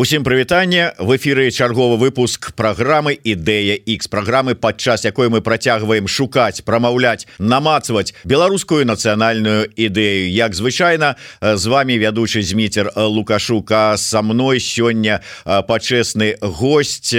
Усім 0.00 0.24
прывітанне. 0.24 0.94
В 0.96 1.12
эфиры 1.12 1.50
чарговы 1.50 1.98
выпуск 2.00 2.54
программы 2.56 3.12
ідэя 3.12 3.76
X 3.76 4.08
программы 4.08 4.54
падчас 4.54 5.04
якой 5.04 5.28
мы 5.28 5.42
працягваем 5.44 6.08
шукаць 6.08 6.64
прамаўляць 6.64 7.28
намацаваць 7.36 8.16
беларускую 8.24 8.88
нацыянальную 8.88 9.68
ідэю. 9.76 10.32
Як 10.32 10.56
звычайна 10.56 11.20
з 11.42 11.66
вами 11.66 12.00
вядучы 12.00 12.40
зміцер 12.40 12.88
лукашука 12.96 14.00
со 14.00 14.22
мной 14.22 14.56
сёння 14.56 15.20
пачэсны 15.44 16.40
гость 16.40 17.12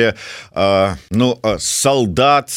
ну 1.11 1.39
солдат 1.59 2.49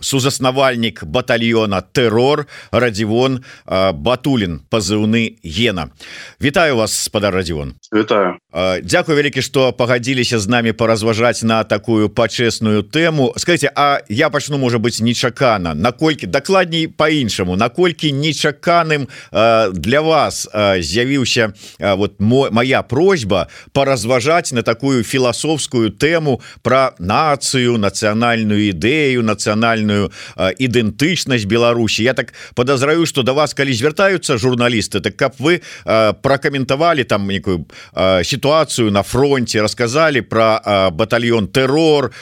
сузаснавальнік 0.00 1.04
батальона 1.04 1.84
террор 1.84 2.46
радзівон 2.72 3.44
батулін 3.92 4.64
пазыўны 4.72 5.36
гена. 5.44 5.92
Вітаю 6.40 6.80
вас 6.80 6.96
спадар 6.96 7.34
радзівон. 7.34 7.74
Вітаю. 7.92 8.40
Дякую 8.82 9.20
вялікі 9.20 9.42
что 9.50 9.72
пагадзіліся 9.72 10.38
з 10.38 10.46
нами 10.46 10.70
поразважаць 10.72 11.42
на 11.42 11.64
такую 11.64 12.06
пачесную 12.08 12.86
тэму 12.86 13.34
скажите 13.36 13.72
А 13.74 13.98
я 14.08 14.30
пачну 14.30 14.58
можа 14.58 14.78
быть 14.78 15.00
нечакана 15.00 15.74
наколькі 15.74 16.26
дакладней 16.26 16.86
по-іншаму 16.86 17.56
наколькі 17.56 18.12
нечаканым 18.12 19.08
э, 19.32 19.72
для 19.72 20.00
вас 20.02 20.48
э, 20.54 20.82
з'явіўся 20.82 21.52
э, 21.80 21.94
вот 21.96 22.20
мой 22.20 22.50
моя 22.50 22.82
просьба 22.82 23.48
поразважаць 23.72 24.52
на 24.52 24.62
такую 24.62 25.02
філасофскую 25.02 25.90
тэму 25.90 26.40
про 26.62 26.94
нацыю 27.00 27.74
нацыянальную 27.74 28.70
ідэю 28.70 29.26
нацыянальную 29.26 30.12
э, 30.36 30.54
ідэнтычнасць 30.62 31.44
Беларусі 31.44 32.04
Я 32.04 32.14
так 32.14 32.34
подазраю 32.54 33.04
что 33.06 33.22
до 33.22 33.34
вас 33.34 33.54
калі 33.54 33.74
звяртаюцца 33.74 34.38
журналісты 34.38 35.00
так 35.00 35.16
каб 35.16 35.34
вы 35.38 35.58
э, 35.58 36.14
прокаментавалі 36.22 37.02
там 37.02 37.26
некую 37.26 37.66
э, 37.94 38.22
ситуацию 38.22 38.92
на 38.92 39.02
фронте 39.02 39.39
фронте 39.40 39.62
рассказали 39.62 40.20
про 40.20 40.90
батальон 40.92 41.48
террор 41.48 42.12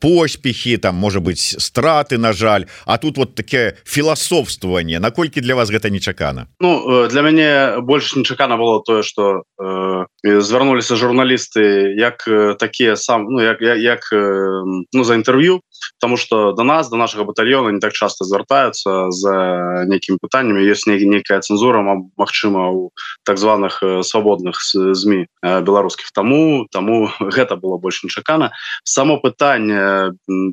поспехи 0.00 0.76
там 0.76 0.94
может 0.94 1.22
быть 1.22 1.40
страты 1.40 2.18
на 2.18 2.32
жаль. 2.32 2.66
А 2.86 2.98
тут 2.98 3.16
вот 3.16 3.34
такое 3.34 3.76
філасофствование 3.84 5.00
наколькі 5.00 5.40
для 5.40 5.54
вас 5.54 5.70
гэта 5.70 5.90
нечакана 5.90 6.46
Ну 6.60 7.04
э, 7.04 7.08
для 7.08 7.22
мяне 7.22 7.80
больше 7.80 8.18
нечакана 8.18 8.56
было 8.56 8.82
тое 8.84 9.02
что 9.02 9.42
э, 9.60 10.04
звярнуліся 10.24 10.96
журналісты 10.96 11.94
як 11.94 12.26
э, 12.28 12.54
такія 12.58 12.96
сам 12.96 13.24
ну 13.30 13.42
як 13.42 13.62
як 13.62 14.00
э, 14.12 14.62
ну 14.92 15.04
за 15.04 15.14
інтерв'ю 15.14 15.60
потому 16.00 16.16
что 16.16 16.52
до 16.52 16.64
нас 16.64 16.88
до 16.90 16.96
нашего 16.96 17.24
батальона 17.24 17.70
не 17.70 17.80
так 17.80 17.92
часто 17.92 18.24
звяртаются 18.24 19.10
за 19.10 19.84
некімі 19.86 20.18
пытаннями 20.18 20.60
есть 20.60 20.86
не 20.86 20.98
некая 21.04 21.40
цензура 21.40 21.82
Мачыма 22.16 22.70
у 22.70 22.90
так 23.24 23.38
званых 23.38 23.82
э, 23.82 24.02
свободных 24.02 24.56
змі 24.74 25.26
э, 25.42 25.60
беларускіх 25.60 26.10
тому 26.12 26.66
тому 26.70 27.10
гэта 27.20 27.56
было 27.56 27.78
больше 27.78 28.06
нечакана 28.06 28.50
само 28.84 29.20
пытанне 29.22 30.12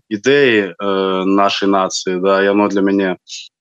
ідэі 0.10 0.76
э, 0.78 1.24
нашай 1.26 1.70
нацыі 1.70 2.22
да 2.22 2.44
яно 2.44 2.68
для 2.68 2.82
мяне 2.82 3.18
э, 3.18 3.55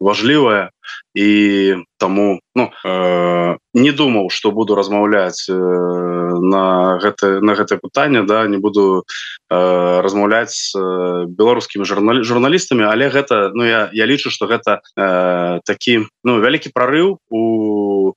важлівае 0.00 0.70
і 1.14 1.76
таму 1.98 2.40
ну 2.54 2.70
э, 2.84 3.56
не 3.74 3.92
думаў 3.92 4.30
что 4.30 4.52
буду 4.52 4.74
размаўляць 4.74 5.50
э, 5.50 5.54
на 5.54 6.98
гэта 7.02 7.40
на 7.40 7.54
гэтае 7.54 7.78
пытанне 7.78 8.22
да 8.22 8.46
не 8.46 8.58
буду 8.58 9.02
э, 9.50 10.00
размаўляць 10.02 10.54
с 10.54 10.74
э, 10.78 11.26
беларускімі 11.26 11.84
журналі 11.84 12.22
журналістамі 12.22 12.86
але 12.86 13.10
гэта 13.10 13.50
ну 13.54 13.64
я 13.64 13.90
я 13.92 14.06
лічу 14.06 14.30
что 14.30 14.46
гэта 14.46 14.80
э, 14.96 15.60
такі 15.66 16.06
ну 16.24 16.40
вялікі 16.40 16.70
прорыв 16.74 17.18
у 17.30 18.14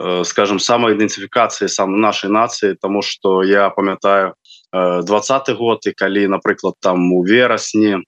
Э, 0.00 0.24
скажем 0.24 0.56
самоідэнтыфікацыі 0.56 1.68
сам 1.68 2.00
нашай 2.00 2.30
нацыі 2.32 2.76
тому 2.80 3.02
что 3.02 3.42
я 3.44 3.68
памятаю 3.68 4.32
э, 4.72 5.02
двадцатый 5.04 5.54
год 5.54 5.84
і 5.84 5.92
калі 5.92 6.24
напрыклад 6.26 6.80
там 6.80 7.12
у 7.12 7.20
верасні 7.20 8.00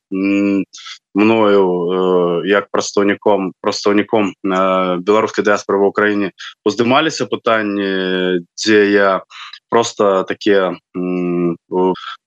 мною 1.14 2.42
як 2.46 2.68
прадстаўніком 2.70 3.52
прадстаўніком 3.60 4.34
беларускай 4.42 5.44
дыаспоры 5.44 5.78
в 5.78 5.88
Украіне 5.92 6.32
уздымаліся 6.64 7.28
пытанні 7.28 8.44
дзе 8.56 8.80
я 8.90 9.22
просто 9.68 10.24
такія 10.24 10.76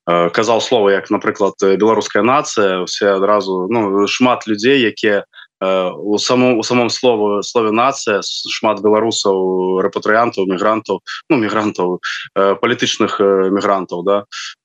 казаў 0.06 0.62
слова 0.62 0.92
як 0.94 1.10
напрыклад 1.10 1.58
беларуская 1.62 2.22
нацыя. 2.22 2.86
Все 2.86 3.18
адразу 3.18 3.68
ну 3.70 4.08
шмат 4.08 4.46
людзей 4.48 4.82
якія 4.82 5.26
у 5.62 6.18
самом 6.18 6.60
у 6.60 6.64
самом 6.64 6.90
слову 6.90 7.44
слове 7.44 7.72
нацыя 7.72 8.22
шмат 8.24 8.82
беларусаў 8.84 9.80
рэпатрыянтаў 9.82 10.48
мігрантаў 10.52 11.00
ну 11.30 11.38
мігрантаў 11.38 12.00
палітычных 12.36 13.20
мігрантаў 13.56 14.04
да 14.04 14.18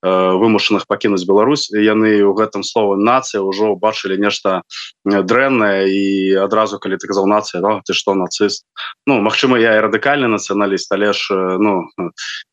вымушаных 0.03 0.87
пакінуць 0.91 1.27
Беларусь 1.27 1.71
яны 1.71 2.23
у 2.27 2.35
гэтым 2.35 2.63
слове 2.67 2.99
нацыя 2.99 3.43
ўжо 3.43 3.77
бачылі 3.77 4.19
нешта 4.19 4.63
дрэннае 5.05 5.87
і 5.87 6.05
адразу 6.43 6.79
калі 6.79 6.99
ты 6.99 7.07
казаў 7.07 7.27
нацыя 7.27 7.63
да? 7.63 7.81
ты 7.87 7.95
что 7.95 8.15
нацыст 8.15 8.67
Ну 9.07 9.21
Мачыма 9.21 9.59
я 9.59 9.77
і 9.79 9.83
радыкальны 9.87 10.27
нацыяналіст 10.27 10.91
але 10.93 11.13
ж 11.13 11.35
ну 11.59 11.87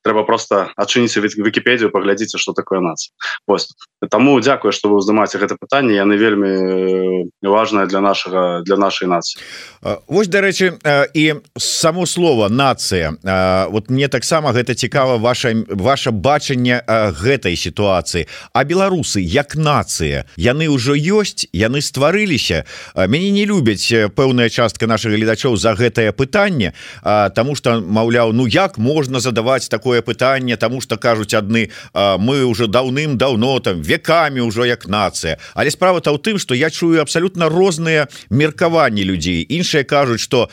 трэба 0.06 0.24
просто 0.24 0.70
адчыніце 0.78 1.22
вкіпедію 1.22 1.90
паглядзіце 1.90 2.38
что 2.38 2.54
такое 2.54 2.80
нацыя 2.80 3.12
Вось. 3.48 3.74
Таму 4.10 4.40
дзякую 4.40 4.72
что 4.72 4.90
вы 4.90 4.98
уздымаце 4.98 5.40
гэта 5.40 5.56
пытанне. 5.56 5.96
Яны 5.96 6.18
вельмі 6.18 7.32
важное 7.42 7.86
для 7.86 8.02
нашага 8.28 8.62
для 8.64 8.78
нашай 8.78 9.08
нацыі 9.08 9.42
Вось 10.08 10.28
дарэчы 10.28 10.80
і 11.14 11.34
само 11.58 12.06
слово 12.06 12.50
нацыя 12.50 13.14
вот 13.70 13.90
мне 13.90 14.08
таксама 14.08 14.52
гэта 14.52 14.74
цікава 14.76 15.18
ваша 15.18 15.54
ваше 15.70 16.12
бачанне 16.12 16.82
гэтай 16.88 17.56
сітуацыі. 17.56 18.28
А 18.54 18.64
беларусы 18.66 19.22
як 19.22 19.56
нацыя 19.56 20.26
яны 20.36 20.68
ўжо 20.68 20.98
ёсць 20.98 21.46
яны 21.54 21.82
стварыліся. 21.82 22.66
Мяне 22.96 23.32
не 23.32 23.46
любяць 23.46 23.94
пэўная 24.18 24.50
частка 24.50 24.88
наших 24.88 25.14
гледачоў 25.14 25.58
за 25.58 25.74
гэтае 25.78 26.12
пытанне 26.12 26.74
Таму 27.04 27.56
что 27.56 27.80
маўляў 27.80 28.34
Ну 28.34 28.48
як 28.48 28.78
можна 28.78 29.20
задаваць 29.20 29.70
такое 29.70 30.02
пытанне 30.02 30.58
тому 30.58 30.82
что 30.82 30.98
кажуць 30.98 31.34
адны 31.34 31.70
мы 31.94 32.44
уже 32.44 32.68
даўным-даўно 32.68 33.60
там 33.60 33.82
векамі 33.82 34.42
ўжо 34.42 34.66
як 34.66 34.88
нацыя 34.88 35.38
але 35.54 35.72
справа-то 35.72 36.12
ў 36.12 36.20
тым 36.20 36.40
что 36.40 36.56
я 36.56 36.70
чую 36.70 37.00
абсалютна 37.02 37.48
розныя 37.48 38.08
меркаванні 38.30 39.04
людзей. 39.04 39.46
Іншыя 39.50 39.84
кажуць 39.84 40.22
что 40.22 40.50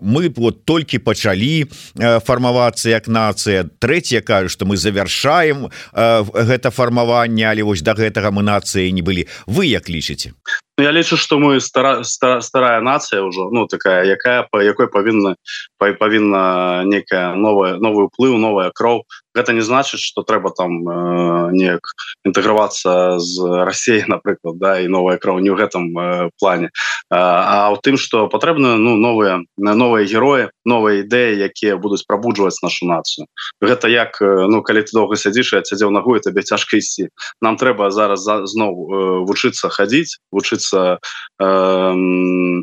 мы 0.00 0.32
вот 0.36 0.64
толькі 0.64 0.98
пачалі 0.98 1.66
фармавацца 1.96 2.90
як 2.90 3.08
нацыя. 3.08 3.68
Трэцяе 3.78 4.20
кажу 4.20 4.48
что 4.48 4.66
мы 4.66 4.76
завяршаем 4.76 5.70
гэта 5.92 6.70
фармаванне 6.70 7.44
але 7.48 7.62
вось 7.62 7.82
до 7.82 7.94
гэтага 7.94 8.30
мы 8.30 8.42
нацыі 8.42 8.92
не 8.92 9.02
былі. 9.02 9.28
Вы 9.46 9.66
як 9.66 9.88
лічыце 9.88 10.32
я 10.78 10.92
лічу 10.92 11.16
что 11.16 11.38
мы 11.38 11.60
стара, 11.60 12.02
стара 12.02 12.40
старая 12.40 12.80
нация 12.80 13.22
ўжо 13.22 13.50
ну 13.50 13.66
такая 13.66 14.04
якая 14.04 14.48
по 14.50 14.58
якой 14.58 14.88
павінна 14.88 15.36
павінна 15.78 16.82
некая 16.84 17.34
новая 17.34 17.78
новый 17.78 18.10
уплыў 18.10 18.38
новая 18.38 18.70
кроў 18.74 19.06
гэта 19.34 19.52
не 19.52 19.60
значит 19.60 20.00
что 20.00 20.22
трэба 20.22 20.50
там 20.50 20.88
э, 20.88 21.50
неяк 21.52 21.82
інтэгравацца 22.24 23.18
з 23.18 23.64
Россией 23.66 24.04
напрыклад 24.08 24.58
да 24.58 24.80
і 24.80 24.88
новая 24.88 25.18
кроў 25.18 25.38
не 25.38 25.50
ў 25.50 25.58
гэтым 25.58 25.84
э, 25.98 26.30
плане. 26.38 26.70
А 27.10 27.70
у 27.70 27.76
тым 27.76 27.96
что 27.96 28.26
патрэбна 28.28 28.76
ну 28.78 28.96
новыя 28.96 29.42
новыя 29.56 30.06
герои 30.06 30.50
новыя 30.64 31.02
ідэі 31.02 31.38
якія 31.50 31.76
будуць 31.76 32.06
прабуджваць 32.06 32.62
нашу 32.62 32.86
нацыю 32.86 33.26
гэта 33.60 33.90
як 33.90 34.18
ну 34.22 34.62
калі 34.62 34.82
ты 34.82 34.90
доўга 34.94 35.18
сядзіш 35.18 35.54
сядзеў 35.62 35.90
нагу 35.90 36.18
табе 36.18 36.42
цяжка 36.42 36.78
ісці. 36.78 37.10
Нам 37.42 37.56
трэба 37.58 37.90
зараз 37.90 38.22
за, 38.22 38.46
зноў 38.46 38.70
э, 38.70 39.26
вучыцца 39.26 39.68
хадзіць 39.68 40.22
вучыцца 40.30 40.63
научиться 40.72 40.98
э, 41.40 42.62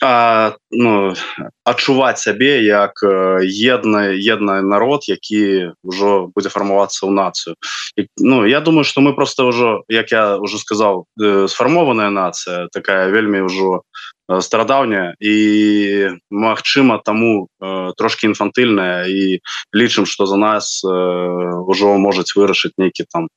а, 0.00 0.54
ну, 0.70 1.14
адчуваць 1.64 2.22
сябе 2.22 2.62
як 2.62 3.02
една 3.02 4.14
една 4.14 4.62
народ 4.62 5.08
які 5.10 5.74
ўжо 5.82 6.30
будзе 6.30 6.54
фармавацца 6.54 7.02
ў 7.02 7.10
нацыю 7.10 7.54
і, 7.98 8.06
Ну 8.18 8.46
я 8.46 8.60
думаю 8.60 8.84
что 8.84 9.00
мы 9.00 9.14
просто 9.14 9.50
ўжо 9.50 9.82
як 9.88 10.12
я 10.12 10.36
уже 10.38 10.58
сказал 10.58 11.06
э, 11.20 11.48
сфармованая 11.48 12.10
нацыя 12.10 12.68
такая 12.70 13.10
вельмі 13.10 13.42
ўжо 13.50 13.82
э, 13.82 14.17
старадаўняя 14.28 15.14
і 15.20 15.34
Мачыма 16.30 17.00
таму 17.04 17.48
э, 17.60 17.92
трошки 17.96 18.26
інфантыльная 18.28 19.08
і 19.08 19.40
лічым 19.72 20.04
что 20.04 20.26
за 20.26 20.36
нас 20.36 20.84
э, 20.84 20.88
ўжо 21.64 21.96
можаць 21.96 22.36
вырашыць 22.36 22.76
нейкі 22.76 23.08
там 23.08 23.28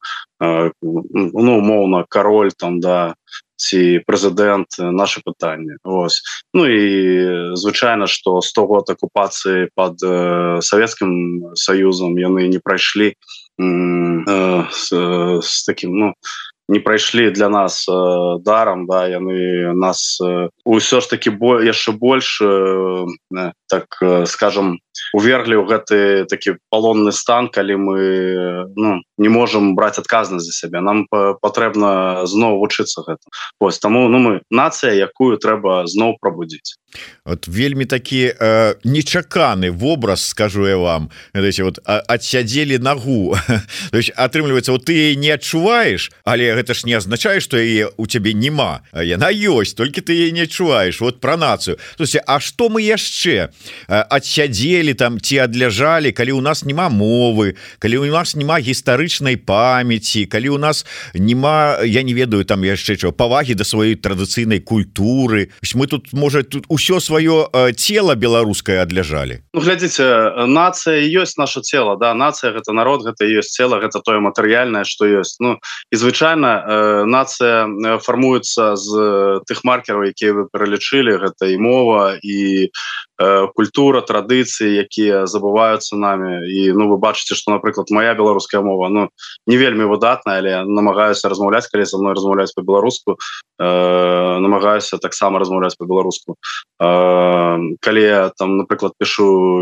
э, 0.43 0.71
ну 0.81 1.51
умоўна 1.57 2.03
король 2.09 2.51
там 2.51 2.79
да 2.79 3.15
ці 3.61 4.01
прэзідэнт 4.03 4.81
наше 4.91 5.21
пытанне 5.23 5.77
Вось. 5.83 6.21
Ну 6.53 6.65
і 6.65 7.55
звычайна 7.55 8.07
что 8.07 8.41
100 8.41 8.65
год 8.67 8.89
акупацыі 8.89 9.69
под 9.75 10.03
э, 10.03 10.59
Савецкім 10.61 11.55
союзам 11.55 12.17
яны 12.17 12.47
не 12.49 12.59
прайшлі 12.59 13.15
э, 13.15 14.65
с, 14.71 14.91
с 14.91 15.63
таким 15.63 15.95
ну 15.95 16.13
не 16.71 16.79
прайшлі 16.79 17.31
для 17.31 17.49
нас 17.49 17.85
э, 17.89 18.39
даром 18.39 18.87
да 18.87 19.03
яны 19.07 19.75
нас 19.75 20.17
э, 20.23 20.47
ўсё 20.63 21.03
ж 21.03 21.09
таки 21.11 21.29
бо 21.29 21.59
яшчэ 21.59 21.91
больш 21.91 22.39
э, 22.39 23.05
так 23.67 23.99
э, 24.01 24.25
скажем 24.25 24.79
уверглі 25.11 25.59
ў 25.59 25.67
гэты 25.67 25.99
такі 26.31 26.55
палонны 26.71 27.11
стан 27.11 27.51
калі 27.51 27.75
мы 27.75 27.99
ну, 28.79 29.03
не 29.17 29.29
можем 29.29 29.75
браць 29.75 29.99
адказнасць 29.99 30.47
за 30.47 30.55
сябе 30.55 30.79
нам 30.79 31.11
патрэбна 31.11 32.23
зноў 32.23 32.63
вучыцца 32.63 33.03
гэта 33.03 33.27
ось 33.59 33.79
таму 33.83 34.07
ну 34.07 34.23
мы 34.23 34.33
нацыя 34.47 34.95
якую 34.95 35.35
трэба 35.43 35.83
зноў 35.91 36.15
прабудзіць 36.23 36.79
вот 37.25 37.47
вельмі 37.47 37.85
такі 37.85 38.33
э, 38.39 38.75
нечаканы 38.83 39.71
вобраз 39.71 40.25
скажу 40.25 40.67
я 40.67 40.77
вам. 40.77 41.09
Вот 41.33 41.79
адсядзелі 41.85 42.79
нагу 42.79 43.37
то 43.91 43.97
есть 43.97 44.11
атрымліваецца 44.15 44.71
вот 44.71 44.85
ты 44.85 45.15
не 45.15 45.31
адчуваеш 45.31 46.11
але 46.23 46.53
гэта 46.55 46.73
ж 46.73 46.85
не 46.85 46.93
азначае 46.93 47.39
что 47.39 47.57
яе 47.57 47.89
у 47.97 48.05
цябе 48.05 48.33
няма 48.33 48.81
яна 48.93 49.31
ёсць 49.31 49.75
толькі 49.75 50.01
ты 50.01 50.31
не 50.31 50.41
адчуваеш 50.47 51.01
вот 51.01 51.19
про 51.19 51.37
нацыю 51.37 51.77
есть 51.99 52.17
А 52.25 52.39
что 52.39 52.69
мы 52.69 52.81
яшчэ 52.81 53.49
адсядзелі 53.87 54.93
там 54.93 55.19
ці 55.19 55.37
адляжалі 55.45 56.11
калі 56.11 56.31
у 56.31 56.41
нас 56.41 56.65
няма 56.65 56.89
мовы 56.89 57.55
калі 57.79 57.97
у 57.97 58.05
нас 58.05 58.35
няма 58.35 58.59
гістарычнай 58.59 59.37
памяці 59.37 60.25
калі 60.25 60.49
у 60.49 60.57
нас 60.57 60.85
няма 61.13 61.79
я 61.85 62.03
не 62.03 62.13
ведаю 62.13 62.45
там 62.45 62.63
яшчэ 62.63 62.95
чого 62.95 63.13
павагі 63.13 63.53
да 63.53 63.63
сваёй 63.63 63.95
традыцыйнай 63.95 64.59
культуры. 64.59 65.49
Мы 65.73 65.87
тут 65.87 66.13
можа 66.13 66.43
тут 66.43 66.65
у 66.67 66.77
ўсё 66.81 66.97
сваё 66.97 67.45
тело 67.77 68.17
беларускае 68.17 68.81
адляжалі 68.81 69.45
ну, 69.53 69.61
глядзіце 69.61 70.49
нацыя 70.49 70.97
ёсць 71.21 71.37
наше 71.37 71.61
тело 71.61 71.93
да 72.01 72.17
нацыя 72.17 72.49
гэта 72.57 72.73
народ 72.73 73.05
гэта 73.05 73.29
ёсць 73.29 73.53
цела 73.53 73.77
гэта 73.77 74.01
тое 74.01 74.17
матэрыяльнае 74.17 74.81
что 74.89 75.05
ёсць 75.05 75.37
Ну 75.37 75.61
і 75.61 75.95
звычайна 75.95 76.49
э, 76.57 77.05
нацыя 77.05 77.69
фармуецца 78.01 78.73
з 78.73 78.89
тых 79.45 79.61
маркераў 79.61 80.09
якія 80.09 80.33
вы 80.33 80.43
пералічылі 80.49 81.21
гэта 81.21 81.53
і 81.53 81.57
мова 81.61 82.17
і 82.17 82.73
культура 83.53 84.01
традыцыі 84.01 84.81
якія 84.81 85.25
забываюцца 85.29 85.93
нами. 85.93 86.49
І 86.49 86.73
ну 86.73 86.89
вы 86.89 86.97
бачыце 86.97 87.35
что 87.35 87.51
напрыклад 87.51 87.93
моя 87.93 88.13
беларуская 88.13 88.61
мова 88.61 88.89
Ну 88.89 89.09
не 89.45 89.57
вельмі 89.57 89.85
выдатная 89.85 90.41
але 90.41 90.65
намагаюся 90.65 91.29
размаўляць 91.29 91.69
калі 91.69 91.85
со 91.85 91.97
мной 92.01 92.17
размаўляць 92.17 92.53
по-беларуску 92.57 93.17
э, 93.61 94.39
намагаюся 94.41 94.97
таксама 94.97 95.39
размаўляць 95.39 95.77
по-беларуску. 95.77 96.33
э, 96.33 96.70
калі 96.81 98.01
я 98.01 98.31
там 98.37 98.57
напрыклад 98.57 98.93
пишу 98.97 99.61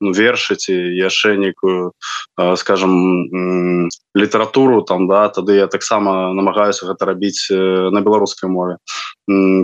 вершыці 0.00 0.74
яшчэ 1.00 1.40
нейкую 1.40 1.92
э, 2.36 2.56
скажем 2.56 3.88
літаратуру 4.14 4.82
там 4.82 5.08
да 5.08 5.28
тады 5.32 5.56
я 5.56 5.66
таксама 5.66 6.34
намагаюся 6.36 6.84
гэта 6.84 7.08
рабіць 7.08 7.48
на 7.48 8.00
беларускай 8.04 8.50
мове. 8.50 8.76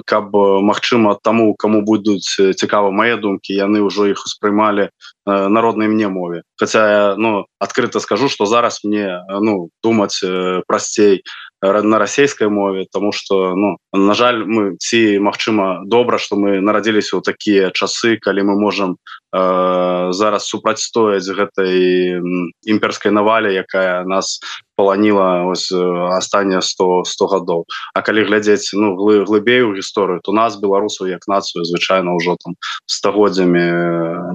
Каб 0.07 0.33
Мачыма 0.33 1.19
таму 1.21 1.53
кому 1.59 1.83
будуць 1.85 2.41
цікава 2.57 2.89
мае 2.91 3.21
думкі 3.21 3.53
яны 3.53 3.85
ўжо 3.85 4.09
іх 4.09 4.25
успрымалі 4.25 4.89
народнай 5.27 5.89
мне 5.93 6.09
мове. 6.09 6.43
Хотя 6.57 7.17
ну 7.19 7.45
открыто 7.61 8.01
скажу 8.01 8.29
что 8.33 8.47
зараз 8.47 8.81
мне 8.85 9.21
ну 9.29 9.69
думаць 9.85 10.25
прасцей 10.65 11.21
на 11.63 11.99
расійскай 11.99 12.49
мове 12.49 12.87
тому 12.93 13.13
что 13.13 13.55
ну 13.55 13.77
на 13.93 14.15
жаль 14.15 14.47
мы 14.47 14.77
ці 14.79 15.19
Мачыма 15.19 15.83
добра 15.85 16.19
что 16.19 16.37
мы 16.37 16.61
нарадзіліся 16.61 17.19
ў 17.19 17.23
такія 17.23 17.71
часы 17.75 18.17
калі 18.17 18.47
мы 18.47 18.55
можем 18.55 18.97
э, 19.35 20.13
зараз 20.15 20.47
супрацьстояць 20.47 21.27
гэтай 21.27 22.23
імперской 22.63 23.11
навале 23.11 23.55
якая 23.59 24.05
нас 24.05 24.39
поланіла 24.79 25.51
ось 25.51 25.75
астання 26.15 26.63
100 26.63 27.03
100 27.05 27.27
гадоў. 27.27 27.67
А 27.95 28.03
калі 28.07 28.23
глядзець 28.31 28.71
ну 28.79 28.95
глы, 28.95 29.27
глыбей 29.27 29.67
у 29.67 29.75
гісторыю 29.75 30.23
то 30.23 30.31
нас 30.31 30.55
беларусаў 30.55 31.11
як 31.11 31.27
нацыю 31.27 31.67
звычайно 31.67 32.15
ўжо 32.15 32.39
там 32.39 32.55
стагоддзямі 32.87 33.67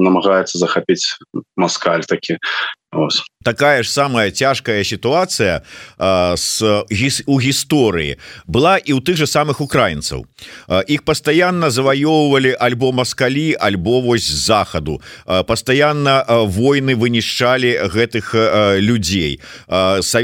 намагаецца 0.04 0.60
захапіць 0.60 1.16
маскаль 1.56 2.04
такі. 2.04 2.44
Ось. 2.94 3.24
такая 3.44 3.84
ж 3.84 3.92
самая 3.92 4.32
цяжкая 4.32 4.84
сітуацыя 4.84 5.62
с 6.00 6.64
у 7.28 7.36
гісторыі. 7.40 8.18
Была 8.48 8.80
і 8.80 8.96
ў 8.96 9.00
тых 9.04 9.20
же 9.20 9.28
самых 9.28 9.60
украінцаў. 9.60 10.26
Іх 10.88 11.04
пастаянна 11.04 11.70
заваёўвалі 11.70 12.56
альбо 12.56 12.92
маскалі 12.92 13.54
альбо 13.60 14.02
вось 14.02 14.32
захаду. 14.32 15.04
Пастаянна 15.28 16.24
войны 16.48 16.96
вынішчалі 16.96 17.92
гэтых 17.92 18.34
людзей 18.80 19.44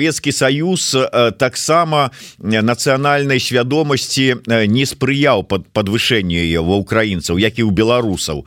Савецкі 0.09 0.31
Саюз 0.31 0.95
таксама 1.37 2.09
нацыянальнай 2.39 3.39
свядомасці 3.39 4.41
не 4.47 4.85
спрыяў 4.85 5.45
под 5.45 5.69
подвышэнню 5.69 6.65
ва 6.65 6.75
украінцаў 6.81 7.37
як 7.37 7.61
і 7.61 7.63
ў 7.65 7.71
беларусаў 7.71 8.45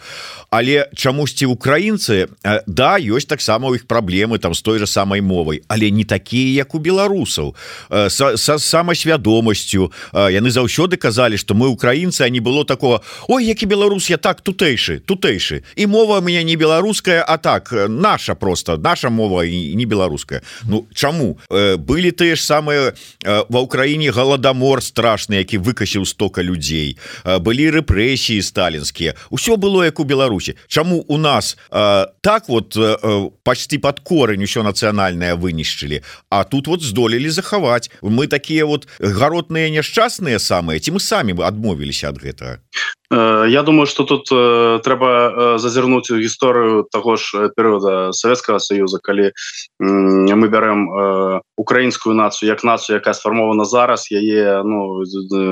але 0.51 0.91
чамусьці 0.95 1.47
украінцы 1.47 2.27
да 2.67 2.99
ёсць 2.99 3.31
таксама 3.31 3.71
у 3.71 3.79
іх 3.79 3.87
праблем 3.87 4.03
праблемы 4.03 4.39
там 4.39 4.55
с 4.55 4.63
той 4.63 4.79
же 4.79 4.87
самой 4.87 5.21
мовай 5.21 5.63
але 5.69 5.91
не 5.91 6.05
такие 6.05 6.55
як 6.55 6.75
у 6.75 6.79
беларусаў. 6.79 7.55
Са, 8.09 8.37
са 8.37 8.59
самасвядомасцю 8.59 9.93
яны 10.13 10.51
заўсёды 10.51 10.97
казалі 10.97 11.37
что 11.37 11.55
мы 11.55 11.69
украінцы 11.69 12.23
а 12.23 12.29
не 12.29 12.41
было 12.41 12.65
такого 12.65 13.03
Ой 13.29 13.45
які 13.45 13.67
беларус 13.67 14.11
я 14.11 14.17
так 14.17 14.41
тутэйшы 14.41 15.01
тутэйшы. 15.01 15.63
І 15.77 15.87
мова 15.87 16.21
меня 16.21 16.43
не 16.43 16.57
беларуская 16.57 17.23
а 17.23 17.39
так 17.39 17.73
наша 17.89 18.35
просто 18.35 18.77
наша 18.77 19.11
мова 19.11 19.45
і 19.45 19.75
не 19.75 19.87
беларуская 19.87 20.43
Ну 20.65 20.87
чаму 20.95 21.39
былі 21.79 22.11
тыя 22.17 22.37
ж 22.37 22.43
самыя 22.43 22.93
ва 23.23 23.61
ўкраіне 23.63 24.11
галадамор 24.13 24.83
страшны 24.83 25.39
які 25.43 25.61
выкасіў 25.61 26.09
стока 26.09 26.43
людзей 26.43 26.97
былі 27.25 27.71
рэпрэсіі 27.79 28.41
сталінскія 28.41 29.15
ўсё 29.31 29.57
было 29.57 29.85
як 29.85 30.01
у 30.01 30.05
Беларусі. 30.05 30.57
Чаму 30.69 31.05
у 31.09 31.19
нас 31.19 31.57
так 31.71 32.49
вот 32.49 32.77
почти 33.45 33.79
под 33.79 34.01
корень 34.01 34.43
еще 34.43 34.63
нацыянальная 34.63 35.37
вынішчылі? 35.37 36.03
А 36.31 36.45
тут 36.45 36.67
вот 36.67 36.83
здолелі 36.83 37.31
захаваць. 37.31 37.91
Мы 38.03 38.27
такія 38.27 38.67
вот 38.67 38.89
гаротныя 38.99 39.71
няшчасныя 39.71 40.39
самыя 40.39 40.79
ці 40.81 40.93
мы 40.93 41.01
самі 41.01 41.33
бы 41.33 41.45
адмовіліся 41.45 42.09
ад 42.09 42.19
гэтага? 42.19 42.59
Э, 42.59 43.02
я 43.13 43.63
думаю 43.63 43.87
что 43.87 44.05
тут 44.05 44.29
э, 44.33 44.81
трэба 44.83 45.59
зазірнуць 45.59 46.11
у 46.11 46.17
гісторыю 46.17 46.89
того 46.89 47.17
ж 47.17 47.53
перыяда 47.53 48.13
Савецкага 48.13 48.59
союза 48.59 48.99
калі 49.05 49.29
э, 49.29 49.33
мы 49.79 50.49
бярем 50.49 50.89
э, 50.89 51.41
украінскую 51.57 52.17
нацыю 52.17 52.49
як 52.49 52.65
нацыю 52.65 52.97
якая 52.97 53.13
сфармована 53.13 53.65
зараз 53.65 54.09
яе 54.09 54.63
ну 54.65 55.05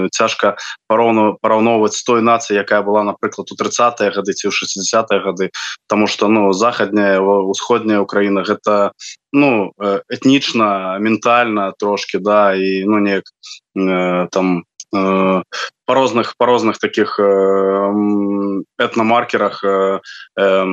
цяжка 0.08 0.56
пароўну 0.88 1.36
параўноўваць 1.42 2.00
той 2.00 2.24
нацыі 2.24 2.56
якая 2.56 2.80
была 2.80 3.04
напрыклад 3.04 3.52
у 3.52 3.56
30 3.56 4.00
гады 4.16 4.32
ці 4.32 4.48
ў 4.48 4.52
60 4.56 5.12
гады 5.20 5.50
тому 5.86 6.06
что 6.06 6.28
ну 6.28 6.52
захадняя 6.52 7.20
усходняя 7.20 8.00
Украіна 8.00 8.40
гэта 8.40 8.96
ну 9.32 9.72
этнічна 10.08 10.96
ментальна 10.98 11.72
трошки 11.76 12.18
да 12.18 12.56
і 12.56 12.88
ну 12.88 13.04
неяк 13.04 13.28
э, 13.76 14.28
там 14.32 14.64
э, 14.96 15.42
по 15.90 15.94
розных 15.94 16.34
по 16.38 16.46
розных 16.46 16.78
таких 16.78 17.18
э, 17.18 17.22
этномаркерах 18.78 19.64
э, 19.64 20.00
э, 20.38 20.64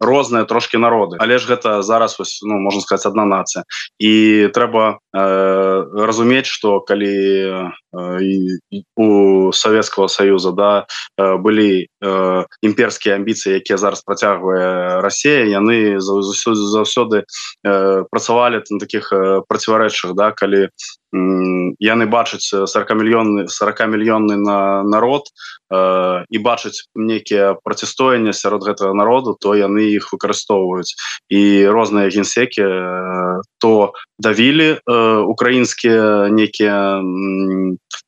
розныя 0.00 0.44
трошки 0.44 0.76
народы. 0.76 1.16
Але 1.20 1.38
ж 1.38 1.46
гэта 1.46 1.82
зараз 1.82 2.18
вось, 2.18 2.42
ну 2.42 2.58
можно 2.58 2.80
сказать 2.80 3.06
одна 3.06 3.24
нация. 3.24 3.64
І 4.02 4.50
трэба 4.50 4.98
э, 5.14 5.84
разумець 5.94 6.50
что 6.50 6.80
калі 6.80 7.70
э, 7.94 8.58
у 8.96 9.52
советского 9.52 10.08
союза 10.08 10.50
да 10.50 10.86
э, 11.20 11.36
были 11.38 11.86
э, 12.02 12.44
імперскія 12.62 13.14
амбіцыі 13.14 13.54
якія 13.54 13.78
зараз 13.78 14.02
працягвае 14.02 15.00
Россия 15.00 15.46
яны 15.46 16.00
заўсёды 16.02 17.22
э, 17.62 18.04
працавалі 18.10 18.60
там 18.66 18.78
таких 18.78 19.12
э, 19.12 19.42
проціварэчах 19.46 20.14
да 20.14 20.32
калі 20.32 20.68
яны 21.14 22.06
бачаць 22.10 22.50
40 22.50 22.90
мільённы 22.98 23.46
40 23.46 23.86
мільённы 23.86 24.36
на 24.36 24.58
народ 24.84 25.28
э, 25.70 26.24
і 26.30 26.38
бачыць 26.38 26.88
некія 26.94 27.54
працістояння 27.64 28.32
сярод 28.32 28.64
гэтага 28.64 28.94
народу 28.94 29.36
то 29.40 29.54
яны 29.54 29.90
іх 29.92 30.12
выкарыстоўваюць. 30.12 30.94
І 31.28 31.66
розныя 31.68 32.10
генсекі 32.10 32.62
э, 32.62 33.40
то 33.60 33.92
давілі 34.18 34.78
э, 34.78 35.18
украінскія 35.26 36.28
некія 36.28 37.02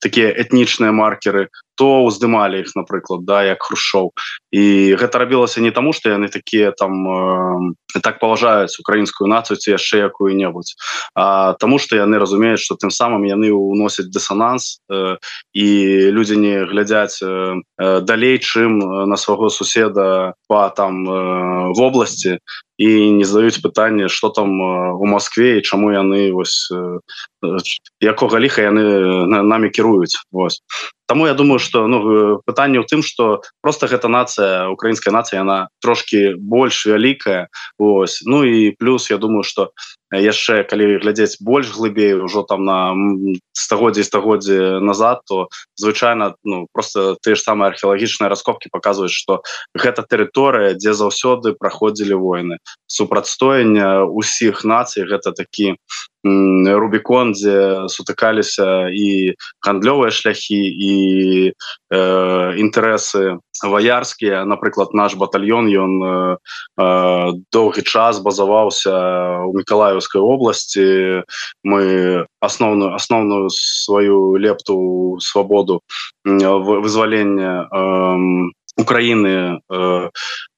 такія 0.00 0.30
этнічныя 0.32 0.92
маркеры 0.92 1.48
то 1.76 2.04
уздымалі 2.08 2.64
іх 2.64 2.72
напрыклад 2.76 3.24
да 3.28 3.44
як 3.44 3.62
хрушоў 3.62 4.12
і 4.50 4.96
гэта 4.96 5.22
рабілася 5.22 5.60
не 5.60 5.70
таму 5.70 5.92
што 5.92 6.10
яны 6.10 6.28
такія 6.28 6.72
там 6.72 6.92
э, 7.06 8.00
так 8.02 8.18
паважаюць 8.18 8.80
украінскую 8.80 9.28
нацыю 9.28 9.56
ці 9.56 9.76
яшчэ 9.76 10.08
якую-небудзь 10.08 10.74
Таму 11.60 11.78
што 11.78 11.96
яны 11.96 12.18
разумеюць 12.18 12.60
што 12.60 12.76
тым 12.76 12.90
самым 12.90 13.24
яны 13.28 13.52
ўносяць 13.52 14.08
дысананс 14.12 14.80
э, 14.90 15.16
і 15.52 15.66
людзі 16.12 16.36
не 16.36 16.64
глядзяць 16.64 17.20
э, 17.22 17.60
далей 18.02 18.38
чым 18.38 18.78
на 19.08 19.16
свайго 19.16 19.48
суседа 19.48 20.34
по 20.48 20.68
там 20.76 21.04
э, 21.08 21.72
вобласці 21.76 22.38
і 22.76 22.88
не 23.16 23.24
задаюць 23.24 23.62
пытанне 23.64 24.08
что 24.08 24.28
там 24.28 24.60
у 24.60 25.06
Москве 25.06 25.58
і 25.58 25.64
чаму 25.64 25.92
яны 25.92 26.32
вось 26.32 26.68
якога 28.00 28.36
ліха 28.40 28.68
яны 28.68 29.24
намі 29.26 29.72
кіруюць. 29.72 30.20
Вось 30.32 30.60
Таму 31.06 31.26
я 31.26 31.34
думаю 31.34 31.58
что 31.58 31.86
ну 31.86 32.42
пытанне 32.46 32.82
ў 32.82 32.86
тым 32.86 33.02
что 33.02 33.42
просто 33.62 33.86
гэта 33.86 34.08
нация 34.08 34.68
украинская 34.68 35.14
нация 35.14 35.40
она 35.40 35.68
трошки 35.80 36.34
больш 36.34 36.86
вялікая 36.86 37.48
Вось 37.78 38.22
Ну 38.26 38.44
і 38.44 38.70
плюс 38.78 39.10
я 39.10 39.18
думаю 39.18 39.42
что 39.42 39.70
яшчэ 40.10 40.62
калі 40.70 40.98
глядзець 41.02 41.42
больш 41.42 41.70
глыбей 41.74 42.14
ужо 42.14 42.42
там 42.42 42.64
на 42.64 42.94
стагоддзі 43.52 44.02
стагоддзі 44.02 44.82
назад 44.82 45.22
то 45.26 45.48
звычайна 45.74 46.34
ну 46.44 46.66
просто 46.72 47.16
ты 47.22 47.34
ж 47.34 47.42
самыя 47.42 47.74
археалагічныя 47.74 48.30
раскопки 48.30 48.68
показваюць 48.70 49.14
что 49.14 49.42
гэта 49.74 50.06
тэрыторыя 50.06 50.74
дзе 50.74 50.94
заўсёды 50.94 51.54
праходзілі 51.58 52.14
войны 52.14 52.58
супрацьстояння 52.86 54.06
усіх 54.06 54.64
нацый 54.64 55.06
гэта 55.06 55.32
такі 55.32 55.78
рубікон 56.26 57.32
дзе 57.34 57.86
сутыкаліся 57.90 58.90
і 58.90 59.34
гандлёвыя 59.62 60.10
шляхі 60.10 60.58
і 60.58 60.95
э, 61.50 62.00
інтарэсы 62.60 63.38
ваярскія. 63.62 64.44
Напрыклад 64.44 64.94
наш 64.94 65.14
батальон 65.14 65.68
ён 65.68 65.92
э, 66.02 66.36
э, 66.78 67.32
доўгі 67.52 67.82
час 67.82 68.20
базаваўся 68.20 68.94
у 69.46 69.52
мікалаевскай 69.56 70.20
области 70.20 71.22
мы 71.64 72.26
асноўную 72.40 72.94
асноўную 72.94 73.50
сваю 73.50 74.36
лепту 74.36 75.18
свабоду 75.20 75.80
вызвалення 76.24 77.68
э, 77.70 78.50
Украины 78.76 79.60
э, 79.72 80.10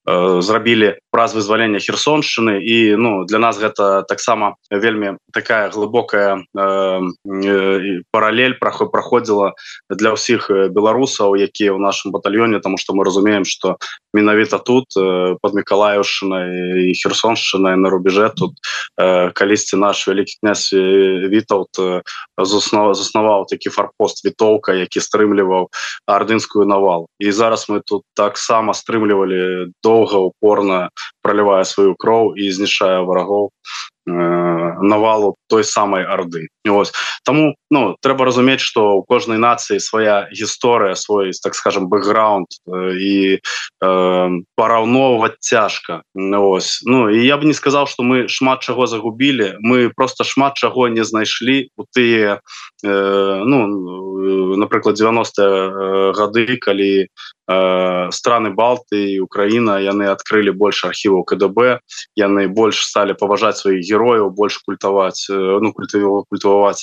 Э, 0.08 0.40
зрабілі 0.42 0.96
праз 1.18 1.34
вызвалення 1.34 1.82
херсоншчыны 1.82 2.62
і 2.62 2.94
ну 2.94 3.26
для 3.26 3.42
нас 3.42 3.58
гэта 3.58 4.06
таксама 4.06 4.54
вельмі 4.70 5.18
такая 5.34 5.66
глыбокая 5.68 6.38
э, 6.38 7.00
э, 7.26 8.02
паралель 8.14 8.54
праход 8.62 8.94
праходзіла 8.94 9.58
для 9.90 10.14
ўсіх 10.14 10.46
беларусаў 10.70 11.34
якія 11.34 11.74
ў 11.74 11.82
нашем 11.82 12.14
батальёне 12.14 12.62
тому 12.62 12.78
что 12.78 12.94
мы 12.94 13.02
разумеем 13.02 13.42
что 13.42 13.82
менавіта 14.14 14.62
тут 14.62 14.94
э, 14.94 15.34
под 15.42 15.58
мікалаевшчынай 15.58 16.86
і 16.86 16.94
херсоншчынай 16.94 17.74
на 17.74 17.90
рубеже 17.90 18.30
тут 18.30 18.54
э, 18.94 19.34
калісьці 19.34 19.76
наш 19.76 20.06
вялікі 20.06 20.38
князь 20.38 20.70
вітаут 20.72 21.74
э, 21.82 22.06
заснова 22.38 22.94
заснаваў 22.94 23.50
такі 23.50 23.74
фарпост 23.74 24.22
вітоўка 24.22 24.72
які 24.72 25.02
стрымліваў 25.02 25.68
ардынскую 26.06 26.62
навал 26.62 27.10
і 27.18 27.34
зараз 27.34 27.66
мы 27.66 27.82
тут 27.84 28.06
таксама 28.14 28.70
стрымлівалі 28.70 29.74
до 29.82 29.88
доўга 29.88 30.18
упорна 30.18 30.90
пролівае 31.22 31.64
сваю 31.72 31.92
кроў 32.04 32.24
і 32.44 32.50
знішае 32.58 32.98
врагоў 33.10 33.46
навалу 34.08 35.36
той 35.48 35.64
самой 35.64 36.04
арды 36.04 36.48
ось 36.68 36.92
тому 37.24 37.54
ну 37.70 37.96
трэба 38.00 38.24
разумець 38.24 38.60
что 38.60 38.98
у 38.98 39.02
кожнай 39.02 39.38
нацыі 39.38 39.80
свая 39.80 40.28
гісторыя 40.32 40.94
свой 40.94 41.32
так 41.42 41.54
скажем 41.54 41.88
бэкграунд 41.88 42.46
э, 42.66 42.92
і 42.96 43.14
э, 43.38 44.28
параўноўваць 44.56 45.40
цяжка 45.40 46.02
ось. 46.14 46.80
Ну 46.84 47.08
і 47.10 47.24
я 47.24 47.36
бы 47.36 47.46
не 47.46 47.54
сказал 47.54 47.86
что 47.86 48.02
мы 48.02 48.28
шмат 48.28 48.60
чаго 48.60 48.86
загубілі 48.86 49.56
мы 49.60 49.90
просто 49.94 50.24
шмат 50.24 50.54
чаго 50.54 50.88
не 50.88 51.04
знайшлі 51.04 51.70
у 51.76 51.84
тыя 51.84 52.40
э, 52.84 53.42
ну 53.44 54.56
напрыклад 54.56 54.96
90 54.96 55.42
э, 55.42 56.12
гады 56.12 56.56
калі 56.56 57.08
Э, 57.48 58.10
страны 58.12 58.50
балты 58.52 59.16
Украіна 59.24 59.80
яны 59.80 60.12
адкрылі 60.12 60.52
больш 60.52 60.84
архіваў 60.84 61.24
КДБ 61.24 61.80
яны 62.12 62.44
больш 62.44 62.84
сталі 62.84 63.16
паважаць 63.16 63.56
сваіх 63.56 63.80
герояў 63.80 63.97
больш 64.30 64.58
культаваць 64.66 65.26
э, 65.30 65.58
ну 65.62 65.72
культываваць 65.72 66.82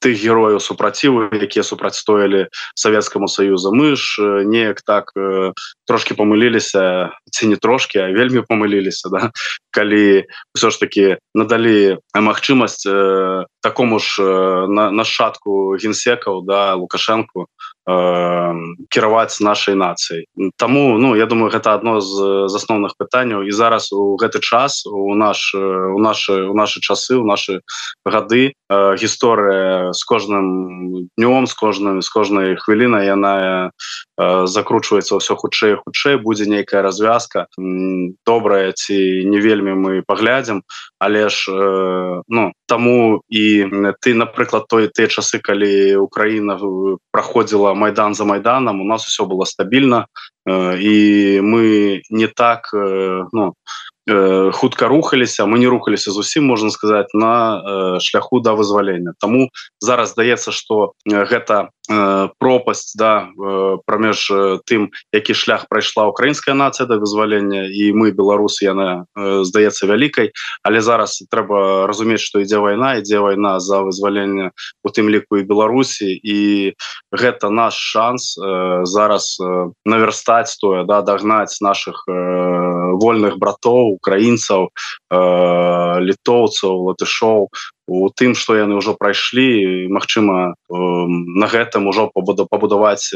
тых 0.00 0.16
герояў 0.16 0.58
супрацівы 0.58 1.28
якія 1.36 1.62
супрацьстоялі 1.62 2.48
Савецкаму 2.74 3.28
саюзу 3.28 3.70
мы 3.76 3.94
ж 3.94 4.16
э, 4.18 4.44
неяк 4.48 4.80
так 4.82 5.12
э, 5.14 5.52
трошки 5.86 6.16
памыліліся 6.16 7.12
ці 7.30 7.44
не 7.46 7.56
трошки 7.60 8.00
а 8.00 8.08
вельмі 8.08 8.42
памыліліся 8.48 9.12
да? 9.12 9.30
калі 9.70 10.24
все 10.56 10.70
ж 10.72 10.80
таки 10.80 11.20
надалі 11.36 12.00
магчымасць 12.16 12.88
э, 12.88 13.44
такому 13.60 14.00
ж 14.00 14.24
э, 14.24 14.66
на 14.66 14.90
нашатку 14.90 15.76
генсекаў 15.76 16.42
да 16.48 16.74
лукашенко 16.74 17.46
Э, 17.88 18.52
кіраваць 18.92 19.40
нашай 19.40 19.74
нацыі 19.74 20.28
Таму 20.60 20.98
ну 20.98 21.16
я 21.16 21.26
думаю 21.26 21.48
гэта 21.50 21.74
одно 21.74 22.00
з, 22.00 22.44
асноўных 22.52 22.92
пытанняў 23.00 23.48
і 23.48 23.52
зараз 23.56 23.88
у 23.96 24.20
гэты 24.20 24.38
час 24.44 24.84
у 24.84 25.14
наш 25.16 25.54
у 25.56 25.98
наши 25.98 26.44
у 26.44 26.54
наши 26.54 26.80
часы 26.80 27.16
у 27.16 27.24
наши 27.24 27.64
гады 28.04 28.52
э, 28.52 28.52
гісторыя 29.00 29.92
з 29.92 30.02
кожным 30.04 30.46
днём 31.16 31.46
з 31.46 31.54
кожным 31.54 32.02
з 32.02 32.08
кожнай 32.08 32.56
хвілінай 32.56 33.06
яна 33.06 33.34
э, 33.68 34.46
закручваецца 34.46 35.20
ўсё 35.20 35.34
хутчэй 35.36 35.80
хутчэй 35.80 36.16
будзе 36.20 36.46
нейкая 36.46 36.82
развязка. 36.82 37.46
Добрая 38.26 38.72
ці 38.72 38.96
не 39.24 39.38
вельмі 39.40 39.74
мы 39.76 40.02
паглядзім 40.06 40.62
але 40.98 41.28
ж 41.28 41.50
э, 41.50 42.22
ну 42.28 42.52
таму 42.66 43.22
і 43.28 43.44
ты 44.00 44.14
напрыклад 44.14 44.68
той 44.68 44.88
тыя 44.88 45.08
часы 45.08 45.40
калі 45.40 45.96
Украіна 45.96 46.60
праходзіла 47.10 47.74
майдан 47.74 48.14
за 48.14 48.24
майданом 48.24 48.80
у 48.80 48.84
нас 48.84 49.04
все 49.04 49.24
было 49.24 49.44
стабільна 49.44 50.06
э, 50.46 50.76
і 50.76 51.40
мы 51.40 52.02
не 52.10 52.26
так 52.26 52.70
э, 52.74 53.24
ну 53.32 53.54
э, 54.10 54.50
хутка 54.52 54.88
рухаліся 54.88 55.46
мы 55.46 55.58
не 55.58 55.68
рухаліся 55.68 56.10
зусім 56.10 56.44
можна 56.46 56.70
сказать 56.70 57.14
на 57.14 57.98
шляху 58.00 58.40
да 58.40 58.52
вызвалення 58.52 59.14
Таму 59.18 59.48
зараз 59.80 60.10
здаецца 60.12 60.52
что 60.52 60.92
гэта 61.06 61.70
пропасть 62.38 62.94
да 62.96 63.28
промеж 63.86 64.30
тым 64.66 64.90
які 65.12 65.34
шлях 65.34 65.66
прайшла 65.68 66.06
украинская 66.06 66.54
нация 66.54 66.86
да 66.86 67.02
вызвалення 67.02 67.66
і 67.66 67.90
мы 67.92 68.14
беларусы 68.14 68.70
яна 68.70 69.06
здаецца 69.16 69.90
вялікай. 69.90 70.30
Але 70.62 70.80
зараз 70.80 71.22
трэба 71.30 71.86
разумець 71.90 72.22
что 72.22 72.38
ідзе 72.38 72.62
вайна 72.62 73.02
ідзе 73.02 73.18
вайна 73.18 73.58
за 73.58 73.82
вызвалення 73.82 74.54
у 74.84 74.88
тым 74.88 75.10
ліку 75.10 75.42
і 75.42 75.48
беларусі. 75.50 76.14
І 76.14 76.72
гэта 77.10 77.50
наш 77.50 77.74
шанс 77.74 78.38
зараз 78.86 79.36
наверстаць 79.84 80.54
тое 80.62 80.86
да 80.86 81.02
дагнаць 81.02 81.58
наших 81.60 82.06
вольных 82.06 83.34
братоў 83.38 83.98
украінцаў 83.98 84.70
літоўцаў 86.06 86.72
латышоў 86.86 87.50
у 87.90 88.08
тым 88.14 88.38
что 88.38 88.54
яны 88.54 88.78
ўжо 88.78 88.94
прайшлі 88.94 89.90
Мачыма 89.90 90.54
на 90.70 91.46
гэтым 91.50 91.90
ужо 91.90 92.06
пабуду 92.14 92.46
пабудаваць 92.46 93.10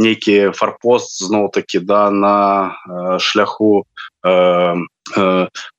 нейкі 0.00 0.56
фарпост 0.56 1.20
зноў 1.20 1.52
таки 1.52 1.78
да 1.78 2.08
на 2.08 2.72
шляху 3.20 3.84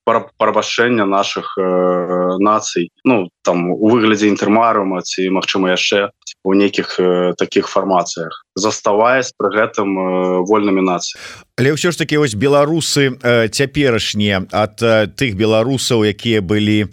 парабашэння 0.06 1.10
наших 1.10 1.58
нацый. 1.58 2.94
Ну 3.04 3.34
там 3.42 3.74
у 3.74 3.90
выглядзе 3.90 4.30
інтэрмарыума 4.30 5.02
ці 5.02 5.26
Мачыма 5.34 5.74
яшчэ 5.74 6.14
у 6.46 6.54
нейкіх 6.54 7.02
таких 7.42 7.66
фармацыях 7.66 8.45
заставаясь 8.56 9.34
пры 9.38 9.52
гэтым 9.52 10.44
вольнымі 10.48 10.82
нацыі 10.82 11.20
але 11.56 11.72
ўсё 11.72 11.92
ж 11.92 11.96
таки 11.96 12.20
вось 12.20 12.36
беларусы 12.36 13.16
цяперашнія 13.52 14.44
ад 14.52 14.76
тых 15.16 15.40
беларусаў 15.40 16.04
якія 16.04 16.44
былі 16.44 16.92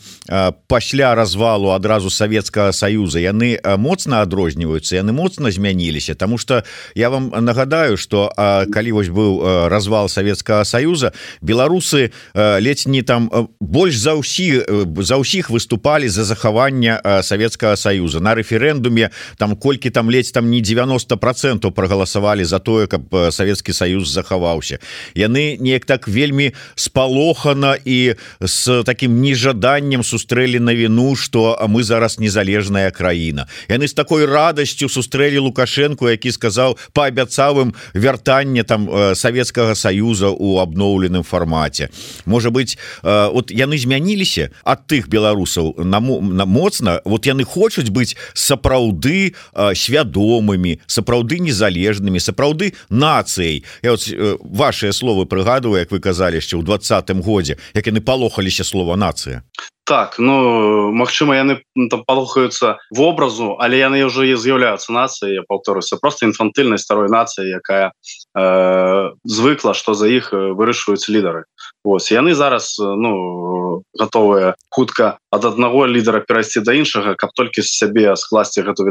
пасля 0.70 1.14
развалу 1.18 1.74
адразу 1.74 2.10
Савецкага 2.10 2.70
союза 2.70 3.18
яны 3.18 3.58
моцна 3.78 4.22
адрозніваюцца 4.22 5.02
яны 5.02 5.10
моцна 5.10 5.50
змяніліся 5.50 6.14
тому 6.14 6.38
что 6.38 6.62
я 6.94 7.10
вам 7.10 7.34
нагадаю 7.34 7.98
что 7.98 8.30
калі 8.70 9.02
вось 9.02 9.10
быў 9.10 9.66
развал 9.66 10.08
Савецкага 10.08 10.62
союза 10.62 11.12
беларусы 11.42 12.14
ледзь 12.34 12.86
не 12.86 13.02
там 13.02 13.30
больш 13.58 13.98
за 13.98 14.14
ўсі 14.14 14.62
за 15.02 15.18
ўсіх 15.18 15.50
выступалі 15.50 16.06
за 16.06 16.22
захаванне 16.22 17.02
Савецкага 17.02 17.74
союза 17.74 18.22
на 18.22 18.38
рэферэндуме 18.38 19.10
там 19.42 19.58
колькі 19.58 19.90
там 19.90 20.06
ледзь 20.06 20.30
там 20.30 20.50
не 20.54 20.62
90 20.62 21.16
процент 21.18 21.51
процентов 21.52 21.74
проголосовали 21.74 22.44
за 22.44 22.58
тое 22.58 22.86
каб 22.86 23.14
э, 23.14 23.30
Советский 23.30 23.72
Союз 23.72 24.08
захаваўся. 24.08 24.78
Яны 25.14 25.56
неяк 25.60 25.84
так 25.84 26.08
вельмі 26.08 26.52
спалохана 26.74 27.76
і 27.84 28.14
с 28.40 28.82
таким 28.84 29.20
нежаданнем 29.20 30.02
сустрэлі 30.02 30.58
на 30.58 30.74
віну 30.74 31.16
что 31.16 31.58
мы 31.68 31.82
зараз 31.82 32.18
незалежная 32.18 32.90
краіна. 32.90 33.46
Яны 33.68 33.84
с 33.84 33.94
такой 33.94 34.26
радостью 34.26 34.88
сустрэлі 34.88 35.38
лукашенко 35.38 36.10
які 36.10 36.32
сказал 36.32 36.78
паабяцавым 36.92 37.74
вяртанне 37.94 38.64
там 38.64 38.88
э, 38.88 39.14
Советского 39.14 39.74
Союза 39.74 40.28
у 40.28 40.58
обноўленым 40.58 41.22
формате 41.22 41.90
может 42.24 42.52
быть 42.52 42.78
э, 43.02 43.30
вот 43.32 43.50
яны 43.50 43.78
змяніліся 43.78 44.50
от 44.64 44.86
тых 44.86 45.08
беларусаў 45.08 45.74
на 45.84 46.00
на 46.00 46.46
моцна? 46.46 47.00
Вот 47.04 47.26
яны 47.26 47.44
хочуць 47.44 47.90
быть 47.90 48.16
сапраўды 48.34 49.34
свядомымі 49.74 50.78
сапраўды 50.86 51.41
незалежнымі 51.42 52.22
сапраўды 52.22 52.72
нацыяй. 52.88 53.64
Э, 53.82 54.36
ваши 54.40 54.92
словы 54.92 55.26
прыгадываю 55.26 55.82
Як 55.82 55.90
вы 55.90 56.00
казалі 56.00 56.38
яшчэ 56.38 56.56
ў 56.58 56.62
двадцатым 56.62 57.22
годзе 57.22 57.58
як 57.74 57.86
яны 57.86 58.00
палохаліся 58.00 58.64
слова 58.64 58.96
нацыя 58.96 59.42
так 59.84 60.18
ну 60.18 60.92
Мачыма 60.94 61.34
яны 61.36 61.62
там 61.90 62.04
палохаюцца 62.06 62.78
в 62.90 63.00
образу 63.02 63.56
але 63.58 63.82
яны 63.82 64.04
уже 64.06 64.30
і 64.30 64.38
з'яўляюцца 64.38 64.94
нацыяй 64.94 65.42
паўторыся 65.48 65.98
просто 65.98 66.26
інфантыльнай 66.26 66.78
старой 66.78 67.10
нацыі 67.10 67.50
якая 67.58 67.90
э, 67.90 69.10
звыкла 69.24 69.74
что 69.74 69.94
за 69.94 70.06
іх 70.06 70.32
вырашваюць 70.32 71.08
лідары 71.10 71.44
Вось 71.84 72.12
яны 72.14 72.34
зараз 72.38 72.78
ну 72.78 73.82
готовыя 73.98 74.54
хутка 74.70 75.18
ад 75.34 75.44
аднаго 75.44 75.86
лідара 75.90 76.20
перайсці 76.22 76.62
да 76.62 76.76
іншага 76.78 77.14
каб 77.18 77.34
толькі 77.34 77.62
з 77.62 77.70
сябе 77.74 78.14
скласці 78.16 78.62
гэту 78.62 78.86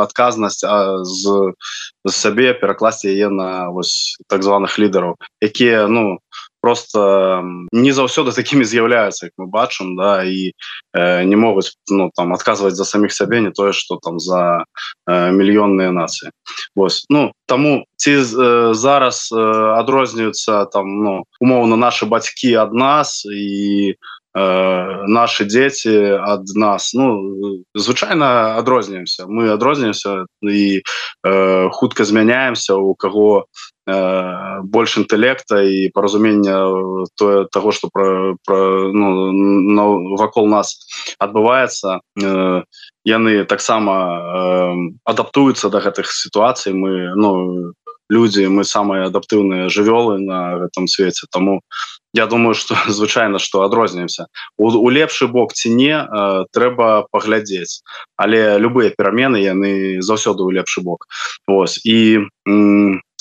адказнасць 0.00 0.64
а 0.64 1.04
з, 1.04 1.52
з 2.04 2.12
сябе 2.12 2.54
перакласці 2.56 3.12
яе 3.12 3.28
на 3.28 3.68
вось 3.68 4.16
так 4.28 4.42
званых 4.42 4.78
лідараў 4.78 5.20
якія 5.44 5.86
ну 5.88 6.18
просто 6.62 7.42
не 7.72 7.90
заўсёды 7.92 8.32
такими 8.32 8.64
з'яўляются 8.64 9.28
мы 9.36 9.46
бачым 9.46 9.96
да 9.96 10.22
і 10.22 10.54
э, 10.94 11.24
не 11.24 11.36
могуць 11.36 11.74
ну 11.90 12.10
там 12.14 12.32
отказывать 12.32 12.74
за 12.74 12.84
самих 12.84 13.12
сябе 13.12 13.40
не 13.40 13.50
тое 13.50 13.72
что 13.72 13.98
там 13.98 14.18
за 14.18 14.64
э, 15.10 15.30
мільённые 15.30 15.90
нацыі 15.90 16.30
Вось 16.76 17.04
ну 17.10 17.32
тому 17.46 17.84
ці 17.96 18.10
э, 18.10 18.74
зараз 18.74 19.28
э, 19.32 19.38
адрозніваюцца 19.78 20.64
там 20.64 21.02
ну 21.02 21.24
умоўно 21.40 21.76
наши 21.76 22.06
бацькі 22.06 22.54
ад 22.54 22.72
нас 22.72 23.26
і 23.26 23.94
э, 24.34 25.02
наши 25.06 25.44
дети 25.44 26.14
ад 26.14 26.42
нас. 26.54 26.94
Ну 26.94 27.64
звычайно 27.74 28.56
адрозніваемся 28.58 29.26
мы 29.26 29.52
адрозніваемся 29.52 30.24
і 30.42 30.82
э, 31.26 31.70
хутка 31.70 32.04
змяняемся 32.04 32.74
у 32.74 32.94
кого 32.94 33.38
э, 33.38 33.71
больш 33.86 34.96
інтэлекта 34.96 35.62
і 35.62 35.90
паразумення 35.94 36.70
тое 37.16 37.46
того 37.50 37.72
что 37.72 37.88
про, 37.92 38.36
про 38.44 38.92
ну, 38.92 39.32
на, 39.32 39.84
вакол 40.16 40.46
нас 40.46 40.78
адбываецца 41.18 41.98
э, 41.98 42.62
яны 43.04 43.44
таксама 43.44 43.94
э, 43.94 44.74
адаптуюцца 45.04 45.68
до 45.68 45.80
гэтых 45.80 46.06
сітуацый 46.12 46.72
мы 46.72 47.14
ну 47.16 47.72
люди 48.08 48.46
мы 48.46 48.62
самые 48.64 49.06
адаптыўныя 49.06 49.68
жывёлы 49.68 50.18
на 50.20 50.58
гэтым 50.62 50.86
свеце 50.86 51.26
тому 51.30 51.60
я 52.14 52.26
думаю 52.26 52.54
что 52.54 52.76
звычайно 52.86 53.38
что 53.38 53.62
адрознімся 53.62 54.26
у, 54.58 54.70
у 54.70 54.90
лепшы 54.90 55.26
бок 55.26 55.54
ці 55.54 55.74
не 55.74 55.96
э, 55.96 56.44
трэба 56.52 57.10
паглядзець 57.10 57.82
але 58.16 58.58
любыя 58.58 58.94
перамены 58.94 59.42
яны 59.42 59.98
заўсёды 59.98 60.46
ў 60.46 60.62
лепшы 60.62 60.82
бок. 60.86 61.06
Ось 61.50 61.82
і 61.82 62.30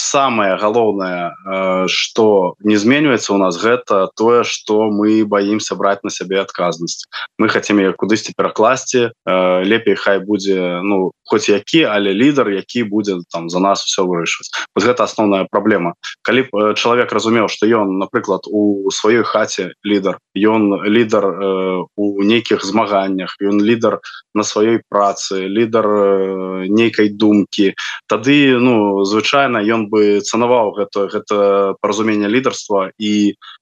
самое 0.02 0.58
галоўнае 0.58 1.88
что 1.88 2.56
не 2.60 2.76
зменьваецца 2.76 3.34
у 3.34 3.38
нас 3.38 3.58
гэта 3.62 4.10
тое 4.18 4.44
что 4.44 4.90
мы 4.90 5.24
боимся 5.26 5.76
брать 5.76 6.04
на 6.04 6.10
сябе 6.10 6.42
адказнасць 6.42 7.06
мы 7.38 7.50
хотим 7.50 7.80
ее 7.80 7.94
кудысьці 7.94 8.34
перакласці 8.38 9.12
лепей 9.26 9.96
хай 9.96 10.20
будзе 10.20 10.82
ну 10.82 11.12
хоть 11.24 11.50
які 11.50 11.84
але 11.84 12.14
лідар 12.14 12.50
які 12.50 12.84
будзе 12.84 13.22
там 13.30 13.50
за 13.50 13.60
нас 13.60 13.84
все 13.86 14.02
вырашыць 14.04 14.50
вот 14.76 14.84
гэта 14.84 15.04
основная 15.04 15.46
праблема 15.52 15.94
калі 16.24 16.48
б 16.50 16.74
чалавек 16.74 17.14
разумеў 17.14 17.48
что 17.48 17.68
ён 17.68 17.98
напрыклад 18.02 18.50
у 18.50 18.90
сваёй 18.90 19.24
хаце 19.24 19.72
лідар 19.86 20.18
ён 20.36 20.82
лідар 20.88 21.26
э, 21.26 21.86
у 21.96 22.24
нейкіх 22.24 22.66
змаганнях 22.66 23.36
ён 23.42 23.62
лідар 23.62 24.00
на 24.34 24.44
сваёй 24.44 24.82
працы 24.90 25.48
лідар 25.48 25.86
э, 25.88 26.66
нейкай 26.68 27.10
думкі 27.10 27.74
тады 28.08 28.58
ну 28.58 29.06
звычайна 29.06 29.62
ён 29.62 29.88
бы 29.92 30.24
цанаваў 30.24 30.72
гэта 30.80 31.08
гэта 31.14 31.38
паразумение 31.82 32.30
лідарства 32.32 32.88
і 32.98 33.14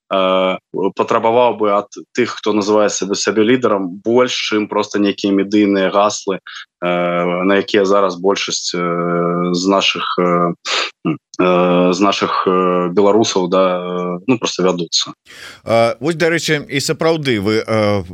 патрабаваў 0.09 1.57
бы 1.61 1.69
ад 1.69 1.93
тых 2.17 2.41
хто 2.41 2.53
называе 2.53 2.89
сябе 2.89 3.13
сябе 3.13 3.45
лідарам 3.45 4.01
больш 4.01 4.33
чым 4.49 4.65
просто 4.67 4.97
нейкія 4.97 5.33
медыйныя 5.33 5.93
гаслы 5.93 6.41
э, 6.41 6.89
на 7.45 7.61
якія 7.61 7.85
зараз 7.85 8.17
большасць 8.17 8.73
э, 8.73 9.53
з 9.53 9.63
наших 9.69 10.17
э, 10.17 10.53
Э, 11.39 11.93
з 11.93 11.99
наших 12.01 12.43
э, 12.47 12.89
беларусаў 12.91 13.47
да 13.47 13.79
э, 13.79 14.19
ну 14.27 14.37
просто 14.37 14.63
вядуцца. 14.63 15.15
Вось 15.63 16.19
дарэчы 16.19 16.67
і 16.67 16.79
сапраўды 16.83 17.39
вы 17.39 17.63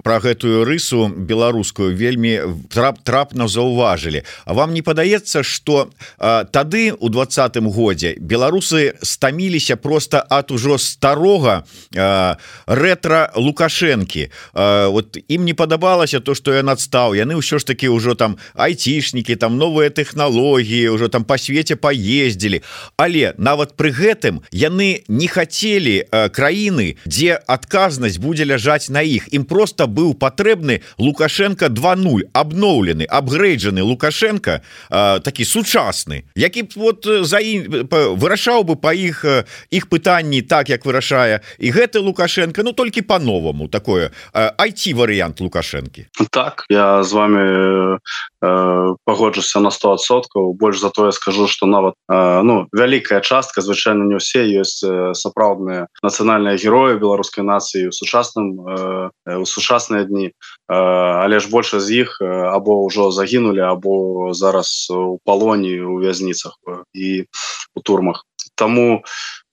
про 0.05 0.21
гэтую 0.21 0.61
рысу 0.61 1.09
беларускую 1.09 1.89
вельмі 1.97 2.69
трап 2.69 3.01
трапна 3.01 3.47
заўважылі. 3.49 4.21
А 4.45 4.53
вам 4.53 4.77
не 4.77 4.85
падаецца 4.85 5.41
что 5.41 5.89
тады 6.17 6.93
у 6.93 7.09
двадцатым 7.09 7.65
годзе 7.73 8.13
беларусы 8.21 8.93
стаміліся 9.01 9.75
просто 9.75 10.21
от 10.29 10.51
ужо 10.51 10.77
старога 10.77 11.65
рэтра 11.93 13.31
лукашэнкі 13.35 14.29
вот 14.53 15.17
ім 15.27 15.45
не 15.45 15.53
падабалася 15.53 16.19
то 16.19 16.35
что 16.35 16.53
я 16.53 16.63
надстаў 16.63 17.13
яны 17.13 17.37
ўсё 17.37 17.59
ж 17.59 17.65
таки 17.65 17.87
ўжо 17.91 18.15
там 18.15 18.37
айцішнікі 18.55 19.35
там 19.35 19.57
новыя 19.57 19.89
технологлогі 19.89 20.89
ўжо 20.95 21.07
там 21.09 21.23
по 21.23 21.37
свеце 21.37 21.75
поездзілі 21.75 22.61
але 22.97 23.33
нават 23.37 23.75
пры 23.77 23.91
гэтым 23.91 24.41
яны 24.51 25.03
не 25.07 25.27
хацелі 25.27 26.07
краіны 26.31 26.95
дзе 27.05 27.37
адказнасць 27.47 28.17
будзе 28.17 28.45
ляжаць 28.45 28.89
на 28.89 29.01
іх. 29.01 29.27
Ім 29.31 29.45
просто 29.45 29.87
быў 29.87 30.13
патрэбны 30.15 30.81
лукашенко 30.97 31.69
20 31.69 32.31
абноўлены 32.33 33.05
абгрэйджаны 33.05 33.83
лукашенко 33.83 34.61
такі 34.89 35.43
сучасны 35.45 36.23
які 36.35 36.63
б 36.63 36.69
вот 36.75 37.05
за 37.05 37.39
ім 37.39 37.87
вырашаў 37.91 38.63
бы 38.63 38.75
па 38.75 38.93
іх 38.93 39.25
іх 39.71 39.87
пытанні 39.89 40.41
так 40.41 40.69
як 40.69 40.85
вырашае 40.85 41.41
і 41.59 41.71
гэты 41.75 41.99
лукашенко 41.99 42.63
ну 42.63 42.73
толькі 42.73 43.01
по-новаму 43.01 43.67
такое 43.67 44.11
айти 44.33 44.93
варыянт 44.93 45.39
лукашэнкі 45.41 46.09
так 46.31 46.65
я 46.69 47.03
з 47.03 47.11
вами 47.13 47.43
э, 48.41 48.95
пагоджуся 49.05 49.59
на 49.59 49.69
100соткаў 49.69 50.53
больш 50.53 50.79
за 50.79 50.89
тое 50.89 51.11
скажу 51.11 51.47
что 51.47 51.65
нават 51.65 51.93
э, 52.09 52.41
ну 52.41 52.67
вялік 52.73 52.95
вялікая 52.95 53.19
частка 53.21 53.61
звычайно 53.61 54.07
не 54.07 54.15
ўсе 54.15 54.47
ёсць 54.47 54.79
сапраўдныя 55.19 55.87
нацыянальныя 56.01 56.55
героі 56.55 56.99
беларускай 56.99 57.43
нацыі 57.43 57.89
у 57.89 57.91
сучасным 57.91 58.63
у 59.25 59.45
сучасныя 59.45 60.07
дні 60.07 60.31
але 60.67 61.39
ж 61.39 61.49
больше 61.49 61.79
з 61.79 62.07
іх 62.07 62.21
або 62.21 62.85
ўжо 62.87 63.11
загінулі 63.11 63.61
або 63.61 64.33
зараз 64.33 64.87
у 64.89 65.19
палоні 65.25 65.81
у 65.81 65.99
вязніцах 65.99 66.55
і 66.93 67.25
у 67.75 67.81
турмах. 67.81 68.25
Тому 68.55 69.03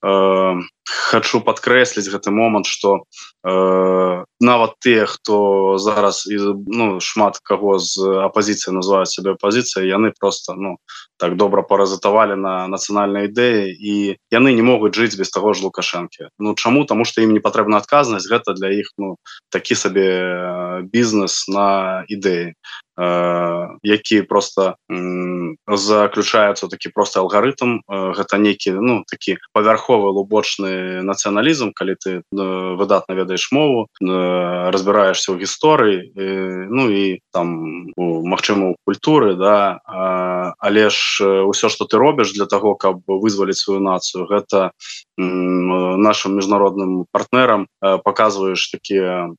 э, 0.03 0.55
хочу 0.89 1.41
подкрэсліць 1.41 2.11
гэты 2.11 2.31
момант 2.31 2.67
что 2.67 3.05
э, 3.47 4.25
нават 4.41 4.73
те 4.81 5.07
хто 5.07 5.79
зараз 5.79 6.27
і 6.27 6.59
ну 6.67 7.01
шмат 7.01 7.39
каго 7.43 7.79
з 7.79 8.03
апозіцыі 8.27 8.75
называют 8.75 9.09
себе 9.09 9.35
пазіцыя 9.39 9.87
яны 9.87 10.13
просто 10.19 10.55
ну 10.55 10.77
так 11.19 11.37
добра 11.37 11.63
паразатавалі 11.63 12.35
на 12.35 12.67
нацыянальнай 12.67 13.31
ідэі 13.31 13.71
і 13.71 13.95
яны 14.35 14.55
не 14.59 14.63
могуць 14.63 14.95
жыць 14.99 15.15
без 15.15 15.31
таго 15.31 15.55
ж 15.55 15.63
лукашэнкі. 15.63 16.35
Ну 16.39 16.55
чаму? 16.55 16.85
Тому 16.85 17.05
что 17.05 17.23
ім 17.23 17.33
не 17.33 17.41
патрэбна 17.41 17.79
адказнасць 17.79 18.27
гэта 18.27 18.55
для 18.59 18.75
іх 18.75 18.91
ну 18.99 19.17
такі 19.51 19.75
сабе 19.75 20.09
э, 20.09 20.83
бізнес 20.83 21.47
на 21.49 22.03
ідэі 22.09 22.59
Э, 22.99 23.69
які 23.83 24.23
просто 24.23 24.77
заключаецца 25.67 26.69
такі 26.69 26.93
просто 26.93 27.25
алгарытм 27.25 27.81
э, 27.89 28.13
гэта 28.13 28.37
нейкі 28.37 28.77
ну 28.85 29.01
такі 29.09 29.41
павярховы 29.57 30.13
лубочны 30.13 30.72
нацыяналізм 31.03 31.73
калі 31.77 31.95
ты 32.01 32.23
выдатна 32.33 33.15
ведаеш 33.15 33.51
мову 33.53 33.87
разбіраешься 34.01 35.33
ў 35.33 35.41
гісторыі 35.43 36.13
ну 36.71 36.89
і 36.91 37.21
там 37.33 37.87
магчыма 37.97 38.73
у 38.73 38.77
культуры 38.87 39.35
да 39.37 39.81
але 40.59 40.91
ж 40.91 41.23
ўсё 41.47 41.69
что 41.69 41.85
ты 41.85 41.99
робіш 41.99 42.33
для 42.33 42.47
того 42.47 42.75
каб 42.75 43.03
вызваліць 43.07 43.61
сваю 43.61 43.81
нацыю 43.81 44.27
гэта 44.27 44.73
нашим 45.19 46.37
міжнародным 46.37 47.05
партнерам 47.13 47.67
показваешь 47.81 48.71
такія 48.71 49.31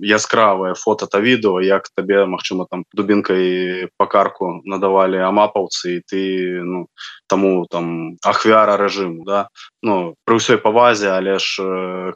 яскравыя 0.00 0.74
фото 0.74 1.06
та 1.06 1.20
відео 1.20 1.60
як 1.60 1.88
табе 1.96 2.24
Мачыма 2.26 2.66
там 2.70 2.84
дубінкай 2.94 3.88
пакарку 3.98 4.62
надавалі 4.64 5.20
амапаўцы 5.20 5.98
і 5.98 6.02
ты 6.06 6.22
ну 6.64 6.86
таму 7.28 7.66
там 7.70 8.16
ахвяра 8.24 8.76
рэжыму 8.76 9.24
да. 9.24 9.48
Ну 9.82 10.14
пры 10.24 10.38
ўсёй 10.38 10.61
павазе 10.62 11.10
але 11.10 11.36
ж 11.42 11.62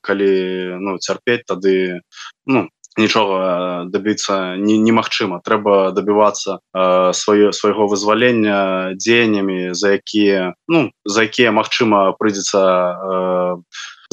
калі 0.00 0.32
ну 0.80 0.96
цярпець 1.02 1.44
тады 1.46 2.00
ну 2.46 2.66
нічога 2.96 3.84
дабіцца 3.92 4.56
не 4.56 4.78
немагчыма. 4.80 5.40
Трэба 5.44 5.92
дабівацца 5.92 6.58
э, 6.72 7.12
сваё 7.12 7.52
свайго 7.52 7.86
вызвалення 7.86 8.96
дзеяннямі 8.96 9.76
за 9.76 10.00
якія 10.00 10.56
ну 10.68 10.90
за 11.04 11.28
якія 11.28 11.52
магчыма 11.52 12.16
прыйдзецца 12.16 12.60
э, 12.60 13.56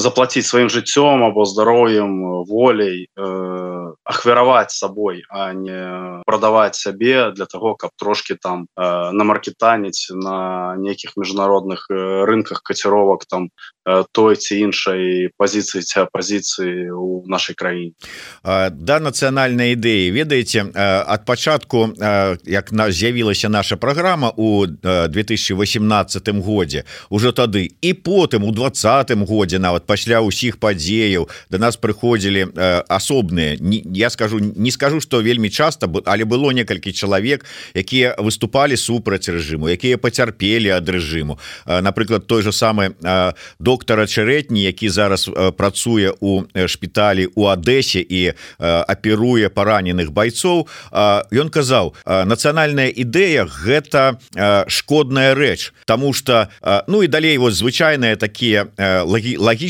заплатіць 0.04 0.46
сваім 0.46 0.68
жыццём 0.68 1.24
або 1.24 1.48
здароўем 1.48 2.44
волей 2.44 3.08
э, 3.16 3.74
ахвяраваць 4.04 4.76
сабой 4.76 5.24
а 5.30 5.52
не 5.52 6.22
прадаваць 6.26 6.76
сябе 6.76 7.32
для 7.32 7.46
того 7.46 7.74
каб 7.74 7.90
трошки 7.96 8.34
там 8.34 8.66
э, 8.76 9.10
на 9.12 9.24
маркетаніць 9.24 10.10
на 10.10 10.76
нейкіх 10.76 11.16
міжнародных 11.16 11.88
э, 11.90 12.24
рынках 12.24 12.60
каціровак 12.62 13.24
там 13.24 13.48
э, 13.88 14.04
той 14.12 14.36
ці 14.36 14.58
іншай 14.58 15.30
пазіцыі 15.36 15.82
ці 15.82 16.00
апозіцыі 16.04 16.90
у 16.92 17.24
нашай 17.26 17.54
краіне 17.56 17.92
да 18.44 19.00
нацыянальнай 19.00 19.72
ідэі 19.72 20.12
ведаеце 20.12 20.68
ад 20.74 21.24
пачатку 21.24 21.88
як 22.44 22.72
на 22.72 22.90
з'явілася 22.90 23.48
наша 23.48 23.76
праграма 23.76 24.32
у 24.36 24.66
2018 24.66 26.28
годзе 26.44 26.84
уже 27.08 27.32
тады 27.32 27.72
і 27.80 27.92
потым 27.94 28.44
у 28.44 28.52
двадцатым 28.52 29.24
годзе 29.24 29.58
нават 29.58 29.86
пасля 29.94 30.18
ўсіх 30.26 30.58
падзеяў 30.58 31.30
до 31.54 31.62
нас 31.62 31.78
прыходзілі 31.78 32.50
асобныя. 32.90 33.54
Я 33.94 34.10
скажу 34.10 34.42
не 34.42 34.74
скажу 34.74 34.98
что 34.98 35.22
вельмі 35.22 35.54
часто 35.54 35.86
але 36.10 36.26
было 36.26 36.50
некалькі 36.50 36.90
чалавек 36.90 37.46
якія 37.78 38.18
выступалі 38.18 38.74
супраць 38.74 39.30
рэжыму 39.30 39.70
якія 39.70 40.02
пацярпелі 40.02 40.74
ад 40.74 40.90
рэжыму. 40.90 41.38
Напрыклад 41.66 42.26
той 42.26 42.42
же 42.42 42.50
самы 42.50 42.98
доктара 43.62 44.10
чарэтні 44.10 44.66
які 44.66 44.90
зараз 44.90 45.30
працуе 45.54 46.10
у 46.18 46.42
шпіталі 46.66 47.30
у 47.38 47.46
Адэсе 47.46 48.02
і 48.02 48.34
аперуе 48.58 49.46
параненых 49.46 50.10
байцоў 50.10 50.66
ён 51.30 51.48
казаў 51.54 51.94
нацыянальная 52.02 52.90
ідэя 52.90 53.46
гэта 53.46 54.18
шкодная 54.66 55.38
рэч 55.38 55.70
Таму 55.86 56.10
что 56.12 56.50
ну 56.90 57.02
і 57.02 57.06
далей 57.06 57.38
вот 57.38 57.54
звычайныя 57.54 58.16
такія 58.16 58.66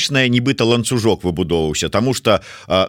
лагічная 0.05 0.29
нібыта 0.29 0.65
ланцужок 0.65 1.25
выбудоўваўся 1.25 1.89
Таму 1.89 2.15
что 2.15 2.41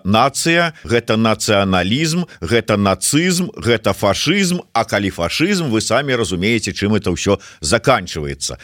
нацыя 0.04 0.74
гэта 0.84 1.16
нацыяналізм 1.16 2.26
гэта 2.42 2.78
нацызм 2.78 3.52
гэта 3.56 3.94
фашызм 3.94 4.62
А 4.74 4.84
калі 4.84 5.10
фашызм 5.10 5.70
вы 5.70 5.82
самі 5.82 6.16
разумееце 6.16 6.74
чым 6.74 6.96
это 6.96 7.12
ўсё 7.12 7.40
заканчивается 7.62 8.58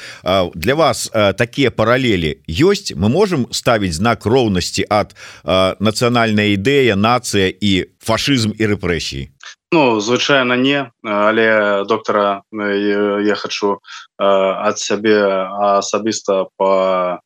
для 0.56 0.76
вас 0.76 1.12
такія 1.38 1.72
паралелі 1.72 2.42
ёсць? 2.48 2.94
Мы 2.96 3.10
можем 3.10 3.48
ставіць 3.52 3.96
знак 3.96 4.26
роўнасці 4.26 4.86
ад 4.90 5.16
нацыянальная 5.80 6.56
ідэя 6.56 6.96
нацыя 6.96 7.48
і 7.48 7.88
фашызм 8.00 8.52
і 8.58 8.64
рэпрэсій 8.76 9.30
Ну 9.72 10.02
звычайно 10.02 10.56
не 10.56 10.92
але 11.04 11.86
доктора 11.88 12.44
я 12.52 13.36
хочу 13.36 13.80
ад 14.18 14.80
сябе 14.80 15.48
асабіста 15.80 16.46
по 16.58 17.20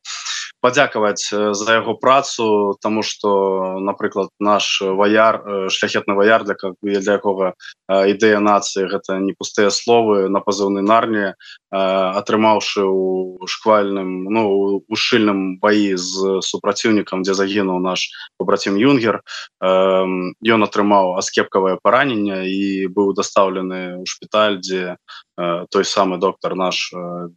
падзякаваць 0.65 1.30
за 1.30 1.78
яго 1.78 1.93
працу 2.01 2.75
тому 2.82 3.04
что 3.06 3.78
напрыклад 3.80 4.34
наш 4.39 4.82
ваяр 4.82 5.69
шляхетны 5.69 6.17
ваяр 6.17 6.43
для 6.43 6.56
как 6.58 6.73
для 6.82 7.01
якога 7.17 7.54
ідэя 7.89 8.41
нацыі 8.41 8.89
гэта 8.89 9.21
не 9.21 9.38
пустыя 9.38 9.69
словы 9.69 10.25
на 10.34 10.41
пазыўны 10.41 10.82
нарні 10.82 11.38
атрымаўшы 11.69 12.82
у 12.82 13.45
шквальным 13.45 14.25
ну 14.34 14.41
у 14.82 14.95
шчыльным 14.95 15.62
баі 15.62 15.93
з 16.01 16.41
супраціўнікам 16.41 17.21
дзе 17.21 17.38
загінуў 17.38 17.80
наш 17.86 18.10
побратим 18.41 18.82
юнгер 18.82 19.21
ён 19.62 20.67
атрымаў 20.69 21.13
аскепкавае 21.21 21.78
параненне 21.84 22.41
і 22.49 22.89
быў 22.89 23.13
дастаўлены 23.13 24.01
ў 24.01 24.06
шпіталь 24.10 24.58
дзе 24.65 24.97
той 25.36 25.84
самы 25.84 26.17
доктор 26.17 26.56
наш 26.56 26.91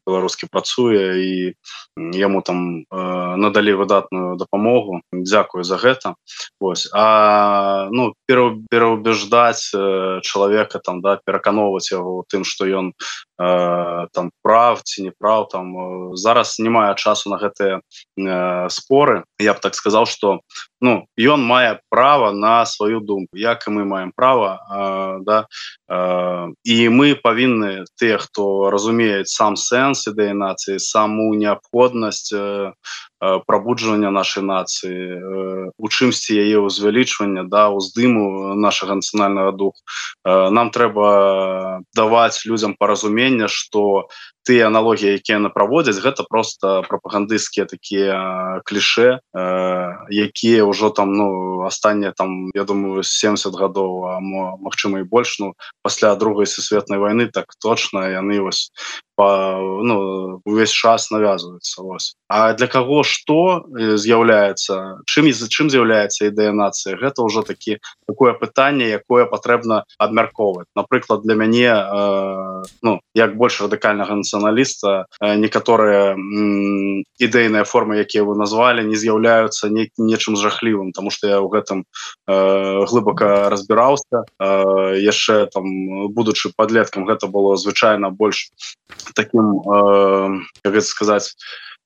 беларускі 0.07 0.47
працуе 0.47 1.19
і 1.19 1.33
яму 2.15 2.43
там 2.47 2.87
надалі 2.91 3.75
выдатную 3.75 4.37
дапамогу. 4.39 5.03
Дякую 5.13 5.65
за 5.65 5.77
гэта. 5.77 6.15
Вось. 6.61 6.87
А 6.95 7.89
ну 7.91 8.15
пераўбеждаць 8.27 9.75
чалавека 10.23 10.79
там 10.79 11.03
да 11.03 11.19
пераканоўваць 11.27 11.91
яго 11.91 12.23
тым 12.31 12.45
что 12.45 12.67
ён 12.67 12.93
там 13.39 14.31
прав 14.43 14.83
ці 14.83 15.03
не 15.03 15.13
прав 15.19 15.49
там 15.49 16.15
зараз 16.15 16.59
не 16.59 16.71
мае 16.71 16.95
часу 16.95 17.31
на 17.31 17.39
гэтыя 17.39 17.83
споры. 18.71 19.25
Я 19.39 19.55
б 19.55 19.61
так 19.61 19.75
сказал 19.75 20.07
что 20.07 20.41
ну 20.81 21.07
ён 21.19 21.43
мае 21.43 21.81
право 21.91 22.33
на 22.33 22.67
сваю 22.67 23.01
думку. 23.01 23.37
Як 23.37 23.67
і 23.67 23.71
мы 23.71 23.85
маем 23.85 24.13
права 24.15 25.21
да 25.27 25.47
і 26.65 26.77
мы 26.89 27.15
павінны 27.19 27.85
тыя 27.99 28.19
хто 28.19 28.71
разумеюць 28.71 29.33
сам 29.33 29.57
сэнс 29.57 30.07
ідэі 30.13 30.39
нацыі 30.39 30.79
саму 30.79 31.35
неабходнасць 31.35 32.33
прабуджвання 33.21 34.11
нашай 34.11 34.45
нацыі 34.47 35.73
у 35.75 35.87
чымсьці 35.91 36.39
яе 36.39 36.63
ўзвялічвання 36.63 37.45
да 37.51 37.69
уздыму 37.75 38.55
нашага 38.55 38.99
нацыянальнага 38.99 39.53
духу. 39.53 39.81
Нам 40.25 40.71
трэба 40.71 41.83
даваць 41.95 42.47
людзям 42.47 42.79
паразумення 42.79 43.49
что 43.49 44.07
тыя 44.49 44.71
аналогіі 44.73 45.19
якія 45.21 45.37
яны 45.37 45.51
праводзяць 45.53 46.01
гэта 46.01 46.25
просто 46.25 46.81
прапагандысцкія 46.89 47.69
такія 47.69 48.63
кліше 48.65 49.21
якія 50.09 50.65
ўжо 50.65 50.89
там 50.89 51.13
ну 51.13 51.29
астатнія 51.69 52.17
там 52.17 52.49
я 52.55 52.65
думаю 52.65 53.03
70 53.03 53.53
гадоў 53.53 54.23
магчыма 54.63 55.03
і 55.03 55.09
больш. 55.11 55.37
Ну 55.43 55.53
пасля 55.83 56.15
другой 56.15 56.47
сусветнай 56.47 56.99
войны 56.99 57.29
так 57.29 57.53
точно 57.61 58.09
яны 58.09 58.41
вось 58.41 58.73
по 59.19 59.59
ну 59.83 60.41
увесь 60.45 60.71
час 60.71 61.11
навязывается 61.11 61.83
вось 61.83 62.15
А 62.29 62.53
для 62.53 62.69
кого 62.69 63.03
что 63.03 63.67
з'яўляецца 63.75 65.03
чым 65.11 65.27
из-за 65.27 65.49
чым 65.51 65.67
з'яўляецца 65.71 66.31
ідэя 66.31 66.55
нацыі 66.55 66.95
гэта 67.03 67.27
ўжо 67.27 67.43
такі 67.43 67.83
такое 68.07 68.33
пытанне 68.39 68.95
якое 68.95 69.27
патрэбна 69.27 69.83
абмяркоўваць 69.99 70.71
напрыклад 70.79 71.27
для 71.27 71.35
мяне 71.35 71.67
э, 71.67 72.63
ну 72.83 73.01
як 73.15 73.35
больш 73.35 73.59
радыкальнага 73.59 74.15
нацыяналіста 74.23 75.11
э, 75.19 75.35
некаторыя 75.35 76.15
ідэйныя 77.19 77.67
формы 77.67 77.99
якія 77.99 78.23
вы 78.23 78.39
назвалі 78.39 78.87
не 78.87 78.95
з'яўляюцца 78.95 79.67
не 79.67 79.91
нечым 79.99 80.39
жахлівым 80.39 80.95
тому 80.95 81.11
что 81.11 81.27
я 81.27 81.43
ў 81.43 81.51
гэтым 81.51 81.83
э, 81.83 82.87
глыбока 82.87 83.51
разбіраўся. 83.51 84.25
Э, 84.39 84.95
яшчэ 84.95 85.51
там 85.51 86.13
будучы 86.15 86.53
подлеткам 86.55 87.05
гэта 87.05 87.27
было 87.27 87.57
звычайна 87.57 88.11
больш 88.11 88.51
таким 89.15 89.61
э, 89.61 90.41
как 90.63 90.83
сказать 90.83 91.37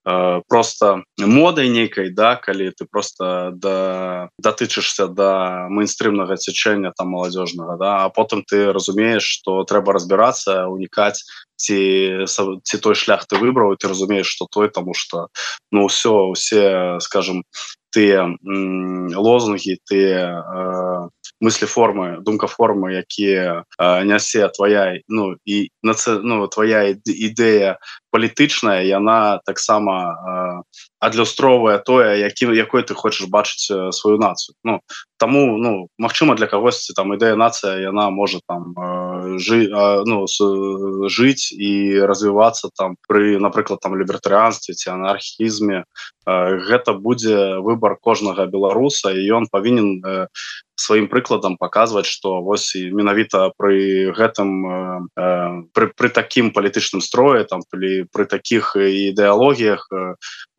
э, 0.06 0.40
просто 0.48 1.04
модай 1.18 1.68
нейкай 1.68 2.10
да 2.10 2.36
калі 2.36 2.70
ты 2.70 2.86
просто 2.90 3.50
да 3.54 4.28
датычышься 4.38 5.06
до 5.06 5.14
да 5.14 5.66
мейнстрымнага 5.68 6.36
цячэння 6.36 6.92
там 6.96 7.08
молодежжнага 7.08 7.76
да 7.78 8.04
а 8.04 8.08
потым 8.08 8.44
ты 8.44 8.72
разумееш 8.72 9.22
что 9.22 9.64
трэба 9.64 9.92
разбираться 9.92 10.66
унікаць 10.66 11.24
ці 11.56 12.26
ці 12.26 12.76
той 12.78 12.94
шлях 12.94 13.26
ты 13.26 13.36
выбраў 13.36 13.76
ты 13.76 13.88
разумееш 13.88 14.26
что 14.26 14.46
той 14.50 14.68
тому 14.68 14.94
что 14.94 15.28
ну 15.70 15.86
все 15.88 16.12
усе 16.26 16.98
скажем 17.00 17.44
тыя 17.92 18.26
лозунги 18.42 19.78
ты 19.84 20.00
э, 20.16 21.08
мысли 21.42 21.66
формы 21.66 22.22
думка 22.22 22.46
формы 22.46 22.94
якія 22.94 23.66
нясе 24.06 24.48
твоя 24.54 25.02
ну 25.08 25.34
і 25.44 25.68
на 25.82 25.94
ну 26.22 26.46
твоя 26.46 26.94
ідэя 26.94 27.82
палітычная 28.12 28.84
яна 28.84 29.40
таксама 29.48 30.62
адлюстроўвае 31.00 31.78
тое 31.82 32.20
якім 32.20 32.52
якой 32.54 32.84
ты 32.84 32.94
хочаш 32.94 33.26
бачыць 33.32 33.72
сваю 33.96 34.20
нацыю. 34.20 34.54
Ну 34.62 34.80
таму 35.16 35.56
ну 35.56 35.88
Мачыма 35.98 36.36
для 36.36 36.46
кагосьці 36.46 36.94
там 36.94 37.14
ідэя 37.16 37.34
нацыя 37.40 37.80
яна 37.80 38.10
можа 38.10 38.38
там 38.46 38.76
жы 39.40 39.66
ну 40.04 40.26
жыць 41.08 41.50
і 41.56 41.72
развівацца 42.06 42.70
там 42.76 42.96
пры 43.08 43.38
напрыклад 43.40 43.80
там 43.80 43.96
лібертарыанстве 43.96 44.74
ці 44.74 44.92
анархізме. 44.94 45.84
Гэта 46.26 46.92
будзе 46.94 47.58
выбор 47.58 47.96
кожнага 47.98 48.46
беларуса 48.46 49.10
і 49.10 49.26
ён 49.40 49.50
павінен 49.50 50.28
сваім 50.82 51.06
прыкладам 51.08 51.56
показваць 51.56 52.06
что 52.06 52.40
вось 52.42 52.74
і 52.74 52.90
менавіта 52.90 53.52
пры 53.56 54.10
гэтым 54.16 54.50
э, 54.66 55.62
пры, 55.72 55.92
пры 55.94 56.08
такім 56.08 56.50
палітычным 56.50 57.00
строе 57.04 57.44
там 57.44 57.62
при 58.04 58.24
пры 58.24 58.26
таких 58.26 58.76
ідэалогіях 58.76 59.88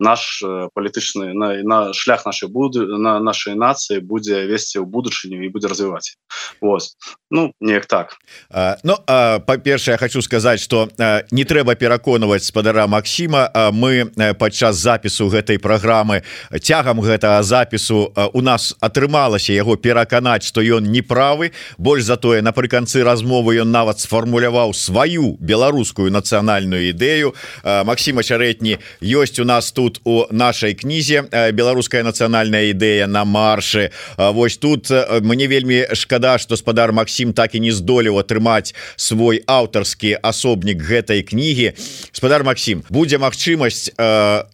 наш 0.00 0.42
палітычны 0.74 1.32
на, 1.34 1.54
на 1.62 1.92
шлях 1.92 2.26
нашай 2.26 2.48
буду 2.48 2.86
на 2.98 3.20
нашай 3.20 3.54
нацыі 3.54 4.00
будзе 4.00 4.46
весці 4.46 4.80
ў 4.80 4.86
будучыню 4.88 5.44
і 5.44 5.48
будзе 5.48 5.68
развіваць 5.68 6.16
Вось 6.60 6.96
ну 7.30 7.52
неяк 7.60 7.86
так. 7.86 8.16
А, 8.50 8.76
Ну 8.84 8.96
па-першае 9.06 9.98
хочу 9.98 10.22
сказаць 10.22 10.60
что 10.60 10.88
не 11.30 11.44
трэба 11.44 11.74
пераконваць 11.74 12.44
спадара 12.44 12.86
Макссіма 12.86 13.50
мы 13.72 14.10
падчас 14.38 14.76
запісу 14.76 15.28
гэтай 15.28 15.58
праграмы 15.58 16.22
цягам 16.60 17.00
гэтага 17.00 17.42
запісу 17.42 18.12
у 18.32 18.40
нас 18.42 18.76
атрымалася 18.80 19.52
яго 19.52 19.76
перакан 19.76 20.14
пераканаць 20.14 20.44
что 20.44 20.60
ён 20.60 20.90
не 20.90 21.02
правы. 21.02 21.52
Больш 21.78 22.04
затое 22.04 22.42
напрыканцы 22.42 23.02
размовы 23.04 23.60
ён 23.60 23.70
нават 23.70 24.00
сфармуляваў 24.00 24.74
сваю 24.74 25.36
беларускую 25.40 26.10
нацыянальную 26.10 26.90
ідэю 26.90 27.33
ведаю 27.34 27.84
Макссіма 27.84 28.22
чарэтні 28.22 28.78
ёсць 29.02 29.40
у 29.40 29.44
нас 29.44 29.72
тут 29.72 30.00
у 30.04 30.26
нашай 30.30 30.74
кнізе 30.74 31.24
беларуская 31.52 32.02
нацыянальная 32.02 32.70
ідэя 32.72 33.06
на 33.06 33.24
маршы 33.24 33.90
Вось 34.16 34.56
тут 34.56 34.90
мне 35.20 35.46
вельмі 35.46 35.86
шкада 35.92 36.38
что 36.38 36.56
спадар 36.56 36.92
Макссім 36.92 37.32
так 37.32 37.54
і 37.54 37.60
не 37.60 37.72
здолеў 37.72 38.18
атрымаць 38.18 38.74
свой 38.96 39.42
аўтарскі 39.46 40.18
асобнік 40.22 40.78
гэтай 40.82 41.22
кнігі 41.22 41.72
спадар 42.12 42.44
Макссім 42.44 42.84
будзе 42.88 43.18
магчымасць 43.18 43.90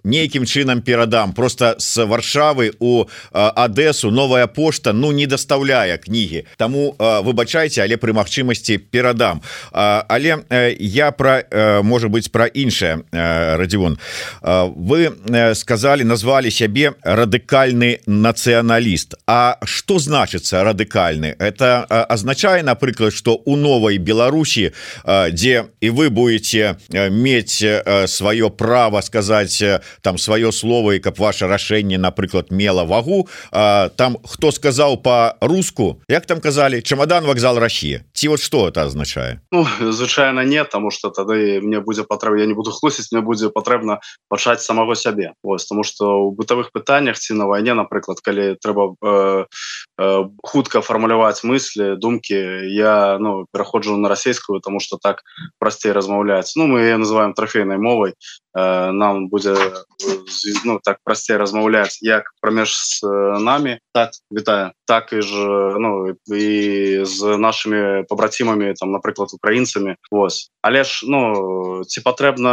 нейкім 0.05 0.47
чынам 0.47 0.83
перадам. 0.83 1.33
Просто 1.33 1.77
с 1.79 2.05
варшавы 2.05 2.73
у 2.79 3.05
Адэсу 3.33 4.11
новая 4.11 4.47
пошта 4.47 4.93
ну 4.93 5.13
не 5.13 5.27
доставляе 5.27 5.99
кнігі 5.99 6.47
Таму 6.57 6.95
выбачайце 6.99 7.83
але 7.83 7.97
пры 7.97 8.13
магчымасці 8.13 8.79
перадам. 8.79 9.43
Але 9.73 10.45
я 10.79 11.11
про 11.13 11.43
может 11.83 12.11
быть 12.11 12.33
про 12.33 12.47
іншае 12.71 13.03
радион 13.59 13.99
вы 14.43 15.11
сказали 15.55 16.03
назвали 16.03 16.51
сябе 16.51 16.95
радыкальны 17.03 18.01
нацыяналіст 18.07 19.19
А 19.27 19.59
что 19.65 19.99
значится 19.99 20.63
радыкальны 20.63 21.35
это 21.39 21.85
означае 21.85 22.63
напрыклад 22.63 23.13
что 23.13 23.35
у 23.45 23.57
новой 23.57 23.99
Беларусі 23.99 24.73
дзе 25.05 25.65
і 25.81 25.91
вы 25.91 26.11
будете 26.11 26.77
мець 26.91 27.65
свое 28.07 28.51
право 28.51 29.01
сказать 29.03 29.63
там 30.01 30.19
свое 30.19 30.53
слово 30.53 30.95
і 30.95 30.99
каб 30.99 31.19
ваше 31.19 31.47
рашэнне 31.47 31.99
напрыклад 31.99 32.51
мела 32.51 32.85
вагу 32.85 33.29
там 33.51 34.19
хто 34.25 34.53
сказал 34.53 34.97
по-руску? 34.97 36.03
Як 36.09 36.27
там 36.27 36.41
казали? 36.41 36.81
Чемодан 36.81 37.25
вокзал 37.25 37.59
России. 37.59 38.03
Ці 38.13 38.29
вот 38.29 38.41
что 38.41 38.69
это 38.69 38.87
означае 38.87 39.41
ну, 39.51 39.67
звычайно 39.93 40.45
нет 40.45 40.71
тому 40.71 40.91
что 40.91 41.11
тады 41.11 41.61
мне 41.61 41.81
будзе 41.81 42.05
патрэб 42.05 42.39
я 42.39 42.47
не 42.47 42.55
буду 42.61 42.77
хлусіць 42.77 43.09
мне 43.13 43.25
будзе 43.25 43.49
патрэбна 43.49 44.01
пачаць 44.29 44.61
самого 44.61 44.95
сябе 44.95 45.33
Вось 45.43 45.65
тому 45.65 45.83
что 45.83 46.29
у 46.29 46.37
бытавых 46.37 46.69
пытаннях 46.77 47.17
ці 47.17 47.35
на 47.41 47.49
вайне 47.49 47.73
напрыклад 47.73 48.21
калі 48.21 48.61
трэба 48.61 48.93
э, 49.01 49.45
э, 49.97 50.25
хутка 50.45 50.85
фармуляваць 50.85 51.41
мысли 51.45 51.97
думки 51.97 52.37
я 52.69 53.17
ну 53.17 53.47
пераходжу 53.53 53.97
на 53.97 54.09
расійскую 54.13 54.61
тому 54.61 54.81
что 54.81 54.99
так 55.01 55.25
прасцей 55.59 55.93
размаўляць 55.93 56.53
Ну 56.57 56.67
мы 56.67 56.93
называем 57.01 57.33
трофейнай 57.33 57.79
мовай 57.79 58.13
э, 58.13 58.91
нам 58.93 59.29
будзе 59.29 59.57
ну 60.65 60.81
так 60.85 60.99
прасцей 61.05 61.37
размаўляць 61.37 61.99
як 62.03 62.29
прамеж 62.41 62.77
с 62.77 63.01
нами 63.41 63.81
так 63.95 64.11
вітаю 64.31 64.73
так 64.85 65.13
і 65.13 65.23
ж 65.23 65.35
ну 65.79 66.15
і 66.27 67.05
з 67.05 67.39
нашими 67.39 68.05
побрацімамі 68.09 68.75
там 68.75 68.93
напрыклад 68.93 69.33
украінцамі 69.33 69.97
Вось 70.11 70.51
але 70.63 70.85
ж 70.85 71.07
ну 71.09 71.85
ці 71.87 72.01
патрэбна 72.01 72.50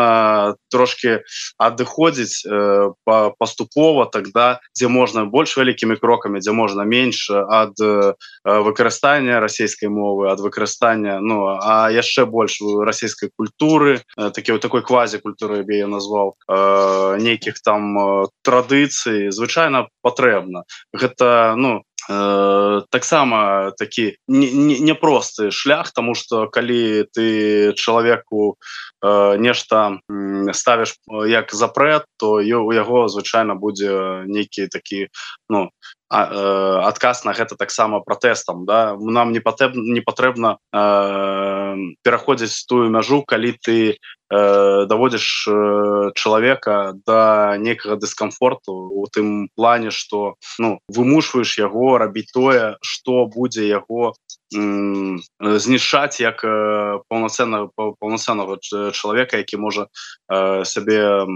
трошки 0.72 1.22
адыходзіць 1.58 2.46
э, 2.46 2.92
па 3.06 3.18
паступова 3.38 4.06
тогда 4.06 4.60
дзе 4.74 4.88
можна 4.88 5.26
больш 5.26 5.58
вялікімі 5.58 6.00
крокамі 6.02 6.40
дзе 6.40 6.52
можна 6.52 6.84
менш 6.84 7.30
ад 7.32 7.78
э, 7.82 8.14
выкарыстання 8.44 9.40
расійскай 9.40 9.90
мовы 9.90 10.32
ад 10.32 10.40
выкарыстання 10.40 11.20
Ну 11.22 11.58
а 11.60 11.90
яшчэ 11.92 12.26
больш 12.26 12.60
расійскай 12.62 13.30
культуры. 13.36 14.02
Э, 14.18 14.32
такі 14.32 14.52
вот 14.52 14.62
такой 14.62 14.82
квази 14.82 15.18
культуры 15.18 15.66
я 15.68 15.88
назвал. 15.88 16.36
Э, 16.48 17.18
нейкіх 17.20 17.60
там 17.62 17.98
э, 18.00 18.28
традыцый 18.44 19.32
звычайно 19.32 19.88
патрэбна 20.02 20.64
гэта 20.94 21.56
ну 21.58 21.84
таксама 22.08 23.72
такі 23.78 24.16
непросты 24.28 25.44
не, 25.44 25.48
не 25.48 25.52
шлях 25.52 25.92
тому 25.92 26.16
что 26.16 26.48
калі 26.48 27.04
ты 27.12 27.74
чалавеку 27.74 28.56
э, 29.04 29.38
нешта 29.38 30.00
ставіш 30.54 30.96
як 31.28 31.54
запрэт 31.54 32.06
то 32.18 32.40
у 32.40 32.72
яго 32.72 33.08
звычайна 33.08 33.56
будзе 33.56 34.24
нейкі 34.24 34.68
такі 34.68 35.08
ну 35.50 35.70
э, 36.12 36.80
адказ 36.88 37.24
на 37.26 37.34
гэта 37.34 37.56
таксама 37.56 38.00
пратэстам 38.00 38.66
да. 38.66 38.96
Нам 39.00 39.32
не 39.32 39.40
патрэбна 39.40 39.82
не 39.82 40.02
патрэбна 40.02 40.58
э, 40.74 41.76
пераходзіць 42.04 42.66
тую 42.68 42.90
мяжу 42.90 43.24
калі 43.28 43.52
ты 43.62 43.96
э, 43.96 44.86
даводзіш 44.88 45.48
э, 45.48 46.12
чалавека 46.16 46.94
да 47.06 47.58
некага 47.58 47.96
дыскамфорту 47.96 48.74
у 48.74 49.08
тым 49.08 49.50
плане 49.56 49.92
что 49.92 50.36
ну 50.60 50.80
вымушваеш 50.88 51.58
яго 51.60 51.98
рабіць 51.98 52.32
тое 52.34 52.78
что 52.82 53.26
будзе 53.26 53.68
яго 53.68 54.14
знішаць 54.52 56.20
як 56.24 56.44
э, 56.44 57.00
паўнацэнна 57.10 57.68
паўнацэннага 57.76 58.58
чалавека 58.96 59.38
які 59.38 59.58
можа 59.58 59.88
э, 60.32 60.64
сябе 60.64 61.28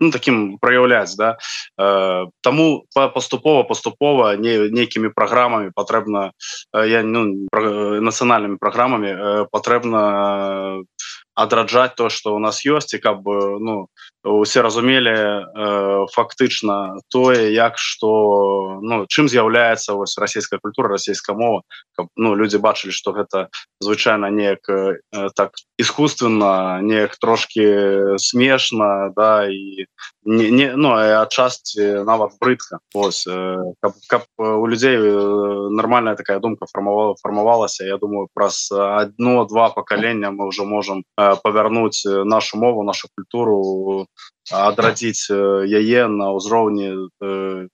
ну, 0.00 0.10
таким 0.10 0.58
проявляць 0.58 1.14
да. 1.16 1.36
Э, 1.78 2.26
тому 2.40 2.86
паступова 2.94 3.64
паступова 3.74 4.36
не 4.38 4.70
нейкімі 4.70 5.10
праграмамі 5.10 5.74
патрэбна 5.74 6.30
э, 6.30 6.86
я 6.86 7.02
ну, 7.02 7.50
нацыянальнымі 7.50 8.62
праграмамі 8.62 9.10
э, 9.10 9.46
патрэбна 9.50 10.86
адраджаць 11.34 11.94
то 11.96 12.08
что 12.08 12.34
у 12.34 12.38
нас 12.38 12.62
ёсць 12.66 12.94
і 12.94 13.02
каб 13.02 13.26
ну 13.26 13.88
усе 14.24 14.62
разумелі 14.62 15.12
э, 15.12 16.06
фактычна 16.14 16.96
тое 17.10 17.52
як 17.52 17.76
что 17.78 18.80
ну 18.80 19.04
чым 19.04 19.28
з'яўляецца 19.28 19.98
вось 19.98 20.16
расійская 20.16 20.58
культура 20.62 20.88
расійская 20.88 21.36
мова. 21.36 21.62
Каб 21.96 22.08
ну 22.16 22.34
люди 22.34 22.56
бачылі 22.56 22.92
что 22.92 23.12
гэта 23.12 23.48
звычайна 23.80 24.30
неяк 24.30 24.64
э, 24.68 24.96
так 25.34 25.52
искусственно 25.78 26.80
неяк 26.80 27.16
трошки 27.18 28.16
смешна 28.16 29.10
да 29.16 29.46
і 29.50 29.86
не, 30.24 30.50
не 30.50 30.72
ну 30.76 30.94
адчасці 30.96 32.06
нават 32.08 32.32
брыдка 32.40 32.78
ось 32.94 33.26
э, 33.26 33.58
каб, 33.82 33.92
каб 34.08 34.22
у 34.38 34.66
людзей 34.66 34.96
нормальная 34.96 36.16
такая 36.16 36.38
думка 36.38 36.66
фармавала 36.70 37.14
фармавалася 37.20 37.84
Я 37.84 37.98
думаю 37.98 38.28
праз 38.32 38.72
одно-два 38.72 39.68
пакалення 39.68 40.30
мы 40.30 40.46
уже 40.46 40.64
можем 40.64 41.04
э, 41.18 41.23
павярнуць 41.44 42.04
нашу 42.24 42.58
мову 42.58 42.84
нашу 42.90 43.08
культуру 43.14 44.06
адрадзіць 44.52 45.30
яе 45.30 46.08
на 46.08 46.34
ўзроўні 46.36 47.08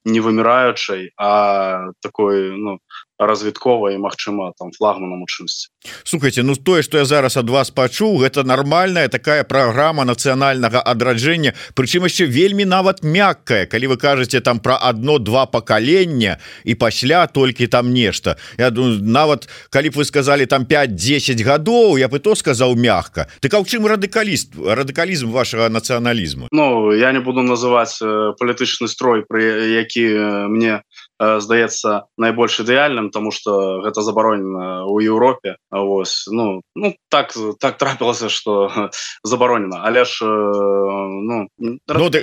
невыміраючай 0.05 1.11
а 1.19 1.91
такой 2.03 2.55
ну 2.57 2.79
развіткова 3.21 3.93
і 3.93 3.99
Мачыма 4.01 4.53
там 4.57 4.73
флагманам 4.73 5.23
у 5.23 5.29
чымсьці 5.29 5.69
слухайте 6.05 6.43
ну 6.43 6.57
тое 6.57 6.83
что 6.83 6.99
я 6.99 7.05
зараз 7.05 7.37
ад 7.37 7.51
вас 7.51 7.71
пачуў 7.71 8.23
гэта 8.23 8.45
нормальная 8.45 9.09
такая 9.09 9.45
программа 9.45 10.05
нацыянальнага 10.05 10.81
адраджэння 10.81 11.55
прычым 11.75 12.09
яшчэ 12.09 12.27
вельмі 12.27 12.65
нават 12.65 13.03
мяккая. 13.03 13.67
Калі 13.67 13.95
вы 13.95 13.97
кажаце 13.97 14.41
там 14.41 14.61
про 14.61 14.77
одно-два 14.77 15.47
пакалення 15.47 16.39
і 16.65 16.75
пасля 16.75 17.27
толькі 17.27 17.67
там 17.67 17.93
нешта. 17.93 18.37
Я 18.59 18.71
думаю 18.71 19.01
нават 19.03 19.49
калі 19.71 19.91
б 19.91 20.01
вы 20.01 20.05
сказали 20.05 20.47
там 20.47 20.65
5-10 20.65 21.43
гадоў 21.45 21.99
я 21.99 22.09
бы 22.09 22.19
то 22.19 22.35
сказаў 22.35 22.77
мягка 22.77 23.29
ты 23.41 23.49
ка 23.49 23.61
чым 23.65 23.87
радыкаліст 23.87 24.57
радыкалізм 24.57 25.31
вашего 25.31 25.69
нацыяналізму? 25.69 26.49
Ну 26.53 26.60
я 26.93 27.13
не 27.13 27.21
буду 27.21 27.43
называть 27.43 27.99
э, 28.03 28.33
палітычны 28.39 28.89
строй 28.89 29.25
пры 29.29 29.43
які 29.75 30.05
э, 30.07 30.49
мне 30.49 30.83
здаецца 31.21 32.09
найбольш 32.17 32.61
ідэальным 32.65 33.11
тому 33.11 33.31
что 33.31 33.81
гэта 33.85 34.01
забаронена 34.03 34.85
у 34.87 35.01
Еўропе 35.01 35.57
Вось 35.71 36.27
ну 36.31 36.63
ну 36.75 36.95
так 37.09 37.35
так 37.61 37.77
трапілася 37.79 38.29
что 38.29 38.71
забаронена 39.23 39.83
але 39.85 40.05
ж 40.05 40.25
ну, 40.25 41.49
ну, 41.59 41.79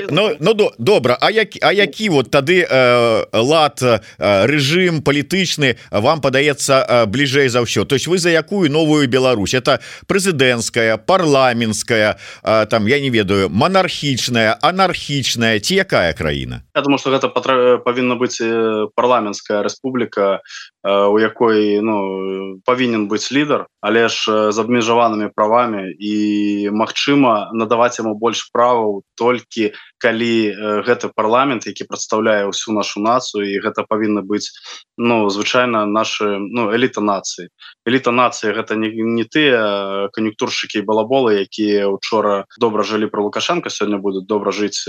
ну, 0.09 0.35
ну 0.39 0.53
до, 0.53 0.71
добра 0.77 1.17
А 1.21 1.31
як 1.31 1.47
А 1.61 1.73
які 1.73 2.09
вот 2.09 2.31
тады 2.31 2.65
э, 2.69 3.25
лад 3.33 3.81
э, 3.81 3.99
режим 4.47 5.01
палітычны 5.01 5.77
вам 5.91 6.21
падаецца 6.21 6.73
э, 6.81 7.05
бліжэй 7.05 7.49
за 7.49 7.61
ўсё 7.61 7.85
то 7.85 7.95
есть 7.95 8.07
вы 8.07 8.17
за 8.17 8.29
якую 8.29 8.71
новую 8.71 9.07
Беларусь? 9.07 9.53
Это 9.53 9.79
прэзідэнцкая 10.07 10.97
парламенская 10.97 12.17
э, 12.43 12.65
там 12.65 12.87
я 12.87 12.99
не 12.99 13.09
ведаю 13.09 13.49
монархічная 13.49 14.57
анархічная 14.61 15.59
ці 15.59 15.75
якая 15.75 16.13
краіна 16.13 16.63
Я 16.75 16.81
думаю 16.81 16.99
что 16.99 17.11
гэта 17.11 17.27
павінна 17.83 18.15
быць 18.15 18.41
парламенская 18.95 19.63
Республіка 19.63 20.41
у 20.87 21.19
якой 21.19 21.81
ну 21.81 22.59
павінен 22.63 23.07
быць 23.11 23.31
лідар 23.31 23.67
але 23.81 24.07
ж 24.07 24.51
з 24.51 24.57
абмежаванымі 24.57 25.31
правамі 25.35 25.83
і 25.99 26.13
Мачыма 26.71 27.51
надаваць 27.51 27.99
яму 27.99 28.15
больш 28.15 28.47
праваў 28.55 29.03
толькі 29.19 29.75
калі 29.99 30.31
гэты 30.87 31.11
парламент 31.15 31.67
які 31.67 31.87
прадстаўляе 31.91 32.47
ўсю 32.47 32.71
нашу 32.71 33.03
нацыю 33.03 33.43
і 33.43 33.59
гэта 33.59 33.83
павінна 33.83 34.23
быць 34.23 34.47
ну 34.97 35.27
звычайна 35.29 35.85
наши 35.85 36.39
ну 36.39 36.71
эліта 36.71 37.01
нацыі. 37.01 37.51
Эліта 37.85 38.11
нацыі 38.11 38.55
гэта 38.55 38.79
не, 38.79 38.89
не 38.91 39.25
тыя 39.27 40.07
кан'юнктуршыкі 40.15 40.87
балаболы 40.87 41.43
якія 41.43 41.91
учора 41.91 42.45
добра 42.57 42.83
жылі 42.83 43.11
про 43.11 43.27
лукашенко 43.27 43.69
сёння 43.69 43.99
будуць 43.99 44.27
добра 44.27 44.55
жыць 44.55 44.87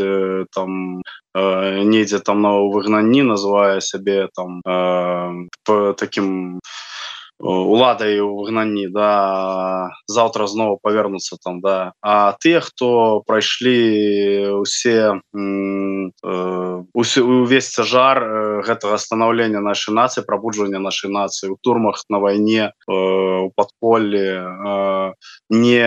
там 0.54 1.02
недзе 1.34 2.18
там 2.18 2.42
на 2.42 2.52
выгнанні 2.72 3.22
называе 3.22 3.80
сябе 3.80 4.28
там 4.34 4.60
э, 4.66 5.87
по 5.94 6.60
таким 7.38 7.48
уладай 7.48 8.20
у 8.20 8.36
выгнанні 8.36 8.88
да 8.88 9.90
завтра 10.06 10.46
зноwu 10.46 10.78
павернуцца 10.82 11.36
там 11.42 11.60
да. 11.60 11.92
А 12.02 12.32
те 12.40 12.60
хто 12.60 13.22
прайшлі 13.26 14.60
усе 14.60 15.20
увесь 16.94 17.70
цяжар 17.70 18.62
гэтага 18.66 18.98
станаўлення 18.98 19.60
нашай 19.60 19.94
нацыі 19.94 20.24
прабуджвання 20.26 20.78
нашай 20.78 21.10
нацыі 21.10 21.50
у 21.50 21.56
турмах 21.62 22.02
на 22.08 22.18
вайне 22.18 22.72
у 22.88 23.50
подполлі 23.54 24.42
не 25.50 25.86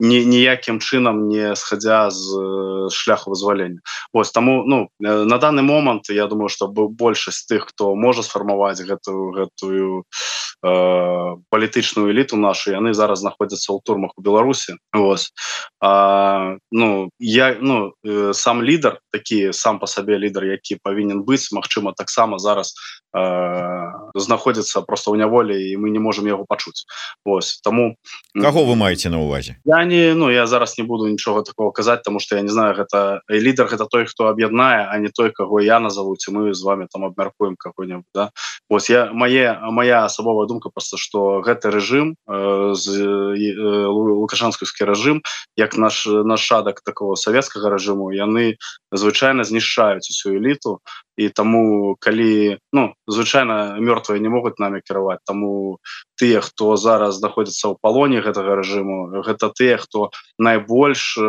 не 0.00 0.24
ніякім 0.24 0.80
чынам 0.80 1.28
не 1.28 1.56
сходя 1.56 2.10
з 2.10 2.88
шляху 2.92 3.30
вызвалення. 3.30 3.80
Ось 4.12 4.30
таму 4.30 4.64
ну 4.66 4.88
на 5.00 5.38
данный 5.38 5.62
момант 5.62 6.10
я 6.10 6.26
думаю 6.26 6.48
что 6.48 6.68
быў 6.68 6.88
большасць 6.88 7.46
тых 7.48 7.72
хто 7.72 7.94
можа 7.94 8.22
сфармаваць 8.22 8.84
гэтую 8.84 9.32
гэтую 9.32 10.04
Э, 10.04 10.33
палітычную 10.64 12.10
эліту 12.10 12.36
нашу 12.36 12.72
яны 12.72 12.94
зараз 12.94 13.20
знаходзяцца 13.20 13.72
ў 13.72 13.78
турмах 13.84 14.16
у 14.16 14.22
Беларусі 14.22 14.80
Вось 14.92 15.32
а, 15.80 16.56
ну 16.72 17.10
я 17.18 17.56
ну 17.60 17.92
э, 18.00 18.32
сам 18.32 18.62
лідар 18.62 18.98
такі 19.12 19.52
сам 19.52 19.78
по 19.78 19.86
сабе 19.86 20.18
лідар 20.18 20.44
які 20.44 20.78
павінен 20.82 21.22
быць 21.22 21.52
Мачыма 21.52 21.92
таксама 21.92 22.38
зараз 22.38 22.72
э, 23.12 23.92
знаходзіцца 24.14 24.80
просто 24.82 25.12
ў 25.12 25.20
няволі 25.20 25.52
і 25.52 25.76
мы 25.76 25.90
не 25.90 26.00
можемм 26.00 26.28
яго 26.28 26.44
пачуць 26.48 26.88
Вось 27.24 27.60
таму 27.60 27.96
каго 28.32 28.64
вы 28.64 28.76
маеце 28.76 29.10
на 29.10 29.20
увазе? 29.20 29.60
я 29.64 29.84
не 29.84 30.14
ну 30.14 30.30
я 30.30 30.46
зараз 30.46 30.78
не 30.78 30.84
буду 30.84 31.08
нічога 31.08 31.42
такого 31.42 31.70
казаць 31.70 32.02
тому 32.02 32.20
что 32.20 32.36
я 32.36 32.42
не 32.42 32.52
знаю 32.52 32.74
гэта 32.74 33.20
лідар 33.28 33.68
гэта 33.68 33.84
той 33.84 34.06
хто 34.06 34.32
аб'яднае 34.32 34.88
а 34.88 34.98
не 34.98 35.08
той 35.08 35.30
каго 35.30 35.60
я 35.60 35.80
назовуць 35.80 36.24
мы 36.32 36.54
з 36.54 36.62
вами 36.62 36.86
там 36.90 37.04
абмяркуем 37.04 37.56
какой-нибудь 37.56 38.08
да? 38.14 38.30
Вось 38.70 38.88
я 38.90 39.12
мае 39.12 39.58
моя 39.60 40.08
асабовая 40.24 40.46
думка 40.46 40.70
просто 40.70 40.96
что 40.96 41.40
гэты 41.40 41.70
режим 41.70 42.16
э, 42.26 42.74
э, 42.74 43.86
лукашанскіскі 43.86 44.84
режим 44.84 45.22
як 45.56 45.76
наш 45.76 46.06
нашадак 46.06 46.80
такого 46.80 47.14
савецкага 47.14 47.70
режиму 47.70 48.10
яны 48.10 48.56
звычайно 48.92 49.44
знішчаюць 49.44 50.08
усю 50.10 50.36
эліту. 50.36 50.80
І 51.16 51.28
таму 51.28 51.94
калі 52.00 52.58
ну 52.72 52.94
звычайно 53.06 53.78
мёртвыя 53.78 54.18
не 54.18 54.28
могуць 54.28 54.58
нами 54.58 54.82
кіраваць 54.82 55.22
таму 55.22 55.78
тыя 56.18 56.42
хто 56.42 56.74
зараз 56.74 57.22
знаходзіцца 57.22 57.70
ў 57.70 57.78
палоне 57.78 58.18
гэтага 58.18 58.58
режиму 58.58 59.22
гэта 59.22 59.50
тыя 59.54 59.78
хто 59.78 60.10
найбольш 60.38 61.14
э, 61.18 61.22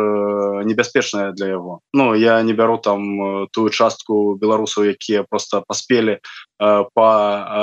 небяспечная 0.66 1.30
для 1.32 1.54
яго. 1.54 1.80
Ну 1.94 2.14
я 2.14 2.42
не 2.42 2.52
бяру 2.52 2.78
там 2.78 3.00
э, 3.22 3.46
тую 3.54 3.70
частку 3.70 4.34
беларусаў 4.34 4.90
якія 4.90 5.22
просто 5.22 5.62
паспелі 5.62 6.18
э, 6.18 6.84
по 6.94 7.06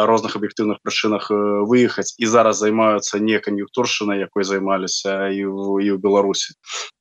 розных 0.07 0.39
аб'ектыўных 0.39 0.79
прычынах 0.79 1.22
э, 1.31 1.35
выехаць 1.69 2.15
і 2.17 2.25
зараз 2.25 2.57
займаюцца 2.57 3.19
не 3.19 3.39
кан'юнктуршына 3.39 4.17
якой 4.17 4.43
займаліся 4.43 5.29
і 5.29 5.45
у, 5.45 5.79
і 5.79 5.93
ў 5.93 5.97
беларусі 5.97 6.53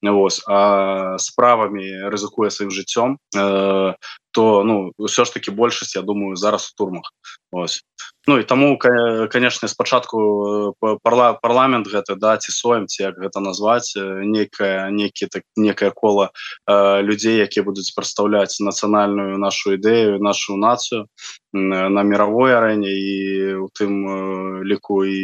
Вось 0.03 0.43
а 0.47 1.19
справамі 1.19 2.11
рызыкуе 2.11 2.51
сваім 2.51 2.71
жыццём 2.71 3.19
э, 3.37 3.95
то 4.33 4.65
ну 4.65 4.93
все 4.99 5.25
ж 5.25 5.35
таки 5.35 5.51
большасць 5.51 5.97
я 5.97 6.03
думаю 6.03 6.37
зараз 6.37 6.71
у 6.71 6.77
турмах 6.77 7.13
ось. 7.53 7.85
Ну 8.27 8.39
і 8.39 8.45
таму 8.45 8.79
конечно 8.79 9.69
спачатку 9.69 10.77
парла 11.03 11.33
парламент 11.43 11.89
гэта 11.91 12.15
да 12.15 12.37
ці 12.37 12.53
соем 12.53 12.87
ці 12.87 13.03
як 13.03 13.19
гэта 13.19 13.41
назваць 13.41 13.99
некая 13.99 14.91
некі 14.91 15.27
так 15.27 15.43
некае 15.57 15.91
кола 15.91 16.31
э, 16.71 17.03
людзей 17.03 17.43
якія 17.43 17.67
будуць 17.67 17.91
прадстаўляць 17.95 18.63
нацыянальную 18.63 19.39
нашу 19.43 19.75
ідэю 19.75 20.23
нашу 20.23 20.57
нацыю 20.57 21.11
на 21.53 22.03
мировой 22.03 22.55
арэне 22.57 22.89
і 22.89 23.55
у 23.61 23.69
тым 23.75 24.63
ліку 24.65 25.05
і 25.05 25.19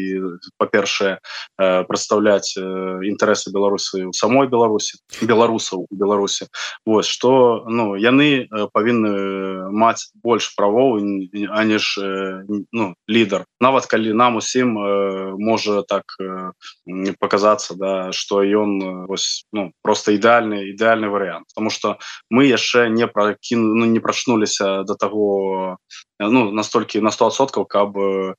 па-першае 0.58 1.22
прадстаўляць 1.56 2.58
інтарэсы 2.58 3.54
беларусы 3.54 4.04
у 4.04 4.12
самой 4.12 4.50
беларусі 4.50 5.00
беларусаў 5.22 5.86
беларусі. 5.90 6.50
Вось 6.84 7.06
что 7.06 7.64
ну 7.66 7.96
яны 7.96 8.50
павінны 8.74 9.70
маць 9.72 10.12
больш 10.20 10.52
правоў 10.58 11.00
аніж 11.00 11.96
ну 12.72 12.94
лідар 13.08 13.44
нават 13.60 13.86
калі 13.86 14.12
нам 14.12 14.36
усім 14.36 14.78
э, 14.78 15.34
можа 15.38 15.82
так 15.82 16.04
э, 16.20 16.52
показацца 17.18 17.74
да 17.74 18.12
что 18.12 18.42
ён 18.42 18.70
э, 18.82 19.06
вось 19.06 19.46
ну 19.52 19.72
просто 19.82 20.12
ідэальны 20.12 20.72
ідэальны 20.74 21.08
вариант 21.08 21.46
потому 21.54 21.70
что 21.70 21.98
мы 22.30 22.46
яшчэ 22.46 22.88
не 22.88 23.06
прокіну 23.06 23.74
ну, 23.74 23.84
не 23.84 24.00
прачнуліся 24.00 24.82
до 24.82 24.94
того 24.94 25.78
ну 26.18 26.50
настолькі 26.52 27.00
на 27.00 27.10
100соткаў 27.10 27.66
каб 27.66 27.98
э, 27.98 28.34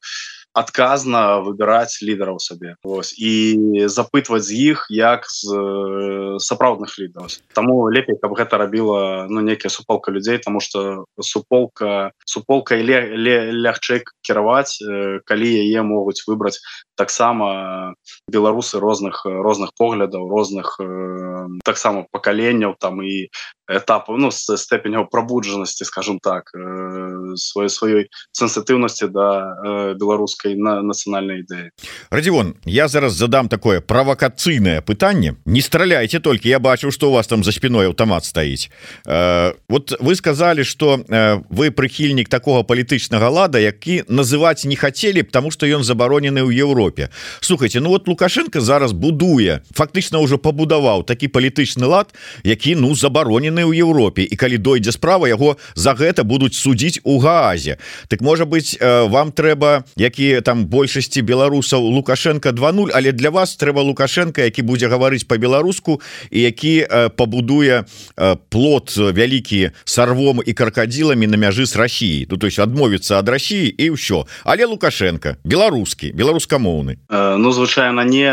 адказна 0.54 1.40
выбіраць 1.46 2.02
лідараў 2.02 2.40
сабе 2.40 2.76
Вось 2.84 3.14
і 3.18 3.86
запытваць 3.88 4.44
з 4.48 4.74
іх 4.74 4.88
як 4.90 5.26
з 5.30 5.54
э, 5.54 6.40
сапраўдных 6.40 6.98
лідараў 6.98 7.30
Таму 7.54 7.90
лепей 7.90 8.18
каб 8.22 8.34
гэта 8.34 8.58
рабіла 8.58 9.28
ну 9.30 9.42
некая 9.42 9.70
суполка 9.70 10.12
людзей 10.12 10.38
тому 10.38 10.60
что 10.60 11.06
суполка 11.22 12.12
суполка 12.26 12.76
ле, 12.76 13.16
ле, 13.16 13.52
лягчэй 13.52 14.04
кіраваць 14.22 14.82
э, 14.82 15.20
калі 15.26 15.50
яе 15.50 15.84
могуць 15.84 16.26
выбраць 16.28 16.60
таксама 16.96 17.94
беларусы 18.28 18.80
розных 18.80 19.26
розных 19.26 19.72
поглядаў 19.78 20.30
розных 20.30 20.78
э, 20.82 21.48
таксама 21.64 22.06
пакаленняў 22.12 22.76
там 22.80 23.02
і 23.02 23.30
этапу 23.70 24.18
ну 24.18 24.32
степеняў 24.32 25.06
прабуджанасці 25.10 25.86
скажем 25.86 26.20
так 26.20 26.50
э, 26.58 27.36
сваёй 27.38 27.70
сваёй 27.70 28.04
сенсатыўнасці 28.34 29.08
да 29.14 29.30
э, 29.30 29.94
беларускай 29.94 30.56
на 30.58 30.82
нацыянальнай 30.82 31.46
ідэі 31.46 31.70
радзівон 32.10 32.56
я 32.66 32.88
зараз 32.88 33.14
задам 33.14 33.48
такое 33.48 33.82
правакацыйнае 33.82 34.82
пытанне 34.82 35.38
не 35.46 35.62
страляйте 35.62 36.20
толькі 36.20 36.50
я 36.50 36.60
бачу 36.60 36.92
что 36.92 37.10
у 37.10 37.14
вас 37.14 37.28
там 37.28 37.44
за 37.44 37.52
спиной 37.52 37.86
аўтамат 37.94 38.26
стаіць 38.26 38.70
э, 39.06 39.54
вот 39.70 39.94
вы 40.00 40.16
сказали 40.16 40.64
что 40.64 41.06
вы 41.50 41.70
прыхільнік 41.72 42.30
такого 42.30 42.64
палітычнага 42.64 43.30
лада 43.30 43.60
які 43.60 44.04
называть 44.08 44.66
не 44.66 44.76
хотели 44.76 45.22
потому 45.22 45.52
что 45.52 45.66
ён 45.66 45.84
забаронены 45.84 46.42
ў 46.42 46.54
Европе. 46.54 47.10
Слухайте 47.42 47.80
ну 47.80 47.90
вот 47.90 48.08
лукашенко 48.08 48.62
зараз 48.62 48.92
будуе 48.92 49.62
фактычна 49.76 50.20
уже 50.20 50.38
пабудаваў 50.38 51.04
такі 51.04 51.28
палітычны 51.28 51.86
лад 51.86 52.14
які 52.44 52.76
ну 52.76 52.96
забаронены 52.96 53.59
забаронены 53.60 53.66
ў 53.68 53.80
Европе 53.84 54.24
і 54.24 54.36
калі 54.36 54.58
дойдзе 54.58 54.92
справа 54.92 55.28
яго 55.28 55.58
за 55.76 55.94
гэта 55.94 56.24
будуць 56.24 56.56
судзіць 56.56 57.02
у 57.04 57.20
газе 57.20 57.78
так 58.08 58.22
можа 58.22 58.46
быть 58.46 58.78
э, 58.80 59.08
вам 59.08 59.32
трэба 59.32 59.84
якія 59.98 60.42
там 60.42 60.66
большасці 60.66 61.22
беларусаў 61.22 61.82
лукашенко 61.82 62.52
20 62.52 62.96
але 62.96 63.12
для 63.12 63.30
вас 63.30 63.56
трэба 63.58 63.82
лукашенко 63.82 64.42
які 64.42 64.62
будзе 64.62 64.88
гаварыць 64.88 65.28
по-беларуску 65.28 66.02
і 66.32 66.42
які 66.42 66.88
э, 66.88 67.10
пабудуе 67.10 67.84
э, 68.18 68.38
плод 68.50 68.94
вялікі 68.98 69.72
сарвом 69.86 70.42
і 70.46 70.54
крокодиламі 70.54 71.28
на 71.28 71.38
мяжы 71.38 71.66
с 71.66 71.76
Россией 71.76 72.28
ну 72.30 72.38
то 72.38 72.48
есть 72.48 72.60
адмовіцца 72.60 73.20
ад 73.20 73.30
России 73.30 73.68
і 73.70 73.96
ўсё. 73.96 74.26
Але 74.44 74.66
лукашенко 74.66 75.38
беларускі 75.44 76.12
беларускамоўны. 76.14 77.00
Ну 77.10 77.52
звычайно 77.52 78.02
не 78.04 78.32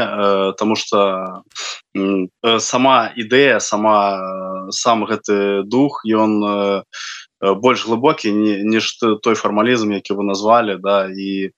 тому 0.59 0.77
что 0.77 1.43
сама 2.61 3.13
ідэя 3.17 3.61
сама 3.61 3.97
сам 4.71 5.05
гэты 5.09 5.65
дух 5.67 6.03
ён 6.05 6.33
Э, 6.45 6.83
больш 7.41 7.87
глыбокі 7.87 8.33
ніж 8.33 8.99
той 9.23 9.35
фармалізм 9.35 9.93
які 9.93 10.15
вы 10.15 10.25
назвалі 10.25 10.81
да 10.81 11.09
і 11.13 11.53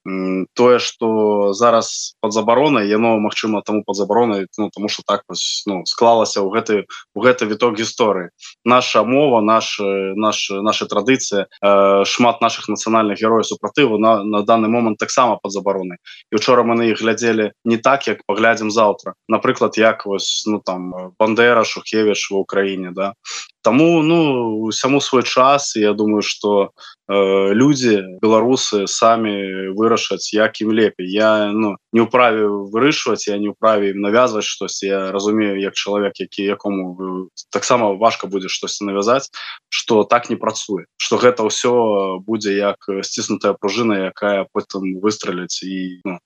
тое 0.54 0.78
что 0.78 1.52
зараз 1.54 2.16
под 2.20 2.32
забаронай 2.32 2.88
яно 2.88 3.18
Мачыма 3.18 3.62
тому 3.62 3.82
под 3.86 3.96
забаронай 3.96 4.46
ну, 4.58 4.70
тому 4.74 4.88
что 4.88 5.02
так 5.06 5.22
вось, 5.28 5.62
ну, 5.66 5.86
склалася 5.86 6.40
ў 6.42 6.50
гэты 6.50 6.74
у 7.14 7.22
гэты 7.22 7.46
віток 7.46 7.78
гісторыі. 7.78 8.30
Наша 8.64 9.02
мова 9.02 9.40
наш 9.40 9.80
наш 10.16 10.50
наша 10.50 10.86
традыцыя 10.86 11.46
э, 11.62 12.04
шмат 12.04 12.40
наших 12.40 12.68
нацыянальных 12.68 13.18
герояў 13.18 13.44
супратыву 13.44 13.98
на 13.98 14.24
на 14.24 14.42
данный 14.42 14.68
момант 14.68 14.98
таксама 14.98 15.38
под 15.42 15.52
забаронай 15.52 15.98
і 16.32 16.36
учора 16.36 16.62
мы 16.62 16.74
на 16.74 16.84
іх 16.90 17.02
глядзелі 17.02 17.52
не 17.64 17.78
так 17.78 18.08
як 18.08 18.18
паглядзім 18.26 18.70
заўтра. 18.70 19.14
Напрыклад 19.28 19.78
як 19.78 20.06
вось 20.06 20.44
ну 20.46 20.58
там 20.58 21.14
бандера 21.18 21.64
шухевич 21.64 22.30
в 22.30 22.34
Украіне 22.34 22.90
да 22.90 23.14
Таму 23.62 24.02
ну 24.02 24.70
саму 24.72 25.00
свой 25.00 25.22
час 25.22 25.76
я 25.76 25.92
думаю 25.92 26.22
что 26.22 26.70
э, 27.08 27.52
люди 27.52 28.04
беларусы 28.22 28.86
самі 28.86 29.72
вырашаць 29.74 30.32
як 30.32 30.60
ім 30.60 30.72
лепей 30.72 31.08
я 31.08 31.50
ну 31.52 31.76
не 31.92 32.04
ўправе 32.04 32.46
вырышваць 32.46 33.28
я 33.28 33.38
не 33.38 33.50
ўправе 33.52 33.94
навязваць 33.94 34.44
штось 34.44 34.82
я 34.82 35.12
разумею 35.12 35.60
як 35.60 35.74
чалавек 35.74 36.20
які 36.20 36.44
якому 36.44 37.28
таксама 37.50 37.94
важка 37.96 38.26
будзе 38.26 38.48
штосьці 38.48 38.84
навязаць 38.84 39.30
что 39.68 40.04
так 40.04 40.30
не 40.30 40.36
працуе 40.36 40.84
что 40.96 41.16
гэта 41.16 41.48
ўсё 41.48 42.20
будзе 42.20 42.56
як 42.56 42.84
сціснутая 43.02 43.56
пружына 43.56 44.12
якая 44.12 44.46
потым 44.52 45.00
выстраліць 45.00 45.64
і 45.64 46.00
ну, 46.04 46.18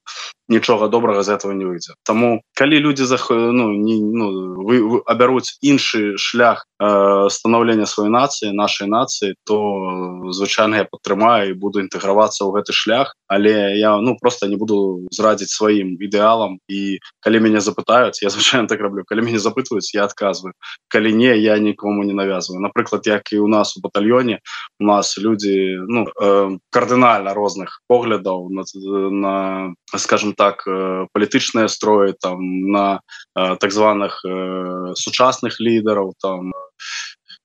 нічога 0.49 0.89
добрага 0.89 1.23
з 1.23 1.29
этого 1.29 1.53
не 1.53 1.65
выйдзе. 1.65 1.95
Таму 2.05 2.43
калі 2.55 2.79
люди 2.79 3.05
зах 3.05 3.31
ну, 3.31 3.73
не 3.73 3.97
ну, 4.01 4.55
вы, 4.63 4.83
вы 4.83 4.99
абяруць 5.07 5.57
іншы 5.63 6.17
шлях 6.17 6.67
э, 6.79 7.29
становлення 7.31 7.87
сваёй 7.87 8.11
нацыі 8.13 8.53
нашай 8.53 8.89
нацыі 8.89 9.35
то 9.45 9.57
звычайно 10.31 10.72
СНГ 10.73 10.89
падтрымаю 10.91 11.57
буду 11.57 11.81
інтэгравацца 11.81 12.45
ў 12.45 12.51
гэты 12.57 12.73
шлях. 12.73 13.15
Але 13.29 13.77
я 13.77 13.97
ну 14.01 14.17
просто 14.21 14.49
не 14.49 14.57
буду 14.57 15.07
зрадзіць 15.11 15.53
сваім 15.53 15.97
ідэалам 16.01 16.59
і 16.69 16.99
калі 17.21 17.41
мяне 17.41 17.61
запытаюць 17.61 18.23
я 18.23 18.31
звычайно 18.35 18.69
так 18.69 18.81
раблю 18.81 19.05
калі 19.09 19.25
мяне 19.25 19.39
запытваюць 19.39 19.95
я 19.95 20.05
адказваю 20.05 20.55
калі 20.89 21.13
не 21.13 21.37
я 21.37 21.59
нікому 21.59 22.05
не 22.05 22.13
навязываю 22.13 22.61
напрыклад 22.61 23.07
як 23.07 23.33
і 23.33 23.39
у 23.39 23.49
нас 23.49 23.77
у 23.77 23.81
батальёне 23.81 24.41
у 24.81 24.85
нас 24.85 25.19
люди 25.19 25.77
ну 25.89 26.07
э, 26.09 26.59
кардынальна 26.71 27.35
розных 27.35 27.81
поглядаў 27.89 28.49
на, 28.51 28.65
на 29.11 29.75
скажем 29.97 30.33
так 30.33 30.65
палітычныя 31.13 31.69
строі 31.69 32.15
там 32.21 32.69
на 32.69 33.01
э, 33.37 33.57
так 33.57 33.73
званых 33.73 34.21
э, 34.25 34.93
сучасных 34.95 35.61
лідараў 35.61 36.15
там 36.21 36.53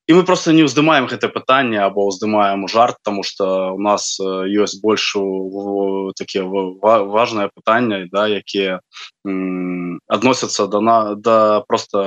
і 0.07 0.13
мы 0.13 0.23
просто 0.23 0.55
не 0.55 0.63
ўздымаем 0.63 1.11
гэта 1.11 1.27
пытанне 1.27 1.83
або 1.83 2.07
ўздымаем 2.07 2.67
жарт 2.71 2.97
тому 3.03 3.23
что 3.27 3.75
у 3.75 3.79
нас 3.79 4.15
ёсць 4.19 4.79
больш 4.79 5.15
такія 6.15 6.47
важное 6.47 7.51
пытанне 7.51 8.07
да 8.11 8.27
якія 8.31 8.79
адносяцца 10.07 10.67
да 10.67 10.79
на 10.79 10.97
да 11.15 11.61
просто 11.67 11.99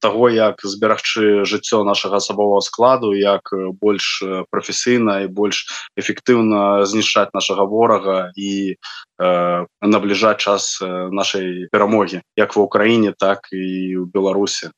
того 0.00 0.28
як 0.30 0.62
зберагчы 0.62 1.44
жыццё 1.44 1.82
нашага 1.84 2.18
асабового 2.18 2.60
складу 2.60 3.14
як 3.14 3.50
больш 3.80 4.22
прафесійна 4.50 5.26
і 5.26 5.30
больш 5.30 5.66
эфектыўна 5.98 6.86
знішчаць 6.86 7.34
нашага 7.34 7.64
ворага. 7.64 8.30
І 8.36 8.74
э, 8.74 8.76
набліжаць 9.18 10.38
час 10.38 10.78
нашай 11.10 11.66
перамогі 11.72 12.22
як 12.38 12.54
ва 12.54 12.62
ўкраіне 12.70 13.12
так 13.18 13.50
і 13.50 13.98
ў 13.98 14.06
беларусе 14.06 14.70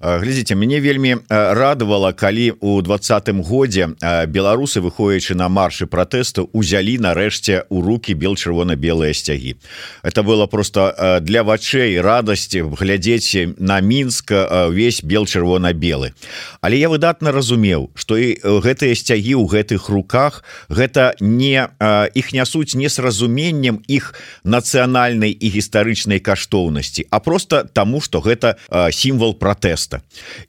глядзіце 0.00 0.56
мяне 0.56 0.80
вельмі 0.80 1.20
радавала 1.28 2.12
калі 2.16 2.56
у 2.60 2.80
двадцатым 2.80 3.42
годзе 3.44 3.92
беларусы 4.32 4.80
выходзячы 4.80 5.36
на 5.36 5.48
маршы 5.52 5.86
пратэсту 5.86 6.48
узялі 6.52 6.96
нарэшце 6.98 7.68
у 7.68 7.82
руки 7.82 8.14
бел 8.14 8.34
чырвона-белыя 8.36 9.12
сцягі. 9.12 9.56
Это 10.02 10.22
было 10.22 10.46
просто 10.46 11.20
для 11.20 11.42
вачэй 11.42 12.00
радасці 12.00 12.64
глядзець 12.72 13.58
на 13.58 13.80
мінск 13.80 14.32
увесь 14.32 15.02
бел 15.02 15.26
чырвона-белы. 15.26 16.12
Але 16.60 16.78
я 16.78 16.88
выдатна 16.88 17.32
разумеў 17.32 17.90
что 17.94 18.16
і 18.16 18.40
гэтыя 18.40 18.94
сцягі 18.96 19.36
ў 19.36 19.44
гэтых 19.52 19.88
руках 19.88 20.44
гэта 20.68 21.14
не 21.20 21.68
іх 22.14 22.32
нясуць 22.32 22.74
не 22.74 22.88
разуменнем 23.82 24.02
іх 24.02 24.14
нацыянальнай 24.44 25.30
і 25.30 25.48
гістарычнай 25.48 26.20
каштоўнасці 26.20 27.06
а 27.10 27.20
просто 27.20 27.64
тому 27.72 28.00
что 28.00 28.20
гэта 28.20 28.56
сімвал 28.90 29.34
пратэста. 29.34 30.02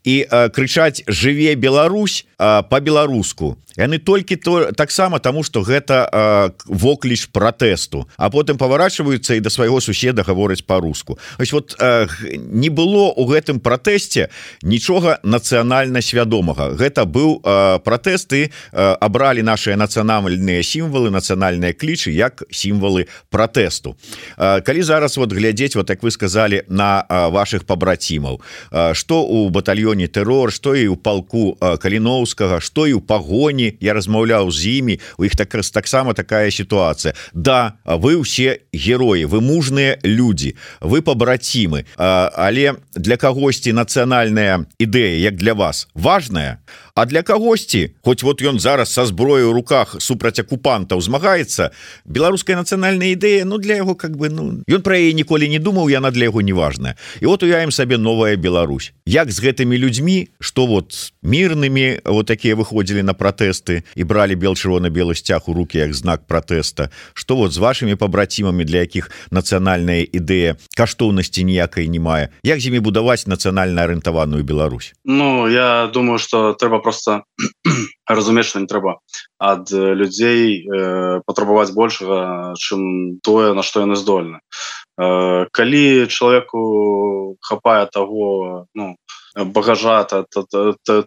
І 0.04 0.26
крычаць 0.52 1.02
жыве 1.06 1.54
Беларусь 1.54 2.26
по-беларуску 2.38 3.58
яны 3.76 3.98
толькі 3.98 4.36
то 4.36 4.72
таксама 4.72 5.18
тому 5.18 5.42
что 5.42 5.62
гэта 5.62 6.54
вокліч 6.66 7.26
пратэсту. 7.32 8.06
А 8.16 8.30
потым 8.30 8.56
паварачваюцца 8.58 9.34
і 9.34 9.40
да 9.40 9.50
свайго 9.50 9.80
суседа 9.80 10.22
гаворыць 10.22 10.62
по-руску 10.62 11.18
вот 11.52 11.76
не 11.78 12.68
было 12.68 13.12
у 13.16 13.26
гэтым 13.26 13.60
пратэсце 13.60 14.30
нічога 14.62 15.18
нацыянальна 15.22 16.02
свядомага 16.02 16.70
гэта 16.74 17.04
быў 17.04 17.42
пратэсты 17.82 18.50
абралі 18.72 19.42
наши 19.42 19.74
нацыянальныя 19.74 20.62
сімвалы 20.62 21.10
нацыянальныя 21.10 21.74
клічы 21.74 22.10
як 22.10 22.42
сімвалы 22.50 23.06
пратэсту. 23.30 23.96
Калі 24.36 24.82
зараз 24.82 25.16
вот 25.16 25.32
глядзець 25.32 25.74
вот 25.74 25.90
як 25.90 26.02
вы 26.02 26.10
сказали 26.10 26.64
на 26.68 27.06
ваших 27.10 27.64
побрацімаў 27.64 28.40
что 28.92 29.22
у 29.24 29.50
батальёне 29.50 30.06
террор 30.06 30.52
что 30.52 30.74
і 30.74 30.88
у 30.88 30.96
полку 30.96 31.58
каліноўскага 32.34 32.60
что 32.60 32.86
і 32.86 32.94
у 32.94 33.00
пагоні 33.00 33.76
я 33.80 33.94
размаўляў 33.94 34.50
з 34.50 34.78
імі 34.78 35.00
у 35.18 35.24
іх 35.24 35.36
так 35.36 35.54
раз 35.54 35.70
таксама 35.70 36.14
такая 36.14 36.50
ситуация 36.50 37.14
Да 37.32 37.74
вы 37.84 38.16
усе 38.16 38.60
героі 38.72 39.24
вы 39.26 39.40
мужныя 39.40 39.98
люди 40.02 40.56
вы 40.80 41.02
побрацімы 41.02 41.84
але 41.96 42.74
для 42.94 43.16
кагосьці 43.16 43.72
нацыянальная 43.72 44.66
ідэя 44.78 45.18
як 45.18 45.36
для 45.36 45.54
вас 45.54 45.88
важная? 45.94 46.58
А 46.94 47.06
для 47.06 47.22
кагосьці 47.22 47.94
хоць 48.02 48.22
вот 48.22 48.42
ён 48.42 48.60
зараз 48.60 48.92
со 48.92 49.06
зброю 49.06 49.50
у 49.50 49.52
руках 49.52 49.96
супраць 49.98 50.38
акупантаў 50.38 51.00
змагаецца 51.00 51.70
беларуская 52.04 52.56
нацыянальная 52.56 53.14
ідэя 53.14 53.44
Ну 53.44 53.58
для 53.58 53.76
яго 53.76 53.94
как 53.94 54.16
бы 54.16 54.28
ну 54.28 54.62
ён 54.68 54.82
про 54.82 54.96
яе 54.96 55.12
ніколі 55.12 55.48
не 55.48 55.58
думаў 55.58 55.90
яна 55.90 56.10
для 56.10 56.30
яго 56.30 56.40
неважная. 56.40 56.96
І 57.20 57.26
вот 57.26 57.42
уяем 57.42 57.70
сабе 57.70 57.98
новая 57.98 58.36
Беларусь. 58.36 58.92
Як 59.06 59.30
з 59.30 59.42
гэтымі 59.42 59.78
людзьмі 59.78 60.28
что 60.38 60.66
вот 60.66 61.12
мирнымі 61.22 62.00
вот 62.14 62.26
такія 62.26 62.56
выходзілі 62.56 63.02
на 63.02 63.14
пратэсты 63.14 63.82
і 63.94 64.02
бралі 64.04 64.34
бел 64.34 64.54
чырвона-белы 64.54 65.14
сцяг 65.14 65.48
у 65.48 65.54
руки 65.54 65.78
як 65.78 65.94
знак 65.94 66.26
пратэста 66.26 66.90
что 67.14 67.36
вот 67.36 67.52
з 67.52 67.58
вашими 67.58 67.96
побрацімамі 67.96 68.64
для 68.64 68.86
якіх 68.86 69.10
нацыянальная 69.30 70.06
ідэя 70.06 70.56
каштоўнасці 70.76 71.44
ніякай 71.44 71.88
не 71.88 72.00
мае 72.00 72.30
як 72.42 72.60
з 72.60 72.70
імі 72.70 72.80
будаваць 72.80 73.26
нацыянальна 73.26 73.84
арыентаваную 73.84 74.44
Беларусь? 74.44 74.94
Ну 75.04 75.48
я 75.48 75.90
думаю 75.92 76.18
что 76.18 76.54
трэба 76.54 76.78
просто 76.78 77.24
разумець 78.06 78.46
что 78.46 78.60
не 78.60 78.66
трэба 78.66 79.00
ад 79.38 79.70
людзей 79.70 80.64
э, 80.64 81.20
патрабаваць 81.26 81.74
большага 81.74 82.54
чым 82.56 83.18
тое 83.22 83.54
на 83.54 83.62
што 83.62 83.84
яны 83.84 83.96
здольны 83.96 84.40
э, 84.98 85.46
калі 85.52 86.06
чалавеку 86.08 87.36
хапае 87.40 87.86
того 87.86 88.66
ну 88.74 88.96
багажа 89.34 90.04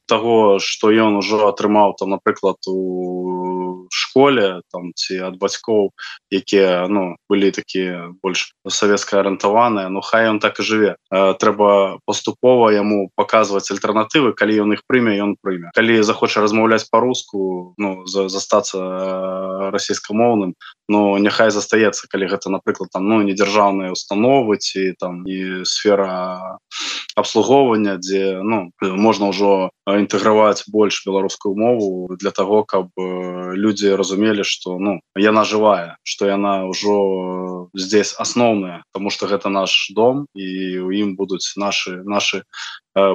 того 0.05 0.59
что 0.59 0.91
ён 0.91 1.17
ужо 1.17 1.47
атрымаў 1.47 1.95
там 1.99 2.09
напрыклад 2.15 2.57
у 2.67 3.87
школе 4.07 4.63
там 4.71 4.95
ці 4.95 5.19
ад 5.27 5.35
бацькоў 5.41 5.91
якія 6.31 6.87
ну 6.87 7.19
былі 7.27 7.51
такія 7.51 8.15
больш 8.23 8.55
савецкая 8.63 9.21
арыентаваныя 9.21 9.89
Ну 9.89 10.01
хай 10.01 10.29
он 10.29 10.39
так 10.39 10.59
і 10.59 10.63
жыве. 10.63 10.95
Трэба 11.11 11.99
паступова 12.05 12.71
яму 12.71 13.09
показваць 13.15 13.71
альтэрнатывы 13.71 14.33
калі 14.37 14.63
ён 14.63 14.73
іх 14.77 14.81
прыме 14.87 15.17
ён 15.17 15.35
прыме. 15.41 15.71
Калі 15.75 16.03
захоча 16.03 16.41
размаўляць 16.41 16.87
по-руску 16.91 17.73
ну 17.77 18.05
за 18.05 18.29
застацца 18.29 19.71
расійскамоўным 19.73 20.53
Ну 20.87 21.17
няхай 21.19 21.51
застаецца 21.51 22.07
калі 22.07 22.31
гэта 22.31 22.49
напрыклад 22.49 22.89
там 22.93 23.07
ну 23.11 23.19
не 23.21 23.35
дзяржаўныя 23.35 23.91
установы 23.91 24.55
ці 24.55 24.95
там 24.95 25.27
і 25.27 25.65
сфера 25.67 26.59
обслугоўвання 27.19 27.97
дзе 27.99 28.39
ну 28.39 28.71
можна 28.79 29.33
ўжо 29.35 29.69
інтэграваць 29.83 30.63
больш 30.71 31.03
беларускую 31.03 31.55
мову 31.59 32.15
для 32.15 32.31
того 32.31 32.63
каб 32.63 32.87
людзі 32.95 33.95
разумелі 33.99 34.06
что 34.43 34.77
ну 34.79 35.01
яна 35.15 35.43
жывая 35.43 35.97
что 36.03 36.25
яна 36.25 36.65
ўжо 36.65 37.69
здесь 37.73 38.15
асноўная 38.17 38.83
тому 38.93 39.09
что 39.09 39.27
гэта 39.27 39.49
наш 39.49 39.91
дом 39.91 40.27
і 40.33 40.79
у 40.79 40.91
ім 40.91 41.15
будуць 41.15 41.53
наши 41.55 42.03
наши 42.03 42.43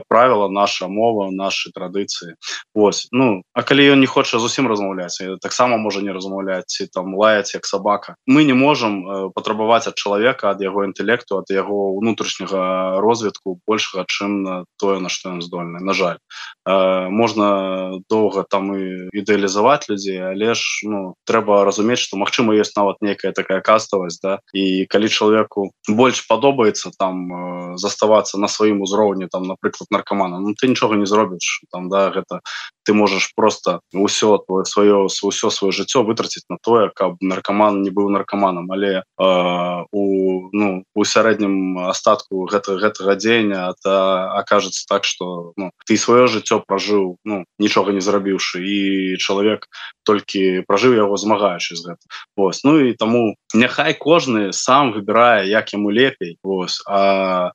правила 0.09 0.49
наша 0.49 0.89
мова 0.89 1.31
наши 1.31 1.71
традыцыі 1.73 2.39
Вось 2.75 3.09
ну 3.13 3.43
а 3.53 3.63
калі 3.63 3.93
ён 3.93 4.01
не 4.01 4.07
хоча 4.07 4.39
зусім 4.39 4.69
размаўляць 4.71 5.21
таксама 5.43 5.77
можа 5.77 6.01
не 6.01 6.13
размаўляць 6.13 6.89
там 6.93 7.15
лаяць 7.15 7.55
як 7.55 7.67
собака. 7.67 8.17
Мы 8.27 8.45
не 8.45 8.55
можем 8.55 9.33
патрабаваць 9.35 9.87
ад 9.89 9.97
чалавека 9.97 10.51
ад 10.51 10.63
яго 10.63 10.85
інтэлекту 10.85 11.43
ад 11.43 11.51
яго 11.51 11.93
унутрашняга 11.99 13.01
розвитку 13.01 13.59
большага 13.67 14.05
чым 14.09 14.43
на 14.43 14.65
тое 14.79 15.01
на 15.01 15.09
што 15.09 15.35
ён 15.35 15.43
здольны 15.43 15.81
на 15.81 15.93
жаль. 15.93 16.19
Можна 16.67 17.99
доўга 18.09 18.45
там 18.49 18.73
і 18.77 19.11
ідэалізаваць 19.13 19.91
людзей 19.91 20.23
але 20.23 20.55
ж 20.55 20.87
ну 20.87 21.15
трэба 21.27 21.65
разумець 21.65 21.99
что 21.99 22.17
Мачыма 22.17 22.55
есть 22.55 22.77
нават 22.77 23.03
некая 23.03 23.33
такая 23.33 23.61
каставасць 23.61 24.21
да. 24.23 24.39
І 24.55 24.87
калі 24.87 25.09
чалавеку 25.09 25.71
больш 25.89 26.25
падобаецца 26.29 26.95
там 26.99 27.77
заставацца 27.77 28.39
на 28.39 28.49
сваім 28.49 28.81
узроўні 28.83 29.27
там 29.27 29.43
напрыклад 29.43 29.72
напрыклад 29.73 29.91
наркомана 29.91 30.41
Ну 30.41 30.55
ты 30.55 30.69
нічога 30.69 30.97
не 30.97 31.07
зробіш 31.07 31.65
там 31.73 31.89
да 31.89 32.11
гэта 32.11 32.41
ты 32.85 32.93
можаш 32.95 33.33
просто 33.37 33.81
ўсё 33.95 34.39
твое 34.47 34.65
сваё 34.65 35.07
ўсё 35.07 35.51
сваё 35.51 35.73
жыццё 35.73 36.03
вытраціць 36.03 36.49
на 36.49 36.57
тое 36.63 36.91
каб 36.95 37.17
наркоман 37.21 37.83
не 37.83 37.91
быў 37.91 38.11
наркоманам 38.11 38.71
але 38.73 39.03
э, 39.03 39.85
у 39.93 40.49
ну 40.53 40.85
у 40.95 41.05
сярэднім 41.05 41.79
астатку 41.89 42.47
гэта 42.47 42.77
гэтага 42.77 43.17
дзеяння 43.17 43.73
это 43.73 44.33
окажется 44.33 44.85
так 44.89 45.05
что 45.05 45.53
ну, 45.57 45.71
ты 45.87 45.97
сваё 45.97 46.27
жыццё 46.27 46.63
пражыў 46.67 47.17
ну 47.25 47.45
нічога 47.59 47.93
не 47.93 48.01
зрабіўшы 48.01 48.61
і 48.61 49.17
чалавек 49.17 49.69
толькі 50.05 50.65
пражыў 50.67 50.95
яго 50.95 51.17
змагаючы 51.17 51.77
з 51.77 51.87
гэта 51.89 52.05
Вось 52.37 52.65
ну 52.65 52.79
і 52.81 52.93
таму 52.95 53.35
няхай 53.55 53.95
кожны 53.95 54.53
сам 54.53 54.93
выбірае 54.93 55.49
як 55.49 55.73
яму 55.73 55.91
лепей. 55.91 56.39
Вось 56.43 56.83
а 56.87 57.53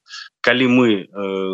калі 0.47 0.67
мы 0.71 0.89
э, 1.03 1.05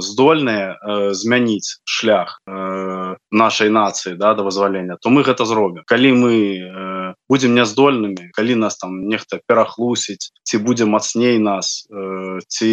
здольныя 0.05 0.77
э, 0.77 1.13
змяніць 1.17 1.81
шлях 1.83 2.37
э, 2.45 3.17
нашай 3.33 3.73
нацыі 3.73 4.13
да 4.21 4.37
да 4.37 4.45
вызвалення 4.45 5.01
то 5.01 5.09
мы 5.09 5.25
гэта 5.25 5.49
зробім. 5.49 5.81
Калі 5.89 6.13
мы 6.13 6.33
э, 6.61 7.13
будем 7.25 7.57
няздольнымі 7.57 8.29
калі 8.37 8.55
нас 8.61 8.77
там 8.77 9.09
нехта 9.09 9.41
перахлусіць 9.49 10.29
ці 10.45 10.61
будзе 10.61 10.85
мацней 10.85 11.41
нас 11.41 11.89
э, 11.89 11.97
ці 12.47 12.69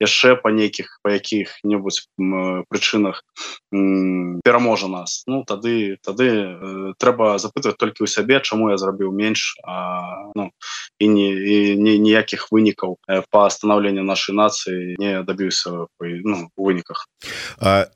яшчэ 0.00 0.36
па 0.42 0.50
нейкіх 0.50 1.00
па 1.02 1.14
якіх-небудзь 1.14 2.08
прычынах 2.68 3.22
пераможа 4.44 4.88
нас. 4.88 5.22
Ну 5.26 5.44
тады 5.44 5.96
тады 6.02 6.28
э, 6.28 6.92
трэба 6.98 7.38
запытваць 7.38 7.76
толькі 7.76 8.04
ў 8.04 8.08
сябе 8.08 8.40
чаму 8.40 8.70
я 8.72 8.78
зрабіў 8.80 9.12
менш 9.12 9.60
а, 9.64 10.32
ну, 10.34 10.50
і 10.98 11.08
не 11.08 11.28
не 11.76 11.98
ніякіх 11.98 12.48
вынікаў 12.50 12.96
э, 13.08 13.22
па 13.30 13.48
станаўленню 13.50 14.02
нашай 14.02 14.34
нацыі 14.34 14.96
не 14.98 15.22
дабіўся 15.22 15.86
ну, 16.00 16.48
выніках. 16.56 17.06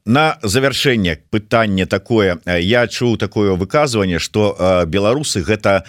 На 0.05 0.39
завяршэнне 0.43 1.25
пытанне 1.31 1.87
такое. 1.87 2.39
Я 2.47 2.87
чуў 2.87 3.17
такое 3.17 3.57
выказванне 3.57 4.19
что 4.19 4.85
беларусы 4.87 5.43
гэта 5.43 5.85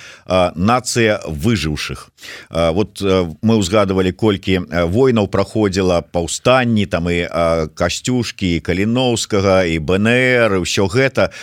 нацыя 0.56 1.20
выжыўшых. 1.28 2.10
Вот 2.50 3.02
мы 3.42 3.56
узгадывали 3.58 4.12
колькі 4.12 4.62
войнаў 5.04 5.28
проходзіла 5.28 6.00
паўстанні 6.02 6.86
там 6.88 7.12
і 7.12 7.28
касцюшки 7.76 8.64
каліновскага 8.64 9.68
і 9.68 9.80
бнр 9.84 10.64
ўсё 10.64 10.88
гэта. 10.88 11.36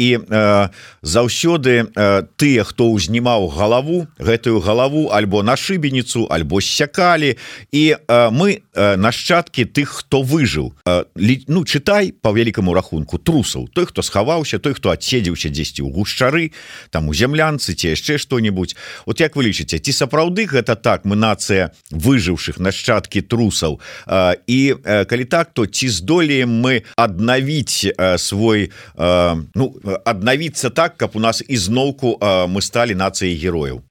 І 0.00 0.24
заўсёды 1.04 1.92
тыя 2.40 2.62
хто 2.64 2.88
ўзнімаў 2.96 3.52
галаву 3.52 4.08
гэтую 4.16 4.64
галаву 4.64 5.12
альбо 5.12 5.44
на 5.44 5.56
шыбеніцу 5.60 6.24
альбо 6.32 6.64
сякалі 6.64 7.36
і 7.72 7.84
мы 8.32 8.64
нашчадкі 8.72 9.68
тых 9.68 10.00
хто 10.00 10.24
выжыў. 10.24 10.72
Ну 11.48 11.64
чытай 11.68 12.12
по 12.16 12.32
вялікаму 12.32 12.72
рахунку 12.72 13.18
трусаў. 13.18 13.68
Той 13.68 13.84
хто 13.86 14.00
схаваўся 14.00 14.58
той 14.58 14.72
хто 14.72 14.88
адседзеўся 14.88 15.52
дзесьці 15.52 15.84
ў 15.84 15.92
гушчары 15.92 16.56
там 16.88 17.08
у 17.08 17.14
зямлянцы 17.14 17.76
ці 17.76 17.92
яшчэ 17.92 18.16
что-нибудь 18.16 18.76
вот 19.04 19.20
як 19.20 19.36
вы 19.36 19.52
лічыце 19.52 19.78
ці 19.78 19.92
сапраўды 19.92 20.48
гэта 20.48 20.76
так 20.76 21.04
мы 21.04 21.16
нацыя 21.16 21.70
выжыўшых 21.90 22.56
нашчадкі 22.94 23.22
трусаў 23.22 23.80
і 24.46 24.74
калі 25.10 25.24
так 25.24 25.50
то 25.54 25.66
ці 25.66 25.88
здолеем 25.88 26.50
мы 26.62 26.82
аднавіць 26.96 27.90
свой 28.18 28.70
ну 28.96 29.64
аднавіцца 30.04 30.70
так 30.70 30.96
каб 30.96 31.16
у 31.16 31.20
нас 31.20 31.42
ізноўку 31.42 32.18
мы 32.22 32.62
сталі 32.62 32.94
нацыяй 32.94 33.34
герояў 33.34 33.82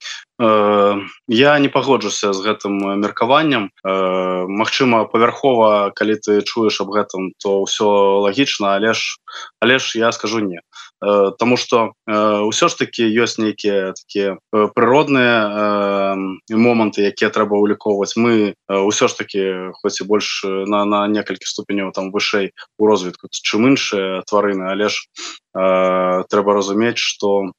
я 1.27 1.59
не 1.59 1.69
пагоджуся 1.69 2.33
з 2.33 2.39
гэтым 2.41 2.99
меркаваннем 2.99 3.69
Мачыма 3.83 5.05
павярхова 5.05 5.91
калі 5.95 6.15
ты 6.15 6.41
чуеш 6.41 6.81
аб 6.81 6.89
гэтым 6.95 7.31
то 7.37 7.63
ўсё 7.63 8.23
лагічна 8.25 8.79
але 8.79 8.93
ж 8.93 9.19
але 9.59 9.79
ж 9.79 9.99
я 9.99 10.11
скажу 10.11 10.39
не. 10.39 10.59
Таму 11.03 11.57
что 11.57 11.93
ўсё 12.07 12.67
ж 12.67 12.73
таки 12.79 13.03
ёсць 13.05 13.37
нейкія 13.37 13.93
такія 13.93 14.39
прыродныя 14.51 15.52
моманты 16.73 17.05
якія 17.05 17.29
трэба 17.29 17.61
улікоўваць 17.61 18.17
мы 18.17 18.57
ўсё 18.65 19.05
ж 19.05 19.13
таки 19.21 19.41
хоць 19.77 20.01
і 20.01 20.09
больш 20.09 20.41
на 20.43 20.83
на 20.89 21.05
некалькі 21.07 21.45
ступеняў 21.45 21.93
там 21.93 22.09
вышэй 22.09 22.51
у 22.81 22.89
розвітку 22.89 23.29
чым 23.29 23.69
іншыя 23.69 24.25
тварыны. 24.25 24.73
Але 24.73 24.89
ж 24.89 25.05
трэба 25.53 26.53
разумець 26.53 26.97
что 26.97 27.53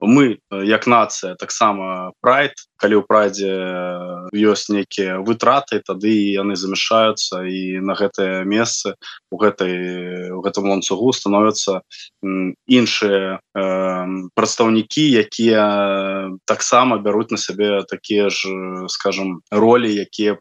мы 0.00 0.38
як 0.50 0.86
нацыя 0.86 1.38
таксама 1.38 2.10
прайд 2.20 2.58
калі 2.74 2.98
ў 2.98 3.02
прадзе 3.06 3.54
ёсць 4.34 4.66
нейкія 4.66 5.22
вытраты 5.22 5.78
тады 5.78 6.10
яны 6.10 6.58
замяшаюцца 6.58 7.46
і 7.46 7.78
на 7.86 7.94
гэтае 7.94 8.42
месцы 8.42 8.98
у 9.30 9.38
гэтай 9.38 10.34
у 10.34 10.42
гэтым 10.42 10.74
ланцугу 10.74 11.14
становятся 11.14 11.86
іншыя 12.66 13.38
прадстаўнікі 14.34 15.04
якія 15.22 16.34
таксама 16.50 16.98
бяруць 16.98 17.30
на 17.30 17.38
сябе 17.38 17.86
такія 17.86 18.26
ж 18.26 18.50
скажем 18.90 19.46
ролі 19.54 19.86
якія 19.86 20.34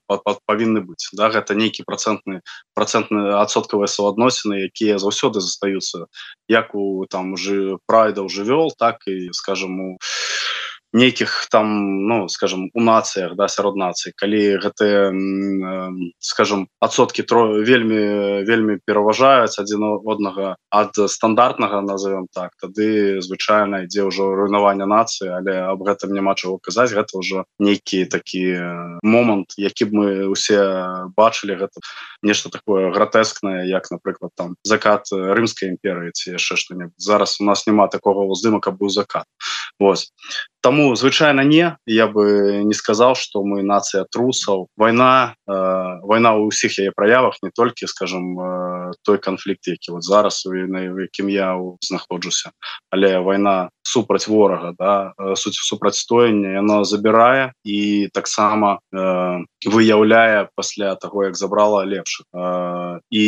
павінны 0.49 0.81
быць 0.81 1.13
да 1.13 1.29
гэта 1.29 1.53
нейкі 1.53 1.85
процентны 1.85 2.41
процентны 2.73 3.37
адсоткавыя 3.37 3.85
суадносіны 3.85 4.65
якія 4.73 4.97
заўсёды 4.97 5.37
застаюцца 5.37 6.09
як 6.49 6.73
у 6.73 6.78
там 7.09 7.33
уже 7.33 7.77
прайдаў 7.85 8.29
жывёл 8.29 8.71
так 8.77 9.07
і 9.07 9.29
скажем 9.33 9.79
у 9.79 9.89
нейкіх 10.93 11.47
там 11.51 12.07
ну 12.07 12.27
скажем 12.29 12.69
у 12.73 12.81
нацыях 12.81 13.35
да 13.35 13.47
сярод 13.47 13.77
нацыі 13.77 14.13
калі 14.15 14.41
гэтыя 14.63 15.13
скажем 16.19 16.67
адсоткі 16.81 17.23
тро 17.23 17.61
вельмі 17.63 18.43
вельмі 18.45 18.79
пераважаюць 18.85 19.59
адзін 19.61 19.85
однага 20.03 20.55
ад 20.69 20.93
стандартнага 20.95 21.81
назовем 21.81 22.27
так 22.33 22.53
тады 22.61 23.21
звычайна 23.21 23.85
ідзе 23.85 24.09
ўжо 24.09 24.33
руйнаванне 24.35 24.89
нацыі 24.89 25.29
але 25.39 25.69
об 25.69 25.83
гэтым 25.85 26.13
няма 26.13 26.35
чаго 26.35 26.57
казаць. 26.61 26.93
Гэта 26.93 27.19
ўжо 27.19 27.45
нейкі 27.59 28.05
такі 28.05 28.43
момант 29.03 29.55
які 29.57 29.89
б 29.89 29.91
мы 29.95 30.07
усе 30.29 30.59
бачылі. 31.15 31.59
Гэта 31.59 31.83
нешта 32.23 32.49
такое 32.49 32.91
гратэскнае 32.91 33.67
як 33.69 33.91
напрыклад 33.91 34.31
там 34.35 34.55
закат 34.63 35.09
рымскай 35.11 35.69
імперыі 35.73 36.13
ці 36.13 36.37
яшчэ 36.37 36.55
што-небудзь. 36.55 37.03
Зараз 37.03 37.37
у 37.39 37.45
нас 37.45 37.65
няма 37.67 37.87
такого 37.87 38.25
ўздыма 38.29 38.59
каб 38.59 38.79
быў 38.79 38.89
закат. 38.89 39.25
Вось. 39.79 40.11
Таму 40.61 40.78
звычайна 40.95 41.41
не. 41.43 41.77
Я 41.85 42.07
бы 42.07 42.61
не 42.63 42.73
сказал 42.73 43.15
что 43.15 43.43
мы 43.43 43.63
нацыя 43.63 44.05
трусаў 44.09 44.67
война 44.77 45.35
э, 45.47 45.53
война 46.03 46.35
у 46.35 46.49
ўсіх 46.49 46.79
яе 46.79 46.91
праявах 46.95 47.37
не 47.43 47.51
толькі 47.51 47.87
скажем 47.87 48.39
э, 48.39 48.91
той 49.03 49.17
канфлікт 49.17 49.67
які 49.67 49.91
вот 49.91 50.03
зараз 50.03 50.45
на 50.45 50.81
якім 50.81 51.29
я 51.29 51.57
знаходжуся. 51.81 52.51
Але 52.89 53.19
война 53.19 53.69
супраць 53.81 54.27
ворага 54.27 54.73
да 54.77 55.13
суть 55.35 55.55
супрацьстояння 55.55 56.61
яно 56.61 56.83
забірае 56.83 57.53
і 57.63 58.09
таксама 58.13 58.79
э, 58.93 59.43
выяўляе 59.65 60.47
пасля 60.55 60.95
того 60.95 61.25
як 61.25 61.35
забрала 61.35 61.83
лепшых 61.83 62.25
э, 62.33 62.99
і 63.11 63.25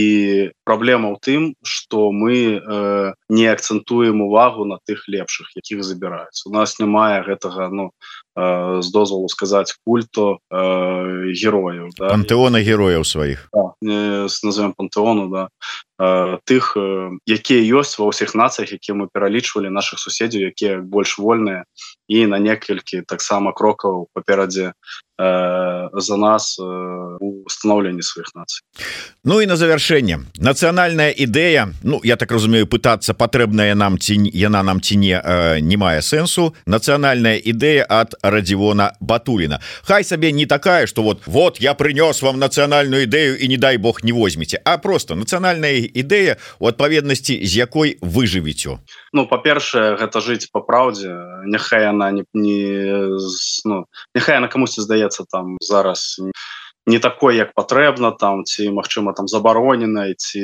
праблема 0.63 1.11
ў 1.11 1.17
тым 1.19 1.41
что 1.63 2.11
мы 2.11 2.59
э, 2.59 3.13
не 3.29 3.45
акцэнтуем 3.47 4.21
увагу 4.21 4.65
на 4.65 4.79
тых 4.87 5.07
лепшых 5.07 5.51
якіх 5.55 5.83
забіраюць 5.83 6.45
у 6.45 6.51
нас 6.55 6.79
няма 6.79 7.19
гэтага 7.27 7.67
ну 7.71 7.91
з 8.31 8.87
дозволу 8.91 9.27
сказаць 9.27 9.75
культу 9.83 10.39
э, 10.47 11.35
герояў 11.35 11.91
да? 11.99 12.15
пантэона 12.15 12.63
герояў 12.63 13.03
сваіх 13.03 13.49
да, 13.51 13.75
назовем 13.83 14.71
пантэону 14.71 15.27
да. 15.27 15.49
Э, 16.01 16.39
тых 16.49 16.73
э, 16.77 17.13
якія 17.29 17.61
ёсць 17.77 17.99
ва 18.01 18.09
ўсіх 18.09 18.33
нацыях 18.33 18.73
які 18.73 18.97
мы 18.97 19.05
пералічвалі 19.13 19.69
наших 19.69 20.01
суседзяў 20.01 20.49
якія 20.49 20.81
больш 20.81 21.21
вольныя 21.21 21.69
і 22.09 22.25
на 22.25 22.41
некалькі 22.41 23.05
таксама 23.05 23.53
крокаў 23.53 24.09
паперадзе 24.09 24.73
э, 24.73 24.73
за 25.93 26.17
нас 26.17 26.59
э, 26.59 27.17
у 27.19 27.49
становленні 27.49 28.01
сваіх 28.01 28.31
нацый 28.35 28.63
Ну 29.23 29.41
і 29.41 29.45
на 29.45 29.55
завяршэнне 29.55 30.19
нацыянальная 30.39 31.11
ідэя 31.11 31.73
Ну 31.83 32.01
я 32.03 32.15
так 32.15 32.31
разумею 32.31 32.65
пытацца 32.65 33.13
патрэбная 33.13 33.75
нам 33.75 33.97
цінь 33.99 34.29
яна 34.33 34.63
нам 34.63 34.81
ці 34.81 34.97
не 34.97 35.13
э, 35.13 35.59
не 35.59 35.77
мае 35.77 36.01
сэнсу 36.01 36.55
нацыянальная 36.65 37.37
ідэя 37.37 37.85
ад 37.89 38.15
радзівона 38.23 38.93
батуліна 38.99 39.59
Хай 39.83 40.03
сабе 40.03 40.31
не 40.31 40.45
такая 40.45 40.87
что 40.87 41.03
вот 41.03 41.21
вот 41.25 41.59
я 41.59 41.73
прынёс 41.73 42.21
вам 42.21 42.39
нацыянальную 42.39 43.03
ідэю 43.03 43.37
і 43.37 43.47
не 43.47 43.57
дай 43.57 43.77
Бог 43.77 44.03
не 44.03 44.11
возьмеце 44.11 44.61
а 44.63 44.77
просто 44.77 45.15
нацыянальная 45.15 45.85
ідэя 45.91 46.37
у 46.59 46.67
адпаведнасці 46.67 47.45
з 47.45 47.51
якой 47.55 47.97
выжывіцё 48.01 48.79
Ну 49.13 49.27
па-першае 49.27 49.99
гэта 49.99 50.23
жыць 50.23 50.47
по 50.55 50.63
праўдзе. 50.63 51.11
Няхай 51.43 51.83
яна 51.83 52.11
не, 52.15 52.23
не 52.31 53.11
ну, 53.67 53.83
няхай 54.15 54.39
на 54.39 54.47
камусьці 54.47 54.87
здаецца 54.87 55.10
там 55.29 55.57
зараз 55.61 56.19
не 56.87 56.99
такой 56.99 57.35
як 57.37 57.53
патрэбна 57.53 58.11
там 58.11 58.43
ці 58.43 58.71
магчыма 58.73 59.13
там 59.13 59.27
забароненай 59.27 60.15
ці 60.17 60.41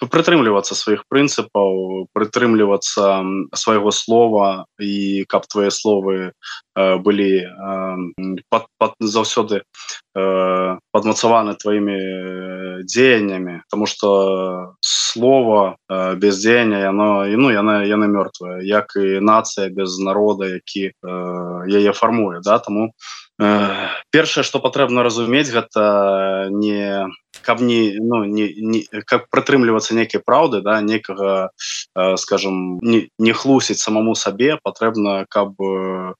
прытрымлівацца 0.00 0.74
сваіх 0.74 1.04
прынцыпаў 1.12 2.08
прытрымлівацца 2.16 3.22
свайго 3.52 3.92
слова 3.92 4.64
і 4.80 5.24
каб 5.28 5.44
твои 5.46 5.68
словы 5.68 6.32
э, 6.80 6.96
былі 6.96 7.44
э, 7.44 7.96
заўсёды 9.00 9.60
э, 9.60 10.78
падмацаваны 10.92 11.54
твоімі 11.54 11.98
дзеяннямі 12.84 13.60
тому 13.70 13.86
что 13.86 14.74
слова 14.80 15.76
э, 15.88 16.14
без 16.16 16.40
дзеяння 16.40 16.78
яно 16.78 17.26
і 17.28 17.36
ну 17.36 17.50
яна 17.52 17.84
яны 17.84 18.08
мёртвая 18.08 18.60
як 18.64 18.96
і 18.96 19.20
нацыя 19.20 19.68
без 19.68 19.98
народа 20.00 20.48
які 20.48 20.92
э, 20.92 21.12
яе 21.68 21.92
фармуе 21.92 22.40
да 22.40 22.58
тому 22.58 22.90
у 22.90 22.92
першае 24.10 24.44
что 24.44 24.60
патрэбна 24.60 25.02
разумець 25.02 25.48
гэта 25.48 26.52
не 26.52 27.08
каб 27.42 27.60
не 27.60 27.96
ну 27.98 28.24
не, 28.24 28.54
не 28.54 28.84
как 29.06 29.28
прытрымлівацца 29.30 29.94
нейкія 29.94 30.22
праўды 30.24 30.60
да 30.62 30.80
некага 30.80 31.50
э, 31.96 32.16
скажем 32.16 32.78
не, 32.82 33.08
не 33.18 33.32
хлусіць 33.32 33.80
самому 33.80 34.14
сабе 34.14 34.58
патрэбна 34.62 35.26
каб 35.28 35.54
э, 35.60 36.14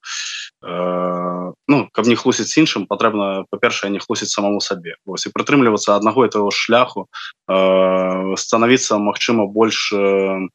ну 0.63 1.89
каб 1.93 2.07
не 2.07 2.17
хлусіць 2.17 2.53
іншым 2.59 2.87
патрэбна 2.87 3.45
па-першае 3.51 3.91
не 3.91 3.99
хлусіць 3.99 4.31
самому 4.31 4.61
сабе. 4.61 4.97
Вось 5.07 5.27
і 5.27 5.33
прытрымлівацца 5.33 5.97
аднаго 5.97 6.25
этого 6.25 6.51
шляху 6.51 7.07
э, 7.49 8.35
становіцца 8.37 8.99
Мачыма 8.99 9.47
больш 9.47 9.93
э, 9.93 10.49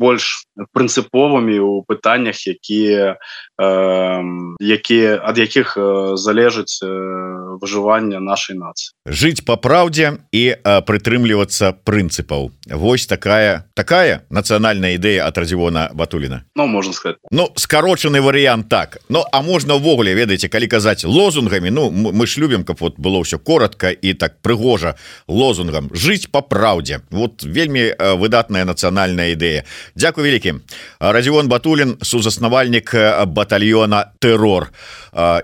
больш 0.00 0.46
прынцыповымі 0.72 1.58
у 1.60 1.82
пытаннях 1.82 2.46
якія 2.46 3.16
э, 3.60 4.22
якія 4.60 5.20
ад 5.22 5.38
якіх 5.38 5.76
э, 5.76 6.16
залежыць 6.16 6.80
э, 6.82 7.35
выжывання 7.60 8.20
нашай 8.20 8.56
нацыі 8.56 8.92
жыць 9.06 9.44
по 9.44 9.56
праўдзе 9.56 10.18
і 10.32 10.44
прытрымлівацца 10.62 11.72
прынцыпаў 11.84 12.50
Вось 12.66 13.06
такая 13.06 13.70
такая 13.74 14.26
нацыянальная 14.30 14.98
ідэя 14.98 15.22
ад 15.26 15.38
радзівона 15.38 15.90
батуліна 15.94 16.42
Ну 16.56 16.66
можна 16.66 16.92
сказать 16.92 17.16
Ну 17.30 17.48
скарочаны 17.54 18.20
варыянт 18.20 18.68
так. 18.68 18.98
Ну 19.08 19.22
а 19.32 19.42
можна 19.42 19.78
ўвогуле 19.78 20.14
ведаеце 20.14 20.48
калі 20.48 20.66
казаць 20.66 21.04
лозунгамі 21.04 21.70
Ну 21.70 21.90
мы 21.90 22.26
ж 22.26 22.40
любім 22.40 22.64
каб 22.64 22.80
вот 22.80 22.98
было 22.98 23.22
ўсё 23.22 23.38
коротко 23.38 23.90
і 23.90 24.14
так 24.14 24.42
прыгожа 24.42 24.98
лозунгам. 25.28 25.90
Жыць 25.94 26.26
по 26.26 26.42
праўдзе 26.42 27.06
вот 27.10 27.46
вельмі 27.46 27.94
выдатная 28.18 28.66
нацыянальная 28.66 29.38
ідэя 29.38 29.62
Дякую 29.94 30.26
вялікі 30.26 30.58
радзівон 30.98 31.48
батулін 31.48 31.96
сузаснавальнік 32.02 32.94
батальона 33.30 34.10
тэррор 34.18 34.72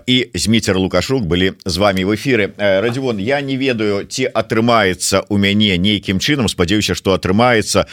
і 0.07 0.17
зміцер 0.35 0.79
лукашук 0.79 1.23
былі 1.23 1.55
з 1.65 1.77
вами 1.77 2.02
в 2.05 2.15
эфиры 2.15 2.53
радзівон 2.57 3.19
я 3.19 3.41
не 3.41 3.57
ведаю 3.57 4.05
ці 4.07 4.29
атрымаецца 4.29 5.25
у 5.29 5.39
мяне 5.39 5.77
нейкім 5.79 6.19
чынам 6.19 6.49
спадзяюся 6.49 6.95
что 6.95 7.15
атрымаецца 7.15 7.87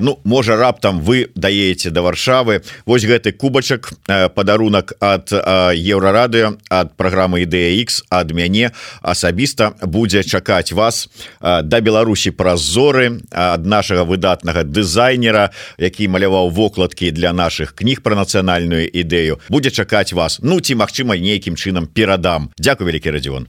Ну 0.00 0.20
можа 0.24 0.56
раптам 0.56 1.00
вы 1.00 1.30
даеце 1.34 1.90
до 1.90 1.94
да 1.94 2.02
варшавы 2.02 2.62
Вось 2.86 3.04
гэты 3.04 3.32
кубачак 3.32 3.92
падарунак 4.34 4.92
от 5.00 5.32
еўрарадыо 5.32 6.56
ад 6.70 6.96
праграмы 6.96 7.44
ідэя 7.44 7.80
X 7.82 8.04
ад 8.10 8.32
мяне 8.32 8.72
асабіста 9.02 9.74
будзе 9.82 10.22
чакаць 10.22 10.72
вас. 10.72 11.08
Да 11.40 11.80
Беларусі 11.80 12.30
праз 12.30 12.60
зоры 12.60 13.20
ад 13.32 13.66
нашага 13.66 14.04
выдатнага 14.04 14.64
дызайнера 14.64 15.50
які 15.78 16.08
маляваў 16.08 16.50
вокладкі 16.50 17.10
для 17.10 17.32
наших 17.32 17.74
кніг 17.74 18.02
про 18.02 18.14
нацыянальную 18.16 18.88
ідэю 18.88 19.40
будзе 19.48 19.70
чакаць 19.70 20.12
вас. 20.12 20.38
Ну 20.42 20.60
ці 20.60 20.74
Мачыма 20.74 21.16
нейкім 21.16 21.56
чынам 21.56 21.86
перадам 21.86 22.50
Дякую 22.58 22.88
вялікі 22.88 23.10
радзіон 23.10 23.48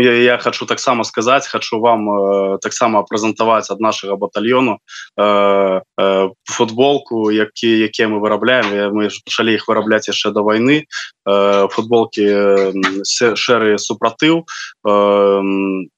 я, 0.00 0.12
я 0.12 0.38
хочу 0.38 0.66
таксама 0.66 1.04
сказаць 1.04 1.46
хочу 1.48 1.80
вам 1.80 2.10
э, 2.10 2.58
таксама 2.62 3.02
прэзентаваць 3.02 3.70
ад 3.70 3.80
нашага 3.80 4.16
батальёну 4.16 4.78
э, 5.16 5.80
э, 6.00 6.28
футболку 6.44 7.30
які 7.30 7.68
якія 7.68 8.08
мы 8.08 8.20
вырабляем. 8.20 8.94
Мы 8.94 9.08
пачалі 9.24 9.54
іх 9.54 9.68
вырабляць 9.68 10.08
яшчэ 10.08 10.30
до 10.30 10.42
войны 10.42 10.84
э, 11.26 11.68
футболки 11.68 12.24
э, 12.24 12.72
шэры 13.34 13.78
супратыў 13.78 14.44
э, 14.44 15.42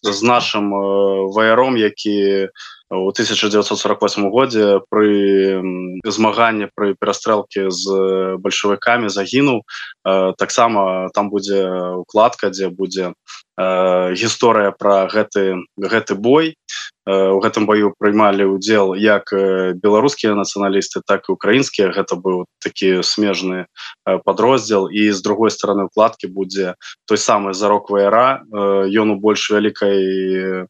з 0.03 0.23
нашим 0.23 0.75
э, 0.75 1.33
ваяром 1.35 1.77
які 1.77 2.49
у 2.91 3.09
1948 3.09 4.31
годзе 4.31 4.81
пры 4.91 5.63
змаганні 6.05 6.69
пры 6.77 6.95
перастрэлке 6.95 7.71
з 7.71 8.37
бальшавікамі 8.39 9.09
загінуў. 9.09 9.63
Э, 10.05 10.33
таксама 10.39 11.09
там 11.15 11.31
будзе 11.31 11.65
укладка 12.05 12.51
дзе 12.51 12.69
будзе 12.69 13.13
э, 13.13 13.13
гісторыя 13.59 14.75
про 14.75 15.07
гэты 15.07 15.63
гэты 15.79 16.15
бой. 16.15 16.57
У 17.05 17.39
гэтым 17.45 17.69
бою 17.69 17.93
прыймалі 18.01 18.49
удзел 18.49 18.97
як 18.97 19.29
беларускія 19.77 20.33
нацыяналісты 20.33 21.05
так 21.05 21.29
і 21.29 21.37
украінскія 21.37 21.93
гэта 21.93 22.17
быў 22.17 22.49
такі 22.65 23.05
смежны 23.05 23.69
подроздзел 24.25 24.89
і 24.89 25.13
з 25.13 25.21
другой 25.21 25.53
стороны 25.53 25.85
укладки 25.85 26.27
будзе 26.27 26.75
той 27.05 27.21
самы 27.21 27.53
зарок 27.53 27.93
вра 27.93 28.41
ён 28.89 29.13
у 29.13 29.17
больш 29.21 29.53
вялікай 29.53 30.65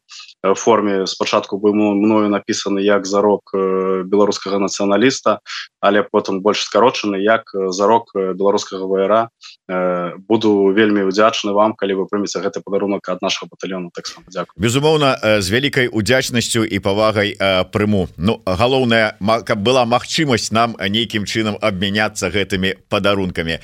форме 0.59 1.07
спачатку 1.07 1.55
бы 1.55 1.71
мною 1.71 2.27
написаны 2.27 2.83
як 2.83 3.07
зарок 3.07 3.55
беларускага 3.55 4.59
нацыяналіста 4.59 5.39
але 5.79 6.03
потым 6.03 6.43
больш 6.43 6.67
скарочаны 6.67 7.15
як 7.23 7.47
зарок 7.71 8.11
беларускага 8.11 8.83
вра 8.91 9.31
буду 9.67 10.71
вельмі 10.75 11.05
удзячны 11.09 11.53
вам 11.53 11.73
калі 11.73 12.01
вы 12.01 12.07
прымеце 12.09 12.41
гэты 12.41 12.61
падарунок 12.61 13.07
ад 13.09 13.21
нашага 13.21 13.49
батальёну 13.53 13.89
так 13.93 14.53
безумоўна 14.55 15.41
з 15.41 15.47
вялікай 15.49 15.89
удзячнасцю 15.91 16.65
і 16.65 16.79
павагай 16.79 17.35
прыму. 17.71 18.07
Ну 18.17 18.41
галоўная 18.45 19.17
каб 19.45 19.59
была 19.61 19.85
магчымасць 19.85 20.51
нам 20.51 20.75
нейкім 20.77 21.25
чынам 21.25 21.57
абмяняцца 21.61 22.29
гэтымі 22.29 22.75
падарункамі. 22.89 23.59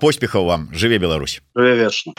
Поспехаў 0.00 0.44
вам. 0.46 0.68
Жыве 0.74 0.98
Беларусь. 0.98 1.42
Вечна 1.54 2.14